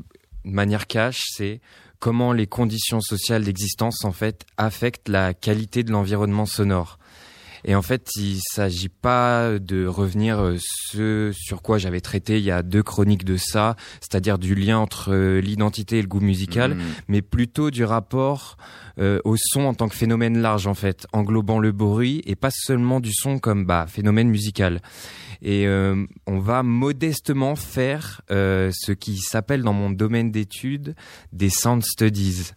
de 0.46 0.52
manière 0.52 0.88
cash, 0.88 1.22
c'est 1.36 1.60
comment 2.00 2.34
les 2.34 2.48
conditions 2.48 3.02
sociales 3.02 3.44
d'existence 3.44 4.04
en 4.06 4.12
fait 4.12 4.46
affectent 4.58 5.10
la 5.10 5.34
qualité 5.34 5.84
de 5.84 5.92
l'environnement 5.92 6.46
sonore. 6.46 6.98
Et 7.68 7.74
en 7.74 7.82
fait, 7.82 8.10
il 8.16 8.40
s'agit 8.54 8.90
pas 8.90 9.58
de 9.58 9.88
revenir 9.88 10.40
euh, 10.40 10.58
ce 10.60 11.32
sur 11.34 11.64
quoi 11.64 11.80
j'avais 11.80 12.00
traité 12.00 12.38
il 12.38 12.44
y 12.44 12.52
a 12.52 12.62
deux 12.62 12.84
chroniques 12.84 13.26
de 13.26 13.38
ça, 13.38 13.76
c'est-à-dire 14.02 14.38
du 14.38 14.54
lien 14.54 14.78
entre 14.78 15.12
euh, 15.12 15.42
l'identité 15.42 15.98
et 15.98 16.02
le 16.04 16.08
goût 16.08 16.20
musical, 16.20 16.76
Mmh. 16.76 16.82
mais 17.08 17.22
plutôt 17.22 17.72
du 17.72 17.84
rapport 17.84 18.58
euh, 19.00 19.20
au 19.26 19.36
son 19.38 19.62
en 19.62 19.74
tant 19.74 19.90
que 19.90 19.96
phénomène 19.96 20.38
large 20.38 20.68
en 20.68 20.74
fait, 20.74 21.08
englobant 21.12 21.60
le 21.60 21.72
bruit 21.72 22.22
et 22.26 22.36
pas 22.36 22.52
seulement 22.52 23.00
du 23.00 23.12
son 23.14 23.40
comme 23.40 23.66
bah 23.66 23.86
phénomène 23.88 24.30
musical. 24.30 24.82
Et 25.48 25.68
euh, 25.68 26.08
on 26.26 26.40
va 26.40 26.64
modestement 26.64 27.56
faire 27.56 28.22
euh, 28.32 28.72
ce 28.74 28.92
qui 28.92 29.18
s'appelle 29.18 29.62
dans 29.62 29.74
mon 29.74 29.92
domaine 29.92 30.32
d'études 30.32 30.96
des 31.34 31.52
sound 31.52 31.84
studies. 31.84 32.50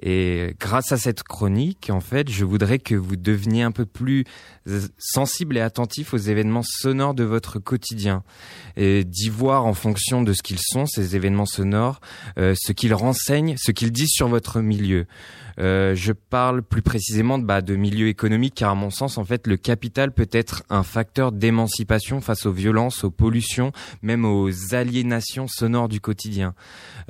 Et 0.00 0.56
grâce 0.58 0.92
à 0.92 0.96
cette 0.96 1.24
chronique, 1.24 1.90
en 1.90 2.00
fait, 2.00 2.30
je 2.30 2.46
voudrais 2.46 2.78
que 2.78 2.94
vous 2.94 3.16
deveniez 3.16 3.62
un 3.62 3.70
peu 3.70 3.84
plus 3.84 4.24
euh, 4.66 4.80
sensible 4.98 5.58
et 5.58 5.60
attentif 5.60 6.14
aux 6.14 6.18
événements 6.18 6.64
sonores 6.64 7.12
de 7.12 7.24
votre 7.24 7.58
quotidien 7.58 8.24
et 8.78 9.04
d'y 9.04 9.28
voir 9.28 9.66
en 9.66 9.74
fonction 9.74 10.22
de 10.22 10.32
ce 10.32 10.42
qu'ils 10.42 10.58
sont, 10.58 10.86
ces 10.86 11.14
événements 11.14 11.44
sonores, 11.44 12.00
ce 12.38 12.72
qu'ils 12.72 12.94
renseignent, 12.94 13.56
ce 13.58 13.72
qu'ils 13.72 13.92
disent 13.92 14.10
sur 14.10 14.28
votre 14.28 14.62
milieu. 14.62 15.04
Euh, 15.58 15.94
je 15.94 16.12
parle 16.12 16.62
plus 16.62 16.82
précisément 16.82 17.38
de, 17.38 17.44
bah, 17.44 17.60
de 17.60 17.76
milieu 17.76 18.08
économique, 18.08 18.54
car 18.54 18.70
à 18.70 18.74
mon 18.74 18.90
sens, 18.90 19.18
en 19.18 19.24
fait, 19.24 19.46
le 19.46 19.56
capital 19.56 20.12
peut 20.12 20.28
être 20.32 20.62
un 20.70 20.82
facteur 20.82 21.32
d'émancipation 21.32 22.20
face 22.20 22.46
aux 22.46 22.52
violences, 22.52 23.04
aux 23.04 23.10
pollutions, 23.10 23.72
même 24.02 24.24
aux 24.24 24.74
aliénations 24.74 25.46
sonores 25.48 25.88
du 25.88 26.00
quotidien. 26.00 26.54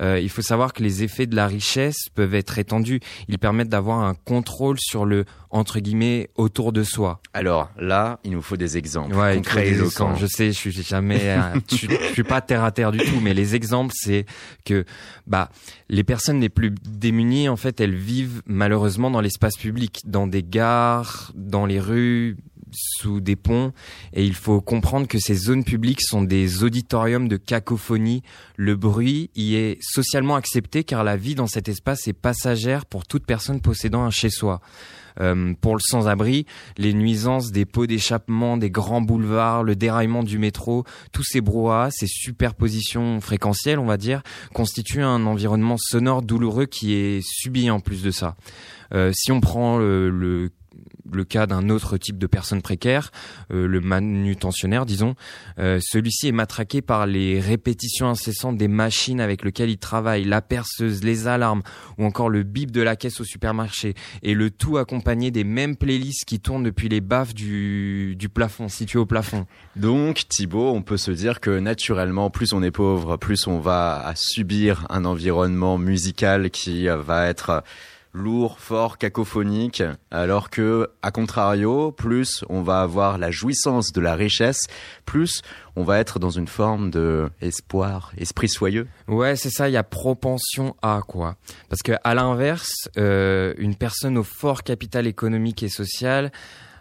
Euh, 0.01 0.20
il 0.20 0.28
faut 0.28 0.43
savoir 0.43 0.72
que 0.72 0.82
les 0.82 1.03
effets 1.03 1.26
de 1.26 1.36
la 1.36 1.47
richesse 1.47 2.09
peuvent 2.14 2.34
être 2.34 2.59
étendus. 2.59 3.01
Ils 3.28 3.38
permettent 3.38 3.68
d'avoir 3.68 4.01
un 4.01 4.14
contrôle 4.14 4.76
sur 4.80 5.05
le 5.05 5.24
entre 5.51 5.80
guillemets 5.80 6.30
autour 6.36 6.72
de 6.72 6.82
soi. 6.82 7.20
Alors 7.34 7.70
là, 7.78 8.18
il 8.24 8.30
nous 8.30 8.40
faut 8.40 8.57
des 8.57 8.78
exemples 8.78 9.14
Ouais, 9.14 9.36
concrets 9.36 9.68
éloquents. 9.68 10.14
Je 10.16 10.26
sais, 10.26 10.47
je 10.47 10.59
suis 10.59 10.72
jamais, 10.72 11.20
euh, 11.28 11.55
je, 11.70 11.88
je 11.88 12.12
suis 12.12 12.24
pas 12.24 12.40
terre 12.40 12.64
à 12.64 12.72
terre 12.72 12.90
du 12.90 12.99
tout, 12.99 13.20
mais 13.22 13.34
les 13.34 13.55
exemples, 13.55 13.93
c'est 13.95 14.24
que 14.64 14.86
bah 15.26 15.51
les 15.90 16.05
personnes 16.05 16.40
les 16.40 16.49
plus 16.49 16.70
démunies, 16.70 17.51
en 17.51 17.57
fait, 17.57 17.80
elles 17.80 17.95
vivent 17.95 18.43
malheureusement 18.47 19.11
dans 19.11 19.20
l'espace 19.20 19.57
public, 19.57 20.01
dans 20.07 20.26
des 20.26 20.43
gares, 20.43 21.32
dans 21.34 21.66
les 21.66 21.80
rues, 21.80 22.36
sous 22.72 23.20
des 23.20 23.36
ponts, 23.36 23.72
et 24.12 24.24
il 24.24 24.34
faut 24.34 24.60
comprendre 24.60 25.06
que 25.06 25.18
ces 25.18 25.34
zones 25.34 25.64
publiques 25.64 26.02
sont 26.02 26.22
des 26.22 26.64
auditoriums 26.64 27.28
de 27.28 27.36
cacophonie. 27.36 28.22
Le 28.56 28.76
bruit 28.76 29.30
y 29.34 29.54
est 29.54 29.78
socialement 29.80 30.36
accepté 30.36 30.84
car 30.84 31.04
la 31.04 31.16
vie 31.16 31.34
dans 31.34 31.46
cet 31.46 31.68
espace 31.68 32.08
est 32.08 32.12
passagère 32.12 32.86
pour 32.86 33.06
toute 33.06 33.26
personne 33.26 33.60
possédant 33.60 34.02
un 34.02 34.10
chez-soi. 34.10 34.60
Euh, 35.20 35.52
pour 35.60 35.74
le 35.74 35.80
sans-abri, 35.80 36.46
les 36.78 36.94
nuisances 36.94 37.52
des 37.52 37.64
pots 37.64 37.86
d'échappement, 37.86 38.56
des 38.56 38.70
grands 38.70 39.00
boulevards, 39.00 39.62
le 39.62 39.76
déraillement 39.76 40.22
du 40.22 40.38
métro, 40.38 40.84
tous 41.12 41.24
ces 41.24 41.40
brouhahas, 41.40 41.90
ces 41.90 42.06
superpositions 42.06 43.20
fréquentielles, 43.20 43.78
on 43.78 43.86
va 43.86 43.96
dire, 43.96 44.22
constituent 44.54 45.02
un 45.02 45.26
environnement 45.26 45.76
sonore 45.78 46.22
douloureux 46.22 46.66
qui 46.66 46.94
est 46.94 47.20
subi 47.22 47.70
en 47.70 47.80
plus 47.80 48.02
de 48.02 48.10
ça. 48.10 48.36
Euh, 48.94 49.10
si 49.14 49.32
on 49.32 49.40
prend 49.40 49.78
le, 49.78 50.10
le 50.10 50.50
le 51.12 51.24
cas 51.24 51.46
d'un 51.46 51.68
autre 51.68 51.98
type 51.98 52.18
de 52.18 52.26
personne 52.26 52.62
précaire, 52.62 53.10
euh, 53.52 53.66
le 53.66 53.80
manutentionnaire, 53.80 54.86
disons, 54.86 55.14
euh, 55.58 55.78
celui-ci 55.82 56.28
est 56.28 56.32
matraqué 56.32 56.82
par 56.82 57.06
les 57.06 57.40
répétitions 57.40 58.08
incessantes 58.08 58.56
des 58.56 58.68
machines 58.68 59.20
avec 59.20 59.44
lesquelles 59.44 59.70
il 59.70 59.78
travaille, 59.78 60.24
la 60.24 60.40
perceuse, 60.40 61.04
les 61.04 61.26
alarmes, 61.26 61.62
ou 61.98 62.04
encore 62.04 62.30
le 62.30 62.42
bip 62.42 62.70
de 62.70 62.82
la 62.82 62.96
caisse 62.96 63.20
au 63.20 63.24
supermarché, 63.24 63.94
et 64.22 64.34
le 64.34 64.50
tout 64.50 64.78
accompagné 64.78 65.30
des 65.30 65.44
mêmes 65.44 65.76
playlists 65.76 66.24
qui 66.24 66.40
tournent 66.40 66.64
depuis 66.64 66.88
les 66.88 67.00
baffes 67.00 67.34
du, 67.34 68.16
du 68.16 68.28
plafond, 68.28 68.68
situé 68.68 68.98
au 68.98 69.06
plafond. 69.06 69.46
Donc 69.76 70.22
Thibaut, 70.28 70.70
on 70.70 70.82
peut 70.82 70.96
se 70.96 71.10
dire 71.10 71.40
que 71.40 71.58
naturellement, 71.58 72.30
plus 72.30 72.52
on 72.52 72.62
est 72.62 72.70
pauvre, 72.70 73.16
plus 73.16 73.46
on 73.46 73.58
va 73.58 74.12
subir 74.16 74.86
un 74.88 75.04
environnement 75.04 75.78
musical 75.78 76.50
qui 76.50 76.86
va 76.86 77.26
être 77.26 77.62
lourd, 78.12 78.58
fort, 78.58 78.98
cacophonique, 78.98 79.82
alors 80.10 80.50
que, 80.50 80.88
à 81.02 81.10
contrario, 81.10 81.92
plus 81.92 82.44
on 82.48 82.62
va 82.62 82.82
avoir 82.82 83.18
la 83.18 83.30
jouissance 83.30 83.92
de 83.92 84.00
la 84.00 84.14
richesse, 84.14 84.60
plus 85.06 85.42
on 85.76 85.82
va 85.82 85.98
être 85.98 86.18
dans 86.18 86.30
une 86.30 86.46
forme 86.46 86.90
de 86.90 87.30
espoir, 87.40 88.12
esprit 88.18 88.48
soyeux. 88.48 88.86
Ouais, 89.08 89.36
c'est 89.36 89.50
ça, 89.50 89.68
il 89.68 89.72
y 89.72 89.78
a 89.78 89.82
propension 89.82 90.76
à 90.82 91.00
quoi. 91.06 91.36
Parce 91.70 91.82
que 91.82 91.92
à 92.04 92.14
l'inverse, 92.14 92.88
euh, 92.98 93.54
une 93.56 93.76
personne 93.76 94.18
au 94.18 94.24
fort 94.24 94.62
capital 94.62 95.06
économique 95.06 95.62
et 95.62 95.68
social 95.68 96.30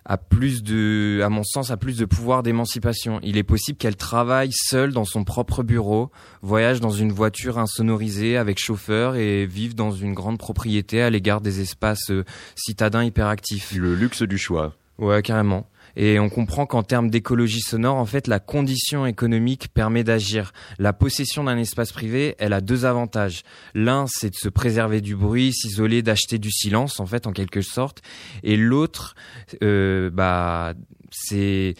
a 0.05 0.17
plus 0.17 0.63
de, 0.63 1.21
à 1.23 1.29
mon 1.29 1.43
sens, 1.43 1.71
a 1.71 1.77
plus 1.77 1.97
de 1.97 2.05
pouvoir 2.05 2.43
d'émancipation. 2.43 3.19
Il 3.23 3.37
est 3.37 3.43
possible 3.43 3.77
qu'elle 3.77 3.95
travaille 3.95 4.51
seule 4.51 4.93
dans 4.93 5.05
son 5.05 5.23
propre 5.23 5.63
bureau, 5.63 6.11
voyage 6.41 6.79
dans 6.79 6.91
une 6.91 7.11
voiture 7.11 7.59
insonorisée 7.59 8.37
avec 8.37 8.59
chauffeur 8.59 9.15
et 9.15 9.45
vive 9.45 9.75
dans 9.75 9.91
une 9.91 10.13
grande 10.13 10.37
propriété 10.37 11.01
à 11.01 11.09
l'égard 11.09 11.41
des 11.41 11.61
espaces 11.61 12.11
euh, 12.11 12.25
citadins 12.55 13.03
hyperactifs. 13.03 13.73
Le 13.75 13.95
luxe 13.95 14.23
du 14.23 14.37
choix. 14.37 14.73
Ouais, 14.97 15.21
carrément. 15.21 15.67
Et 15.95 16.19
on 16.19 16.29
comprend 16.29 16.65
qu'en 16.65 16.83
termes 16.83 17.09
d'écologie 17.09 17.61
sonore, 17.61 17.97
en 17.97 18.05
fait, 18.05 18.27
la 18.27 18.39
condition 18.39 19.05
économique 19.05 19.69
permet 19.73 20.03
d'agir. 20.03 20.53
La 20.79 20.93
possession 20.93 21.43
d'un 21.43 21.57
espace 21.57 21.91
privé, 21.91 22.35
elle 22.39 22.53
a 22.53 22.61
deux 22.61 22.85
avantages. 22.85 23.43
L'un, 23.73 24.05
c'est 24.07 24.29
de 24.29 24.35
se 24.35 24.49
préserver 24.49 25.01
du 25.01 25.15
bruit, 25.15 25.53
s'isoler, 25.53 26.01
d'acheter 26.01 26.37
du 26.37 26.51
silence, 26.51 26.99
en 26.99 27.05
fait, 27.05 27.27
en 27.27 27.31
quelque 27.31 27.61
sorte. 27.61 28.01
Et 28.43 28.57
l'autre, 28.57 29.15
euh, 29.63 30.09
bah, 30.09 30.73
c'est 31.11 31.75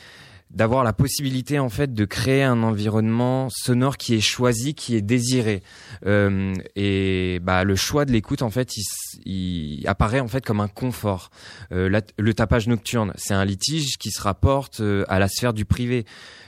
d'avoir 0.54 0.84
la 0.84 0.94
possibilité 0.94 1.60
en 1.60 1.70
fait 1.70 1.94
de 1.94 2.06
créer 2.06 2.44
un 2.44 2.64
environnement 2.64 3.48
sonore 3.50 3.98
qui 3.98 4.16
est 4.16 4.22
choisi, 4.22 4.74
qui 4.74 4.96
est 4.96 5.02
désiré. 5.02 5.64
Euh, 6.06 6.54
et 6.76 7.40
bah 7.42 7.64
le 7.64 7.76
choix 7.76 8.06
de 8.06 8.12
l'écoute 8.12 8.42
en 8.42 8.50
fait, 8.50 8.76
il, 8.78 8.84
il 9.26 9.88
apparaît 9.88 10.20
en 10.20 10.28
fait 10.28 10.46
comme 10.46 10.60
un 10.60 10.68
confort. 10.68 11.30
Euh, 11.72 12.02
le 12.18 12.34
tapage 12.34 12.68
nocturne, 12.68 13.14
c'est 13.16 13.34
un 13.34 13.46
litige 13.46 13.98
qui 13.98 14.12
se 14.12 14.22
rapporte 14.22 14.82
euh, 14.82 15.06
à 15.08 15.20
la 15.20 15.28
sphère 15.28 15.54
du 15.54 15.66
privé. 15.66 16.06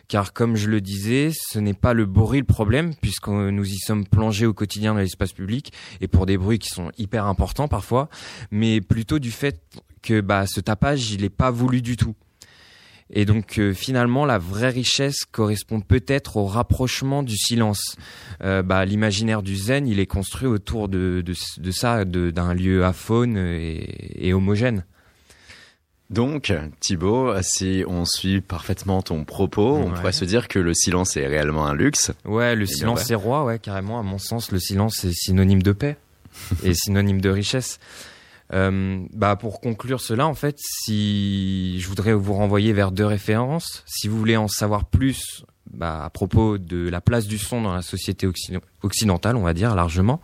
Car 0.09 0.33
comme 0.33 0.57
je 0.57 0.69
le 0.69 0.81
disais, 0.81 1.31
ce 1.33 1.59
n'est 1.59 1.73
pas 1.73 1.93
le 1.93 2.05
bruit 2.05 2.39
le 2.39 2.45
problème, 2.45 2.93
puisque 3.01 3.29
nous 3.29 3.65
y 3.65 3.77
sommes 3.77 4.05
plongés 4.05 4.45
au 4.45 4.53
quotidien 4.53 4.93
dans 4.93 4.99
l'espace 4.99 5.31
public, 5.31 5.71
et 6.01 6.07
pour 6.09 6.25
des 6.25 6.37
bruits 6.37 6.59
qui 6.59 6.67
sont 6.67 6.91
hyper 6.97 7.25
importants 7.25 7.69
parfois, 7.69 8.09
mais 8.51 8.81
plutôt 8.81 9.17
du 9.17 9.31
fait 9.31 9.61
que 10.01 10.19
bah, 10.19 10.45
ce 10.45 10.59
tapage, 10.59 11.11
il 11.11 11.21
n'est 11.21 11.29
pas 11.29 11.51
voulu 11.51 11.81
du 11.81 11.95
tout. 11.95 12.15
Et 13.13 13.25
donc 13.25 13.59
euh, 13.59 13.73
finalement, 13.73 14.25
la 14.25 14.39
vraie 14.39 14.71
richesse 14.71 15.23
correspond 15.31 15.79
peut-être 15.81 16.37
au 16.37 16.45
rapprochement 16.45 17.21
du 17.21 17.37
silence. 17.37 17.95
Euh, 18.43 18.63
bah, 18.63 18.83
L'imaginaire 18.85 19.43
du 19.43 19.55
zen, 19.55 19.87
il 19.87 19.99
est 19.99 20.07
construit 20.07 20.47
autour 20.47 20.89
de, 20.89 21.21
de, 21.23 21.33
de 21.57 21.71
ça, 21.71 22.05
d'un 22.05 22.53
lieu 22.53 22.83
aphone 22.83 23.37
et, 23.37 24.27
et 24.27 24.33
homogène. 24.33 24.83
Donc, 26.09 26.53
Thibaut, 26.79 27.33
si 27.41 27.83
on 27.87 28.05
suit 28.05 28.41
parfaitement 28.41 29.01
ton 29.01 29.23
propos, 29.23 29.77
on 29.77 29.89
pourrait 29.91 30.11
se 30.11 30.25
dire 30.25 30.47
que 30.47 30.59
le 30.59 30.73
silence 30.73 31.17
est 31.17 31.25
réellement 31.25 31.65
un 31.65 31.73
luxe. 31.73 32.11
Ouais, 32.25 32.55
le 32.55 32.65
bien, 32.65 32.75
silence 32.75 32.99
ouais. 32.99 33.05
c'est 33.05 33.15
roi, 33.15 33.45
ouais, 33.45 33.57
carrément. 33.57 33.99
À 33.99 34.03
mon 34.03 34.19
sens, 34.19 34.51
le 34.51 34.59
silence 34.59 35.03
est 35.05 35.13
synonyme 35.13 35.63
de 35.63 35.71
paix 35.71 35.97
et 36.63 36.73
synonyme 36.73 37.21
de 37.21 37.29
richesse. 37.29 37.79
Euh, 38.53 39.03
bah 39.13 39.35
pour 39.35 39.61
conclure 39.61 39.99
cela, 39.99 40.27
en 40.27 40.35
fait, 40.35 40.55
si 40.59 41.79
je 41.79 41.87
voudrais 41.87 42.13
vous 42.13 42.33
renvoyer 42.33 42.71
vers 42.73 42.91
deux 42.91 43.05
références, 43.05 43.83
si 43.85 44.07
vous 44.07 44.17
voulez 44.17 44.37
en 44.37 44.47
savoir 44.47 44.85
plus 44.85 45.43
bah, 45.71 46.03
à 46.03 46.09
propos 46.09 46.57
de 46.57 46.87
la 46.89 47.01
place 47.01 47.25
du 47.25 47.37
son 47.37 47.61
dans 47.61 47.73
la 47.73 47.81
société 47.81 48.27
occiden- 48.27 48.61
occidentale, 48.83 49.35
on 49.35 49.41
va 49.41 49.53
dire 49.53 49.75
largement. 49.75 50.21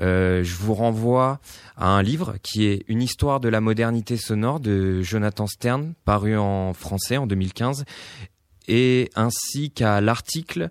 Euh, 0.00 0.44
je 0.44 0.54
vous 0.56 0.74
renvoie 0.74 1.40
à 1.76 1.88
un 1.88 2.02
livre 2.02 2.36
qui 2.42 2.66
est 2.66 2.84
Une 2.88 3.00
histoire 3.00 3.40
de 3.40 3.48
la 3.48 3.60
modernité 3.60 4.16
sonore 4.16 4.60
de 4.60 5.00
Jonathan 5.00 5.46
Stern, 5.46 5.94
paru 6.04 6.36
en 6.36 6.74
français 6.74 7.16
en 7.16 7.26
2015, 7.26 7.84
et 8.66 9.10
ainsi 9.14 9.70
qu'à 9.70 10.00
l'article 10.00 10.68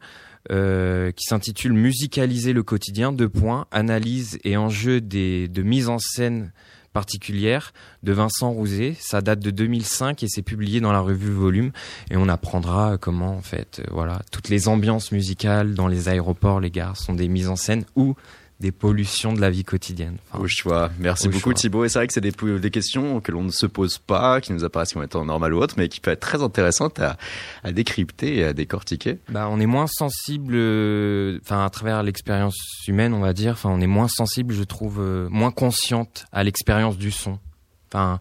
euh, 0.51 1.11
qui 1.11 1.25
s'intitule 1.25 1.73
Musicaliser 1.73 2.53
le 2.53 2.63
quotidien, 2.63 3.11
deux 3.11 3.29
points, 3.29 3.65
analyse 3.71 4.39
et 4.43 4.57
enjeux 4.57 5.01
de 5.01 5.61
mise 5.61 5.89
en 5.89 5.99
scène 5.99 6.51
particulière 6.97 7.73
de 8.01 8.11
Vincent 8.11 8.51
Rouzet. 8.51 8.95
Ça 8.99 9.21
date 9.21 9.39
de 9.39 9.51
2005 9.51 10.23
et 10.23 10.27
c'est 10.27 10.41
publié 10.41 10.81
dans 10.81 10.91
la 10.91 10.99
revue 10.99 11.31
Volume. 11.31 11.71
Et 12.09 12.17
on 12.17 12.27
apprendra 12.27 12.97
comment, 12.97 13.35
en 13.35 13.41
fait, 13.41 13.79
euh, 13.79 13.89
voilà, 13.91 14.21
toutes 14.31 14.49
les 14.49 14.67
ambiances 14.67 15.11
musicales 15.11 15.75
dans 15.75 15.87
les 15.87 16.09
aéroports, 16.09 16.59
les 16.59 16.71
gares 16.71 16.97
sont 16.97 17.13
des 17.13 17.27
mises 17.27 17.49
en 17.49 17.55
scène 17.55 17.85
ou 17.95 18.15
des 18.59 18.71
pollutions 18.71 19.33
de 19.33 19.39
la 19.41 19.49
vie 19.51 19.63
quotidienne. 19.63 20.17
Enfin, 20.31 20.43
Au 20.43 20.47
choix. 20.47 20.89
Merci 20.99 21.27
Au 21.27 21.31
beaucoup 21.31 21.51
choix. 21.51 21.53
Thibaut. 21.53 21.85
Et 21.85 21.89
c'est 21.89 21.99
vrai 21.99 22.07
que 22.07 22.13
c'est 22.13 22.21
des, 22.21 22.31
des 22.59 22.71
questions 22.71 23.21
que 23.21 23.31
l'on 23.31 23.43
ne 23.43 23.51
se 23.51 23.67
pose 23.67 23.99
pas, 23.99 24.41
qui 24.41 24.51
nous 24.51 24.63
apparaissent 24.63 24.93
comme 24.93 25.03
étant 25.03 25.23
normales 25.25 25.53
ou 25.53 25.59
autres, 25.59 25.75
mais 25.77 25.89
qui 25.89 25.99
peuvent 25.99 26.13
être 26.13 26.19
très 26.21 26.41
intéressantes 26.41 26.99
à, 26.99 27.17
à 27.63 27.71
décrypter 27.71 28.37
et 28.37 28.43
à 28.45 28.53
décortiquer. 28.53 29.19
Bah, 29.29 29.47
on 29.51 29.59
est 29.59 29.67
moins 29.67 29.87
sensible, 29.87 30.53
euh, 30.55 31.39
enfin 31.43 31.65
à 31.65 31.69
travers 31.69 32.01
l'expérience 32.01 32.57
humaine, 32.87 33.13
on 33.13 33.19
va 33.21 33.33
dire. 33.33 33.51
Enfin, 33.53 33.69
on 33.69 33.79
est 33.79 33.87
moins 33.87 34.07
sensible, 34.07 34.53
je 34.53 34.63
trouve, 34.63 34.99
euh, 34.99 35.27
moins 35.29 35.51
consciente 35.51 36.25
à 36.31 36.43
l'expérience 36.43 36.97
du 36.97 37.11
son. 37.11 37.37
Enfin, 37.91 38.19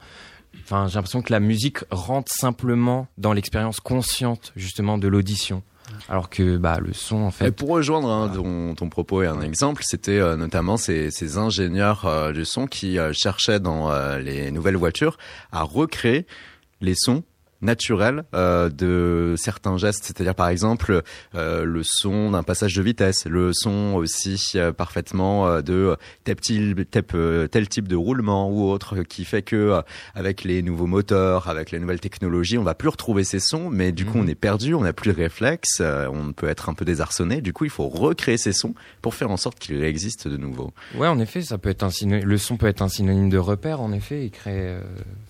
enfin, 0.66 0.88
j'ai 0.88 0.96
l'impression 0.96 1.22
que 1.22 1.32
la 1.32 1.40
musique 1.40 1.78
rentre 1.90 2.32
simplement 2.32 3.06
dans 3.18 3.32
l'expérience 3.32 3.78
consciente 3.80 4.52
justement 4.56 4.98
de 4.98 5.06
l'audition, 5.06 5.62
alors 6.08 6.28
que 6.28 6.56
bah 6.56 6.78
le 6.80 6.92
son 6.92 7.16
en 7.16 7.28
Et 7.28 7.32
fait. 7.32 7.52
pour 7.52 7.68
rejoindre 7.68 8.10
hein, 8.10 8.30
ton, 8.34 8.74
ton 8.74 8.88
propos 8.88 9.22
et 9.22 9.26
un 9.26 9.40
exemple, 9.40 9.82
c'était 9.86 10.18
euh, 10.18 10.36
notamment 10.36 10.76
ces, 10.76 11.10
ces 11.12 11.38
ingénieurs 11.38 12.04
euh, 12.06 12.32
du 12.32 12.44
son 12.44 12.66
qui 12.66 12.98
euh, 12.98 13.12
cherchaient 13.12 13.60
dans 13.60 13.90
euh, 13.90 14.18
les 14.18 14.50
nouvelles 14.50 14.76
voitures 14.76 15.16
à 15.52 15.62
recréer 15.62 16.26
les 16.80 16.94
sons 16.96 17.22
naturels 17.62 18.24
euh, 18.34 18.68
de 18.68 19.34
certains 19.38 19.76
gestes, 19.76 20.04
c'est-à-dire 20.04 20.34
par 20.34 20.48
exemple 20.48 21.02
euh, 21.34 21.64
le 21.64 21.82
son 21.84 22.30
d'un 22.32 22.42
passage 22.42 22.74
de 22.74 22.82
vitesse, 22.82 23.26
le 23.26 23.52
son 23.52 23.94
aussi 23.94 24.40
euh, 24.56 24.72
parfaitement 24.72 25.46
euh, 25.48 25.62
de 25.62 25.96
tel, 26.24 26.36
euh, 27.14 27.46
tel 27.46 27.68
type 27.68 27.88
de 27.88 27.96
roulement 27.96 28.50
ou 28.50 28.68
autre, 28.70 29.02
qui 29.02 29.24
fait 29.24 29.42
que 29.42 29.56
euh, 29.56 29.82
avec 30.14 30.44
les 30.44 30.62
nouveaux 30.62 30.86
moteurs, 30.86 31.48
avec 31.48 31.70
les 31.70 31.78
nouvelles 31.78 32.00
technologies, 32.00 32.58
on 32.58 32.62
va 32.64 32.74
plus 32.74 32.88
retrouver 32.88 33.24
ces 33.24 33.40
sons, 33.40 33.68
mais 33.70 33.92
du 33.92 34.04
coup 34.04 34.18
Mhm. 34.18 34.24
on 34.24 34.28
est 34.28 34.34
perdu, 34.34 34.74
on 34.74 34.82
n'a 34.82 34.92
plus 34.92 35.12
de 35.12 35.16
réflexe, 35.16 35.78
euh, 35.80 36.06
on 36.12 36.32
peut 36.32 36.48
être 36.48 36.68
un 36.68 36.74
peu 36.74 36.84
désarçonné. 36.84 37.40
Du 37.40 37.52
coup, 37.52 37.64
il 37.64 37.70
faut 37.70 37.88
recréer 37.88 38.36
ces 38.38 38.52
sons 38.52 38.74
pour 39.02 39.14
faire 39.14 39.30
en 39.30 39.36
sorte 39.36 39.58
qu'ils 39.58 39.78
réexistent 39.80 40.28
de 40.28 40.36
nouveau. 40.36 40.72
Ouais, 40.96 41.08
en 41.08 41.18
effet, 41.18 41.42
ça 41.42 41.58
peut 41.58 41.68
être 41.68 41.82
un 41.82 41.90
synonyme. 41.90 42.26
Le 42.26 42.38
son 42.38 42.56
peut 42.56 42.66
être 42.66 42.82
un 42.82 42.88
synonyme 42.88 43.28
de 43.30 43.38
repère, 43.38 43.80
en 43.80 43.92
effet. 43.92 44.24
Il 44.24 44.30
crée, 44.30 44.52
euh, 44.68 44.80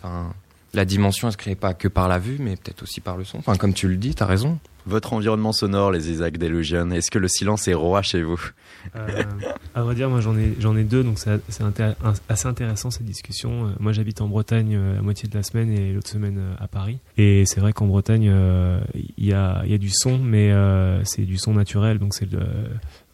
enfin, 0.03 0.33
la 0.75 0.85
dimension, 0.85 1.29
elle 1.29 1.33
se 1.33 1.39
crée 1.39 1.55
pas 1.55 1.75
que 1.75 1.89
par 1.89 2.09
la 2.09 2.19
vue, 2.19 2.37
mais 2.39 2.57
peut-être 2.57 2.83
aussi 2.83 3.01
par 3.01 3.17
le 3.17 3.25
son. 3.25 3.39
Enfin, 3.39 3.57
comme 3.57 3.73
tu 3.75 3.89
le 3.89 3.97
dis, 3.97 4.15
t'as 4.15 4.27
raison. 4.27 4.59
Votre 4.89 5.15
environnement 5.15 5.53
sonore, 5.53 5.91
les 5.91 6.11
Isaac 6.13 6.39
Delusion, 6.39 6.91
est-ce 6.93 7.11
que 7.11 7.19
le 7.19 7.27
silence 7.27 7.67
est 7.67 7.75
roi 7.75 8.03
chez 8.03 8.23
vous? 8.23 8.41
Euh, 8.95 9.09
à 9.75 9.83
vrai 9.83 9.97
dire, 9.97 10.09
moi 10.09 10.21
j'en 10.21 10.37
ai, 10.39 10.55
j'en 10.61 10.77
ai 10.77 10.85
deux, 10.85 11.03
donc 11.03 11.19
c'est 11.19 11.41
c'est 11.49 11.65
intér- 11.65 11.97
un- 12.05 12.13
assez 12.29 12.47
intéressant 12.47 12.93
cette 12.93 13.05
discussion. 13.05 13.67
Euh, 13.67 13.71
moi 13.81 13.91
j'habite 13.93 14.21
en 14.21 14.29
Bretagne 14.29 14.77
euh, 14.77 14.95
la 14.95 15.03
moitié 15.03 15.29
de 15.29 15.35
la 15.35 15.43
semaine 15.43 15.73
et 15.73 15.93
l'autre 15.93 16.09
semaine 16.09 16.39
euh, 16.39 16.55
à 16.65 16.69
Paris. 16.69 16.99
Et 17.19 17.43
c'est 17.47 17.59
vrai 17.59 17.73
qu'en 17.73 17.87
Bretagne, 17.87 18.29
euh, 18.31 18.79
il 18.95 19.25
y, 19.27 19.33
a, 19.33 19.63
il 19.65 19.73
y 19.73 19.75
a 19.75 19.79
du 19.79 19.91
son, 19.91 20.19
mais 20.19 20.53
euh, 20.53 21.03
c'est 21.03 21.23
du 21.23 21.37
son 21.37 21.55
naturel, 21.55 21.99
donc 21.99 22.15
c'est 22.15 22.31
le. 22.31 22.39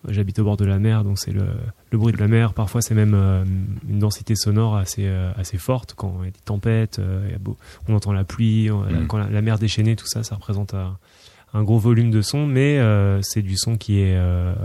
J'habite 0.09 0.39
au 0.41 0.45
bord 0.45 0.57
de 0.57 0.65
la 0.65 0.79
mer, 0.81 1.05
donc 1.05 1.19
c'est 1.19 1.31
le, 1.33 1.45
le 1.91 1.99
bruit 1.99 2.13
de 2.13 2.19
la 2.19 2.27
mer. 2.27 2.55
Parfois, 2.55 2.83
c'est 2.83 2.95
même 2.95 3.15
euh, 3.15 3.45
une 3.89 3.99
densité 4.01 4.35
sonore 4.35 4.77
assez, 4.77 5.07
euh, 5.07 5.31
assez 5.37 5.59
forte. 5.59 5.95
Quand 5.97 6.17
il 6.23 6.25
y 6.25 6.29
a 6.29 6.31
des 6.33 6.41
tempêtes, 6.45 6.99
euh, 6.99 7.23
il 7.27 7.33
y 7.33 7.35
a 7.35 7.39
beau- 7.39 7.57
on 7.89 7.95
entend 7.95 8.13
la 8.13 8.25
pluie, 8.25 8.71
on- 8.71 8.81
Mm. 8.83 9.07
quand 9.07 9.19
la, 9.19 9.31
la 9.31 9.43
mer 9.43 9.59
déchaînée, 9.59 9.95
tout 9.95 10.07
ça, 10.09 10.25
ça 10.25 10.35
représente 10.35 10.75
un, 10.75 10.99
un 11.55 11.63
gros 11.63 11.79
volume 11.79 12.11
de 12.11 12.21
son, 12.23 12.47
mais 12.47 12.81
c'est 13.23 13.43
du 13.43 13.57
son 13.57 13.77
qui 13.77 14.01
est 14.01 14.19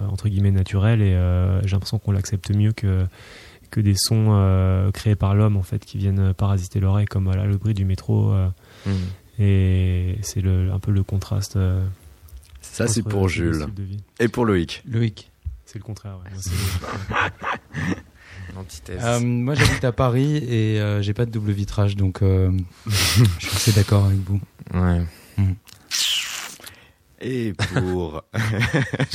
entre 0.09 0.29
guillemets 0.29 0.51
naturel 0.51 1.01
et 1.01 1.11
j'ai 1.65 1.71
l'impression 1.73 1.99
qu'on 1.99 2.13
l'accepte 2.13 2.49
mieux 2.55 2.71
que 2.71 3.05
que 3.69 3.81
des 3.81 3.95
sons 3.97 4.89
créés 4.93 5.15
par 5.17 5.35
l'homme 5.35 5.57
en 5.57 5.63
fait 5.63 5.83
qui 5.83 5.97
viennent 5.97 6.33
parasiter 6.33 6.79
l'oreille 6.79 7.05
comme 7.05 7.25
voilà 7.25 7.45
le 7.45 7.57
bruit 7.57 7.73
du 7.73 7.83
métro 7.83 8.31
euh, 8.31 8.47
et 9.39 10.17
c'est 10.21 10.43
un 10.45 10.79
peu 10.79 10.91
le 10.91 11.03
contraste. 11.03 11.57
Ça, 12.77 12.87
c'est 12.87 13.03
pour 13.03 13.27
Jules. 13.27 13.65
Et 14.19 14.27
pour 14.27 14.45
Loïc 14.45 14.83
Loïc. 14.87 15.31
C'est 15.65 15.79
le 15.79 15.83
contraire. 15.83 16.19
ouais. 16.23 16.31
Euh, 18.89 19.19
moi 19.19 19.53
j'habite 19.53 19.83
à 19.83 19.91
Paris 19.91 20.37
et 20.37 20.79
euh, 20.79 21.01
j'ai 21.01 21.13
pas 21.13 21.25
de 21.25 21.31
double 21.31 21.51
vitrage 21.51 21.95
donc 21.95 22.23
euh, 22.23 22.51
je 22.87 22.95
suis 22.95 23.55
assez 23.55 23.71
d'accord 23.73 24.05
avec 24.05 24.17
vous. 24.19 24.39
Ouais. 24.73 25.03
Et 27.19 27.53
pour... 27.53 28.23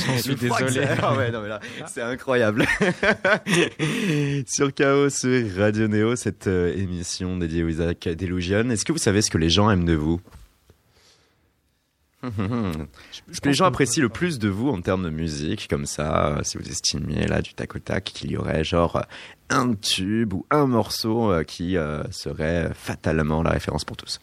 J'en 0.05 0.17
suis 0.17 0.35
désolé. 0.35 0.85
Ah 1.01 1.15
ouais, 1.15 1.31
c'est 1.87 2.01
incroyable. 2.01 2.65
sur 4.45 4.73
Chaos, 4.73 5.09
sur 5.09 5.55
Radio 5.55 5.87
Néo, 5.87 6.15
cette 6.15 6.47
euh, 6.47 6.75
émission 6.75 7.37
dédiée 7.37 7.63
aux 7.63 7.69
Isaac 7.69 8.09
Delusion. 8.09 8.69
Est-ce 8.69 8.83
que 8.83 8.91
vous 8.91 8.97
savez 8.97 9.21
ce 9.21 9.31
que 9.31 9.37
les 9.37 9.49
gens 9.49 9.69
aiment 9.69 9.85
de 9.85 9.93
vous? 9.93 10.19
Ce 12.23 13.41
que 13.41 13.49
les 13.49 13.53
gens 13.53 13.65
apprécient 13.65 14.01
le 14.01 14.09
plus 14.09 14.39
de 14.39 14.47
vous 14.47 14.69
en 14.69 14.81
termes 14.81 15.03
de 15.03 15.09
musique, 15.09 15.67
comme 15.69 15.85
ça, 15.85 16.27
euh, 16.27 16.39
si 16.43 16.57
vous 16.57 16.67
estimiez 16.69 17.27
là 17.27 17.41
du 17.41 17.53
tac 17.53 17.75
au 17.75 17.79
tac 17.79 18.05
qu'il 18.05 18.31
y 18.31 18.37
aurait 18.37 18.63
genre 18.63 18.95
euh, 18.95 19.01
un 19.49 19.73
tube 19.73 20.33
ou 20.33 20.45
un 20.49 20.65
morceau 20.65 21.31
euh, 21.31 21.43
qui 21.43 21.75
euh, 21.77 22.03
serait 22.11 22.71
fatalement 22.73 23.43
la 23.43 23.51
référence 23.51 23.83
pour 23.83 23.97
tous. 23.97 24.21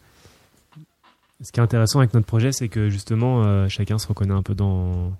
Ce 1.41 1.51
qui 1.51 1.59
est 1.59 1.63
intéressant 1.63 1.99
avec 1.99 2.13
notre 2.13 2.25
projet, 2.25 2.51
c'est 2.51 2.69
que 2.69 2.89
justement, 2.89 3.43
euh, 3.43 3.67
chacun 3.67 3.97
se 3.97 4.07
reconnaît 4.07 4.33
un 4.33 4.43
peu 4.43 4.55
dans, 4.55 5.11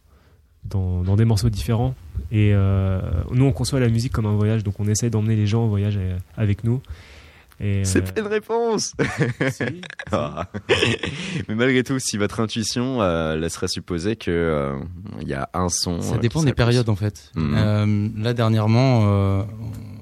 dans, 0.65 1.03
dans 1.03 1.15
des 1.15 1.25
morceaux 1.25 1.49
différents. 1.49 1.95
Et 2.31 2.51
euh, 2.53 2.99
nous, 3.31 3.45
on 3.45 3.51
conçoit 3.51 3.79
la 3.79 3.89
musique 3.89 4.11
comme 4.11 4.25
un 4.25 4.35
voyage, 4.35 4.63
donc 4.63 4.79
on 4.79 4.87
essaie 4.87 5.09
d'emmener 5.09 5.35
les 5.35 5.47
gens 5.47 5.63
en 5.63 5.67
voyage 5.67 5.99
avec 6.37 6.63
nous. 6.63 6.81
Et, 7.61 7.85
C'est 7.85 7.99
euh, 7.99 8.11
pas 8.11 8.21
une 8.21 8.27
réponse 8.27 8.93
si, 9.51 9.63
Ah. 10.11 10.47
Mais 11.47 11.55
malgré 11.55 11.83
tout, 11.83 11.99
si 11.99 12.17
votre 12.17 12.39
intuition 12.39 13.01
euh, 13.01 13.35
laisserait 13.35 13.67
supposer 13.67 14.15
que 14.15 14.31
euh, 14.31 14.79
il 15.21 15.27
y 15.27 15.33
a 15.33 15.47
un 15.53 15.69
son, 15.69 16.01
Ça 16.01 16.15
euh, 16.15 16.17
dépend 16.17 16.43
des 16.43 16.53
périodes 16.53 16.89
en 16.89 16.95
fait. 16.95 17.31
Mhm. 17.35 17.53
Euh, 17.55 18.09
là 18.17 18.33
dernièrement, 18.33 19.01
euh, 19.03 19.43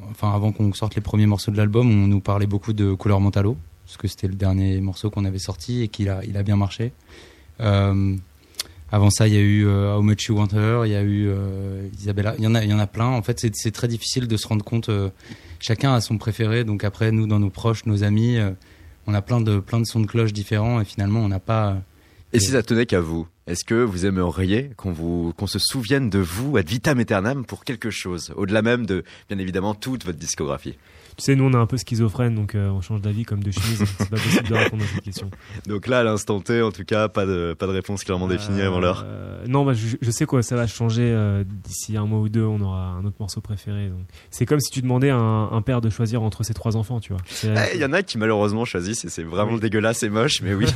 enfin 0.09 0.33
avant 0.33 0.53
qu'on 0.53 0.73
sorte 0.73 0.95
les 0.95 1.01
premiers 1.01 1.25
morceaux 1.25 1.51
de 1.51 1.57
l'album, 1.57 1.89
on 1.89 2.07
nous 2.07 2.21
parlait 2.21 2.47
beaucoup 2.47 2.71
de 2.71 2.93
Couleur 2.93 3.19
Mentalo 3.19 3.57
parce 3.85 3.97
que 3.97 4.07
c'était 4.07 4.27
le 4.27 4.35
dernier 4.35 4.79
morceau 4.79 5.09
qu'on 5.09 5.25
avait 5.25 5.39
sorti 5.39 5.81
et 5.81 5.87
qu'il 5.89 6.09
a, 6.09 6.21
il 6.23 6.37
a 6.37 6.43
bien 6.43 6.55
marché. 6.55 6.93
Euh, 7.59 8.15
avant 8.91 9.09
ça, 9.09 9.27
il 9.27 9.33
y 9.33 9.37
a 9.37 9.41
eu 9.41 9.67
euh, 9.67 9.97
How 9.97 10.01
Much 10.01 10.25
You 10.27 10.37
Want 10.37 10.49
Her, 10.53 10.85
il 10.85 10.91
y 10.91 10.95
a 10.95 11.01
eu 11.01 11.27
euh, 11.27 11.87
Isabella, 11.99 12.35
il 12.37 12.43
y 12.43 12.47
en 12.47 12.55
a, 12.55 12.63
il 12.63 12.69
y 12.69 12.73
en 12.73 12.79
a 12.79 12.87
plein. 12.87 13.07
En 13.07 13.21
fait, 13.21 13.45
c'est 13.53 13.71
très 13.71 13.87
difficile 13.87 14.27
de 14.27 14.37
se 14.37 14.47
rendre 14.47 14.63
compte. 14.63 14.89
Euh, 15.59 15.65
chacun 15.65 15.93
a 15.93 16.01
son 16.01 16.17
préféré, 16.17 16.63
donc 16.63 16.83
après 16.83 17.11
nous, 17.11 17.27
dans 17.27 17.39
nos 17.39 17.49
proches, 17.49 17.85
nos 17.85 18.03
amis, 18.03 18.37
euh, 18.37 18.51
on 19.07 19.13
a 19.13 19.21
plein 19.21 19.41
de 19.41 19.59
plein 19.59 19.79
de 19.79 19.85
sons 19.85 19.99
de 19.99 20.07
cloche 20.07 20.33
différents 20.33 20.81
et 20.81 20.85
finalement, 20.85 21.19
on 21.19 21.29
n'a 21.29 21.39
pas. 21.39 21.77
Et 22.31 22.39
si 22.39 22.51
ça 22.51 22.61
tenait 22.61 22.85
qu'à 22.85 23.01
vous, 23.01 23.27
est-ce 23.47 23.63
que 23.63 23.75
vous 23.75 24.05
aimeriez 24.05 24.71
qu'on 24.77 25.33
qu'on 25.33 25.47
se 25.47 25.59
souvienne 25.59 26.09
de 26.09 26.19
vous 26.19 26.57
ad 26.57 26.67
vitam 26.67 26.99
aeternam 26.99 27.45
pour 27.45 27.63
quelque 27.63 27.89
chose, 27.89 28.31
au-delà 28.35 28.61
même 28.61 28.85
de 28.85 29.03
bien 29.29 29.39
évidemment 29.39 29.73
toute 29.73 30.05
votre 30.05 30.19
discographie? 30.19 30.77
Tu 31.19 31.25
sais, 31.25 31.35
nous, 31.35 31.43
on 31.43 31.51
est 31.51 31.55
un 31.57 31.65
peu 31.65 31.77
schizophrène, 31.77 32.33
donc 32.33 32.55
euh, 32.55 32.69
on 32.69 32.81
change 32.81 33.01
d'avis 33.01 33.25
comme 33.25 33.43
de 33.43 33.51
chemise. 33.51 33.83
c'est 33.99 34.09
pas 34.09 34.15
possible 34.17 34.47
de 34.47 34.53
répondre 34.55 34.83
à 34.83 34.87
cette 34.87 35.03
question. 35.03 35.29
Donc 35.67 35.85
là, 35.87 35.99
à 35.99 36.03
l'instant 36.03 36.39
T, 36.39 36.61
en 36.61 36.71
tout 36.71 36.85
cas, 36.85 37.09
pas 37.09 37.25
de 37.25 37.53
pas 37.59 37.67
de 37.67 37.71
réponse 37.73 38.03
clairement 38.03 38.27
définie 38.27 38.61
avant 38.61 38.79
l'heure. 38.79 39.03
Euh, 39.05 39.43
non, 39.47 39.65
bah, 39.65 39.73
je, 39.73 39.97
je 40.01 40.11
sais 40.11 40.25
quoi, 40.25 40.41
ça 40.41 40.55
va 40.55 40.65
changer 40.65 41.03
euh, 41.03 41.43
d'ici 41.45 41.97
un 41.97 42.05
mois 42.05 42.19
ou 42.19 42.29
deux. 42.29 42.43
On 42.45 42.61
aura 42.61 42.87
un 42.91 43.03
autre 43.05 43.17
morceau 43.19 43.41
préféré. 43.41 43.91
C'est 44.31 44.45
comme 44.45 44.59
si 44.61 44.71
tu 44.71 44.81
demandais 44.81 45.09
à 45.09 45.17
un, 45.17 45.51
un 45.51 45.61
père 45.61 45.81
de 45.81 45.89
choisir 45.89 46.21
entre 46.23 46.43
ses 46.43 46.53
trois 46.53 46.77
enfants, 46.77 46.99
tu 46.99 47.13
vois. 47.13 47.21
Eh, 47.43 47.75
Il 47.75 47.81
y 47.81 47.85
en 47.85 47.91
a 47.93 48.01
qui 48.01 48.17
malheureusement 48.17 48.63
choisissent 48.65 49.03
et 49.05 49.09
c'est 49.09 49.23
vraiment 49.23 49.53
Oui. 49.53 49.59
dégueulasse 49.59 50.03
et 50.03 50.09
moche, 50.09 50.41
mais 50.41 50.53
oui. 50.53 50.65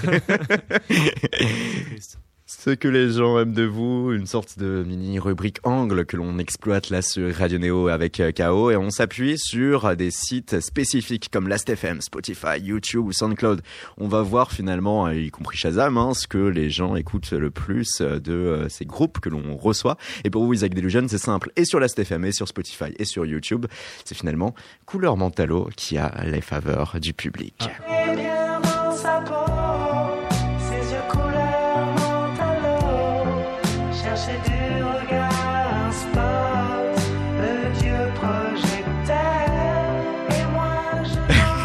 Ce 2.60 2.70
que 2.70 2.88
les 2.88 3.12
gens 3.12 3.40
aiment 3.40 3.52
de 3.52 3.66
vous, 3.66 4.14
une 4.14 4.26
sorte 4.26 4.58
de 4.58 4.86
mini 4.88 5.20
rubrique 5.20 5.58
angle 5.64 6.06
que 6.06 6.16
l'on 6.16 6.38
exploite 6.40 6.90
là 6.92 7.02
sur 7.02 7.36
Radio 7.36 7.58
Neo 7.60 7.90
avec 7.90 8.22
euh, 8.22 8.32
KO 8.32 8.72
et 8.72 8.78
on 8.78 8.90
s'appuie 8.90 9.38
sur 9.38 9.98
des 9.98 10.12
sites 10.12 10.62
spécifiques 10.62 11.30
comme 11.30 11.50
Last.fm, 11.50 12.02
Spotify, 12.02 12.60
YouTube 12.62 13.06
ou 13.06 13.12
SoundCloud. 13.12 13.62
On 13.98 14.08
va 14.08 14.22
voir 14.22 14.54
finalement, 14.54 15.08
euh, 15.08 15.16
y 15.16 15.30
compris 15.30 15.58
Shazam, 15.58 15.98
hein, 15.98 16.14
ce 16.14 16.26
que 16.26 16.38
les 16.38 16.70
gens 16.70 16.96
écoutent 16.96 17.32
le 17.32 17.52
plus 17.52 18.00
euh, 18.00 18.20
de 18.20 18.68
ces 18.70 18.86
groupes 18.86 19.20
que 19.20 19.28
l'on 19.28 19.58
reçoit. 19.58 19.98
Et 20.24 20.30
pour 20.30 20.46
vous, 20.46 20.54
Isaac 20.54 20.74
Delusion, 20.74 21.06
c'est 21.10 21.18
simple. 21.18 21.52
Et 21.58 21.66
sur 21.66 21.82
Last.fm, 21.82 22.24
et 22.24 22.32
sur 22.32 22.48
Spotify, 22.48 22.94
et 22.98 23.06
sur 23.06 23.26
YouTube, 23.26 23.66
c'est 24.06 24.16
finalement 24.16 24.56
Couleur 24.86 25.18
Mentalo 25.18 25.70
qui 25.76 25.98
a 25.98 26.24
les 26.26 26.42
faveurs 26.42 26.98
du 27.02 27.14
public. 27.14 27.68
Et 27.90 28.43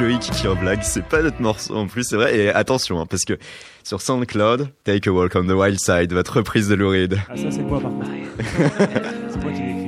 Loïc 0.01 0.21
qui 0.21 0.47
en 0.47 0.55
blague, 0.55 0.81
c'est 0.83 1.05
pas 1.05 1.23
notre 1.23 1.41
morceau 1.41 1.77
en 1.77 1.87
plus, 1.87 2.05
c'est 2.05 2.17
vrai. 2.17 2.37
Et 2.39 2.49
attention, 2.51 3.01
hein, 3.01 3.07
parce 3.07 3.25
que 3.25 3.39
sur 3.83 4.01
SoundCloud, 4.01 4.69
Take 4.85 5.09
a 5.09 5.13
Walk 5.13 5.35
on 5.35 5.45
the 5.45 5.53
Wild 5.53 5.81
Side, 5.81 6.13
votre 6.13 6.37
reprise 6.37 6.69
de 6.69 6.75
Lou 6.75 6.91
Reed. 6.91 7.19
Ah, 7.29 7.37
ça, 7.37 7.51
c'est 7.51 7.63
moi, 7.63 7.81
par 7.81 7.91
contre? 7.91 8.07
c'est 9.31 9.43
moi 9.43 9.53
qui 9.53 9.63
l'ai 9.63 9.79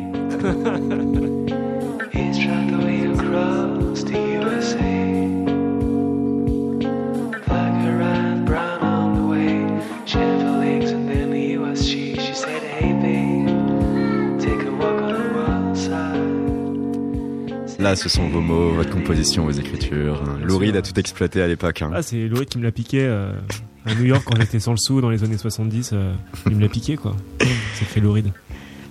Là, 17.80 17.96
ce 17.96 18.08
sont 18.10 18.28
vos 18.28 18.40
mots, 18.42 18.72
votre 18.74 18.90
composition, 18.90 19.44
vos 19.44 19.50
écritures. 19.52 20.22
Lou 20.44 20.58
Reed 20.58 20.76
a 20.76 20.82
tout 20.82 20.98
exploité 21.00 21.40
à 21.40 21.46
l'époque. 21.48 21.80
hein. 21.80 21.90
Ah, 21.94 22.02
c'est 22.02 22.28
Laurie 22.28 22.44
qui 22.44 22.58
me 22.58 22.64
l'a 22.64 22.72
piqué 22.72 23.00
euh, 23.04 23.32
à 23.86 23.94
New 23.94 24.04
York 24.04 24.22
quand 24.26 24.36
j'étais 24.38 24.60
sans 24.60 24.72
le 24.72 24.76
sou 24.76 25.00
dans 25.00 25.08
les 25.08 25.24
années 25.24 25.38
70. 25.38 25.90
euh, 25.94 26.12
il 26.46 26.56
me 26.56 26.60
l'a 26.60 26.68
piqué, 26.68 26.96
quoi. 26.96 27.16
C'est 27.74 27.86
fait 27.86 28.00
Lauride. 28.00 28.32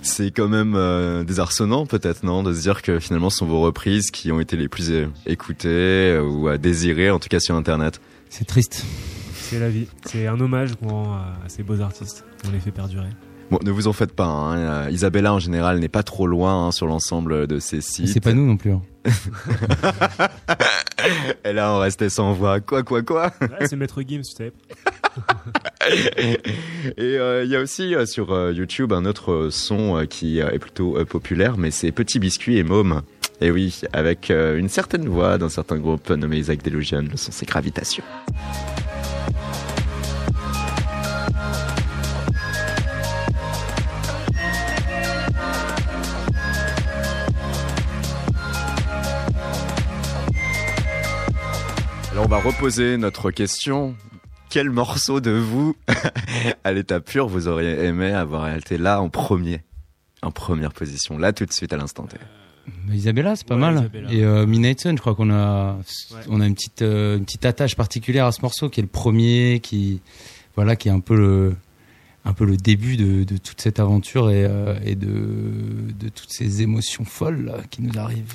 C'est 0.02 0.30
quand 0.32 0.48
même 0.48 0.74
euh, 0.76 1.22
désarçonnant 1.22 1.86
peut-être, 1.86 2.24
non 2.24 2.42
De 2.42 2.52
se 2.54 2.62
dire 2.62 2.80
que 2.82 2.98
finalement 2.98 3.28
ce 3.30 3.36
sont 3.38 3.46
vos 3.46 3.60
reprises 3.60 4.10
qui 4.10 4.32
ont 4.32 4.40
été 4.40 4.56
les 4.56 4.66
plus 4.66 4.90
écoutées 5.26 6.18
ou 6.18 6.48
à 6.48 6.58
désirer, 6.58 7.10
en 7.10 7.18
tout 7.20 7.28
cas 7.28 7.38
sur 7.38 7.54
Internet. 7.54 8.00
C'est 8.28 8.46
triste. 8.46 8.84
C'est 9.34 9.58
la 9.60 9.68
vie. 9.68 9.86
C'est 10.06 10.26
un 10.26 10.40
hommage 10.40 10.74
qu'on 10.76 10.88
rend 10.88 11.12
à, 11.12 11.36
à 11.44 11.48
ces 11.48 11.62
beaux 11.62 11.80
artistes. 11.80 12.24
On 12.48 12.50
les 12.50 12.60
fait 12.60 12.70
perdurer. 12.70 13.08
Bon, 13.50 13.58
ne 13.64 13.70
vous 13.70 13.88
en 13.88 13.92
faites 13.92 14.12
pas. 14.12 14.26
Hein. 14.26 14.58
euh, 14.58 14.90
Isabella 14.90 15.34
en 15.34 15.38
général 15.40 15.78
n'est 15.80 15.88
pas 15.88 16.02
trop 16.04 16.26
loin 16.26 16.66
hein, 16.68 16.70
sur 16.72 16.86
l'ensemble 16.86 17.46
de 17.46 17.58
ses 17.58 17.78
Et 17.78 17.80
sites. 17.80 18.08
C'est 18.08 18.20
pas 18.20 18.32
nous 18.32 18.46
non 18.46 18.56
plus. 18.56 18.72
hein. 18.72 18.82
Et 21.44 21.52
là, 21.52 21.72
on 21.72 21.78
restait 21.78 22.10
sans 22.10 22.32
voix. 22.32 22.60
Quoi, 22.60 22.82
quoi, 22.82 23.02
quoi? 23.02 23.32
Ouais, 23.40 23.66
c'est 23.66 23.76
Maître 23.76 24.02
Gims, 24.02 24.20
tu 24.22 24.34
sais. 24.36 24.52
Et 26.96 27.18
euh, 27.18 27.42
il 27.44 27.50
y 27.50 27.56
a 27.56 27.60
aussi 27.60 27.94
euh, 27.94 28.06
sur 28.06 28.32
euh, 28.32 28.52
YouTube 28.52 28.92
un 28.92 29.04
autre 29.04 29.48
son 29.50 29.96
euh, 29.96 30.04
qui 30.04 30.40
euh, 30.40 30.50
est 30.50 30.58
plutôt 30.58 30.96
euh, 30.96 31.04
populaire, 31.04 31.56
mais 31.56 31.70
c'est 31.70 31.90
Petit 31.90 32.18
Biscuit 32.20 32.58
et 32.58 32.62
Môme. 32.64 33.02
Et 33.40 33.50
oui, 33.50 33.80
avec 33.92 34.30
euh, 34.30 34.58
une 34.58 34.68
certaine 34.68 35.08
voix 35.08 35.38
d'un 35.38 35.48
certain 35.48 35.78
groupe 35.78 36.08
nommé 36.10 36.36
Isaac 36.38 36.62
Delusion, 36.62 37.00
le 37.10 37.16
son 37.16 37.32
c'est 37.32 37.46
Gravitation. 37.48 38.04
Va 52.30 52.38
reposer 52.38 52.96
notre 52.96 53.30
question. 53.30 53.96
Quel 54.50 54.70
morceau 54.70 55.20
de 55.20 55.30
vous, 55.32 55.76
à 56.64 56.72
l'état 56.72 57.00
pur, 57.00 57.28
vous 57.28 57.48
auriez 57.48 57.84
aimé 57.84 58.12
avoir 58.12 58.54
été 58.54 58.78
là 58.78 59.00
en 59.00 59.08
premier 59.08 59.62
En 60.22 60.30
première 60.30 60.72
position, 60.72 61.18
là 61.18 61.32
tout 61.32 61.44
de 61.46 61.52
suite 61.52 61.72
à 61.72 61.76
l'instant 61.76 62.04
T. 62.06 62.16
Bah, 62.86 62.94
Isabella, 62.94 63.36
c'est 63.36 63.46
pas 63.46 63.54
Ouais, 63.54 63.60
mal. 63.60 63.74
Isabella. 63.74 64.12
Et 64.12 64.24
euh, 64.24 64.46
Midnight 64.46 64.80
je 64.88 64.94
crois 64.96 65.14
qu'on 65.14 65.30
a, 65.30 65.74
Ouais. 65.74 66.20
on 66.28 66.40
a 66.40 66.46
une 66.46 66.54
petite, 66.54 66.82
euh, 66.82 67.16
une 67.18 67.24
petite 67.24 67.44
attache 67.44 67.74
particulière 67.76 68.26
à 68.26 68.32
ce 68.32 68.42
morceau, 68.42 68.68
qui 68.68 68.80
est 68.80 68.82
le 68.84 68.88
premier, 68.88 69.60
qui, 69.60 70.00
voilà, 70.56 70.76
qui 70.76 70.88
est 70.88 70.92
un 70.92 71.00
peu 71.00 71.16
le, 71.16 71.56
un 72.24 72.32
peu 72.32 72.44
le 72.44 72.56
début 72.56 72.96
de, 72.96 73.24
de 73.24 73.36
toute 73.38 73.60
cette 73.60 73.80
aventure 73.80 74.30
et, 74.30 74.44
euh, 74.44 74.78
et 74.84 74.94
de, 74.94 75.08
de 75.98 76.08
toutes 76.08 76.30
ces 76.32 76.62
émotions 76.62 77.04
folles 77.04 77.44
là, 77.46 77.58
qui 77.70 77.82
nous 77.82 77.98
arrivent. 77.98 78.34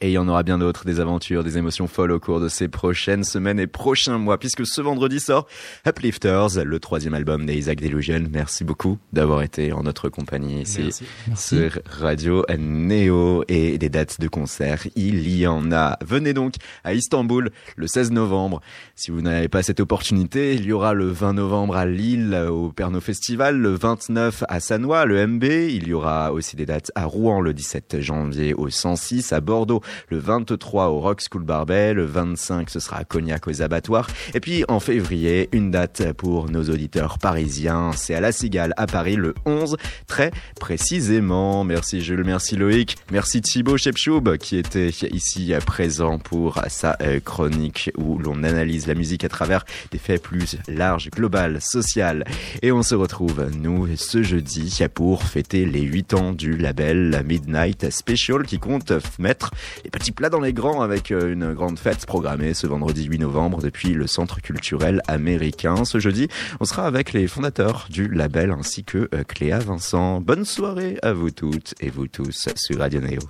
Et 0.00 0.10
il 0.10 0.12
y 0.12 0.18
en 0.18 0.28
aura 0.28 0.44
bien 0.44 0.58
d'autres, 0.58 0.84
des 0.84 1.00
aventures, 1.00 1.42
des 1.42 1.58
émotions 1.58 1.88
folles 1.88 2.12
au 2.12 2.20
cours 2.20 2.38
de 2.38 2.48
ces 2.48 2.68
prochaines 2.68 3.24
semaines 3.24 3.58
et 3.58 3.66
prochains 3.66 4.16
mois, 4.16 4.38
puisque 4.38 4.64
ce 4.64 4.80
vendredi 4.80 5.18
sort 5.18 5.48
Uplifters, 5.84 6.64
le 6.64 6.78
troisième 6.78 7.14
album 7.14 7.46
d'Isaac 7.46 7.80
Delusion. 7.80 8.22
Merci 8.30 8.62
beaucoup 8.62 8.98
d'avoir 9.12 9.42
été 9.42 9.72
en 9.72 9.82
notre 9.82 10.08
compagnie 10.08 10.62
ici. 10.62 10.82
Merci. 10.82 11.04
Merci. 11.26 11.56
sur 11.56 11.78
Radio 11.86 12.44
Néo 12.56 13.42
et 13.48 13.76
des 13.76 13.88
dates 13.88 14.20
de 14.20 14.28
concert, 14.28 14.86
il 14.94 15.28
y 15.36 15.48
en 15.48 15.72
a. 15.72 15.98
Venez 16.06 16.32
donc 16.32 16.54
à 16.84 16.94
Istanbul 16.94 17.50
le 17.74 17.86
16 17.88 18.12
novembre. 18.12 18.60
Si 18.94 19.10
vous 19.10 19.20
n'avez 19.20 19.48
pas 19.48 19.64
cette 19.64 19.80
opportunité, 19.80 20.54
il 20.54 20.64
y 20.64 20.70
aura 20.70 20.94
le 20.94 21.08
20 21.08 21.32
novembre 21.32 21.76
à 21.76 21.86
Lille 21.86 22.34
au 22.48 22.70
Pernod 22.70 23.02
Festival, 23.02 23.58
le 23.58 23.70
29 23.70 24.44
à 24.48 24.60
Sanois, 24.60 25.06
le 25.06 25.26
MB. 25.26 25.42
Il 25.42 25.88
y 25.88 25.92
aura 25.92 26.32
aussi 26.32 26.54
des 26.54 26.66
dates 26.66 26.92
à 26.94 27.04
Rouen 27.04 27.40
le 27.40 27.52
17 27.52 28.00
janvier 28.00 28.54
au 28.54 28.70
106, 28.70 29.32
à 29.32 29.40
Bordeaux 29.40 29.82
le 30.08 30.18
23 30.18 30.88
au 30.88 31.00
Rock 31.00 31.20
School 31.20 31.44
Barbet, 31.44 31.94
le 31.94 32.04
25 32.04 32.70
ce 32.70 32.80
sera 32.80 32.98
à 32.98 33.04
Cognac 33.04 33.46
aux 33.46 33.62
abattoirs. 33.62 34.08
Et 34.34 34.40
puis 34.40 34.64
en 34.68 34.80
février, 34.80 35.48
une 35.52 35.70
date 35.70 36.12
pour 36.12 36.50
nos 36.50 36.64
auditeurs 36.64 37.18
parisiens, 37.18 37.92
c'est 37.92 38.14
à 38.14 38.20
La 38.20 38.32
Cigale 38.32 38.74
à 38.76 38.86
Paris 38.86 39.16
le 39.16 39.34
11 39.46 39.76
très 40.06 40.30
précisément. 40.60 41.64
Merci 41.64 42.00
Jules, 42.00 42.24
merci 42.24 42.56
Loïc, 42.56 42.96
merci 43.10 43.40
Thibaut 43.40 43.76
Chepchoub 43.76 44.36
qui 44.38 44.56
était 44.56 44.90
ici 45.10 45.52
présent 45.66 46.18
pour 46.18 46.60
sa 46.68 46.96
euh, 47.02 47.20
chronique 47.20 47.90
où 47.96 48.18
l'on 48.18 48.42
analyse 48.42 48.86
la 48.86 48.94
musique 48.94 49.24
à 49.24 49.28
travers 49.28 49.64
des 49.90 49.98
faits 49.98 50.22
plus 50.22 50.56
larges, 50.68 51.10
global, 51.10 51.58
social. 51.60 52.24
Et 52.62 52.72
on 52.72 52.82
se 52.82 52.94
retrouve, 52.94 53.50
nous, 53.56 53.88
ce 53.96 54.22
jeudi 54.22 54.78
pour 54.94 55.22
fêter 55.22 55.64
les 55.64 55.82
8 55.82 56.14
ans 56.14 56.32
du 56.32 56.56
label 56.56 57.22
Midnight 57.26 57.90
Special 57.90 58.44
qui 58.44 58.58
compte 58.58 58.92
mettre 59.18 59.50
les 59.84 59.90
petits 59.90 60.12
plats 60.12 60.30
dans 60.30 60.40
les 60.40 60.52
grands 60.52 60.82
avec 60.82 61.10
euh, 61.10 61.32
une 61.32 61.52
grande 61.54 61.78
fête 61.78 62.06
programmée 62.06 62.54
ce 62.54 62.66
vendredi 62.66 63.04
8 63.04 63.18
novembre 63.20 63.60
depuis 63.62 63.94
le 63.94 64.06
Centre 64.06 64.40
culturel 64.40 65.00
américain. 65.06 65.84
Ce 65.84 65.98
jeudi, 65.98 66.28
on 66.60 66.64
sera 66.64 66.86
avec 66.86 67.12
les 67.12 67.26
fondateurs 67.26 67.86
du 67.90 68.08
label 68.08 68.50
ainsi 68.50 68.84
que 68.84 69.08
euh, 69.14 69.24
Cléa 69.26 69.58
Vincent. 69.58 70.20
Bonne 70.20 70.44
soirée 70.44 70.98
à 71.02 71.12
vous 71.12 71.30
toutes 71.30 71.74
et 71.80 71.90
vous 71.90 72.08
tous 72.08 72.48
sur 72.56 72.78
Radio 72.78 73.00
Néo. 73.00 73.20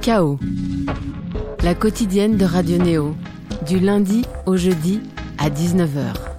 Chaos. 0.00 0.38
La 1.62 1.74
quotidienne 1.74 2.36
de 2.36 2.44
Radio 2.44 2.78
Néo. 2.78 3.14
Du 3.66 3.78
lundi 3.78 4.24
au 4.46 4.56
jeudi 4.56 5.00
à 5.38 5.48
19h. 5.50 6.31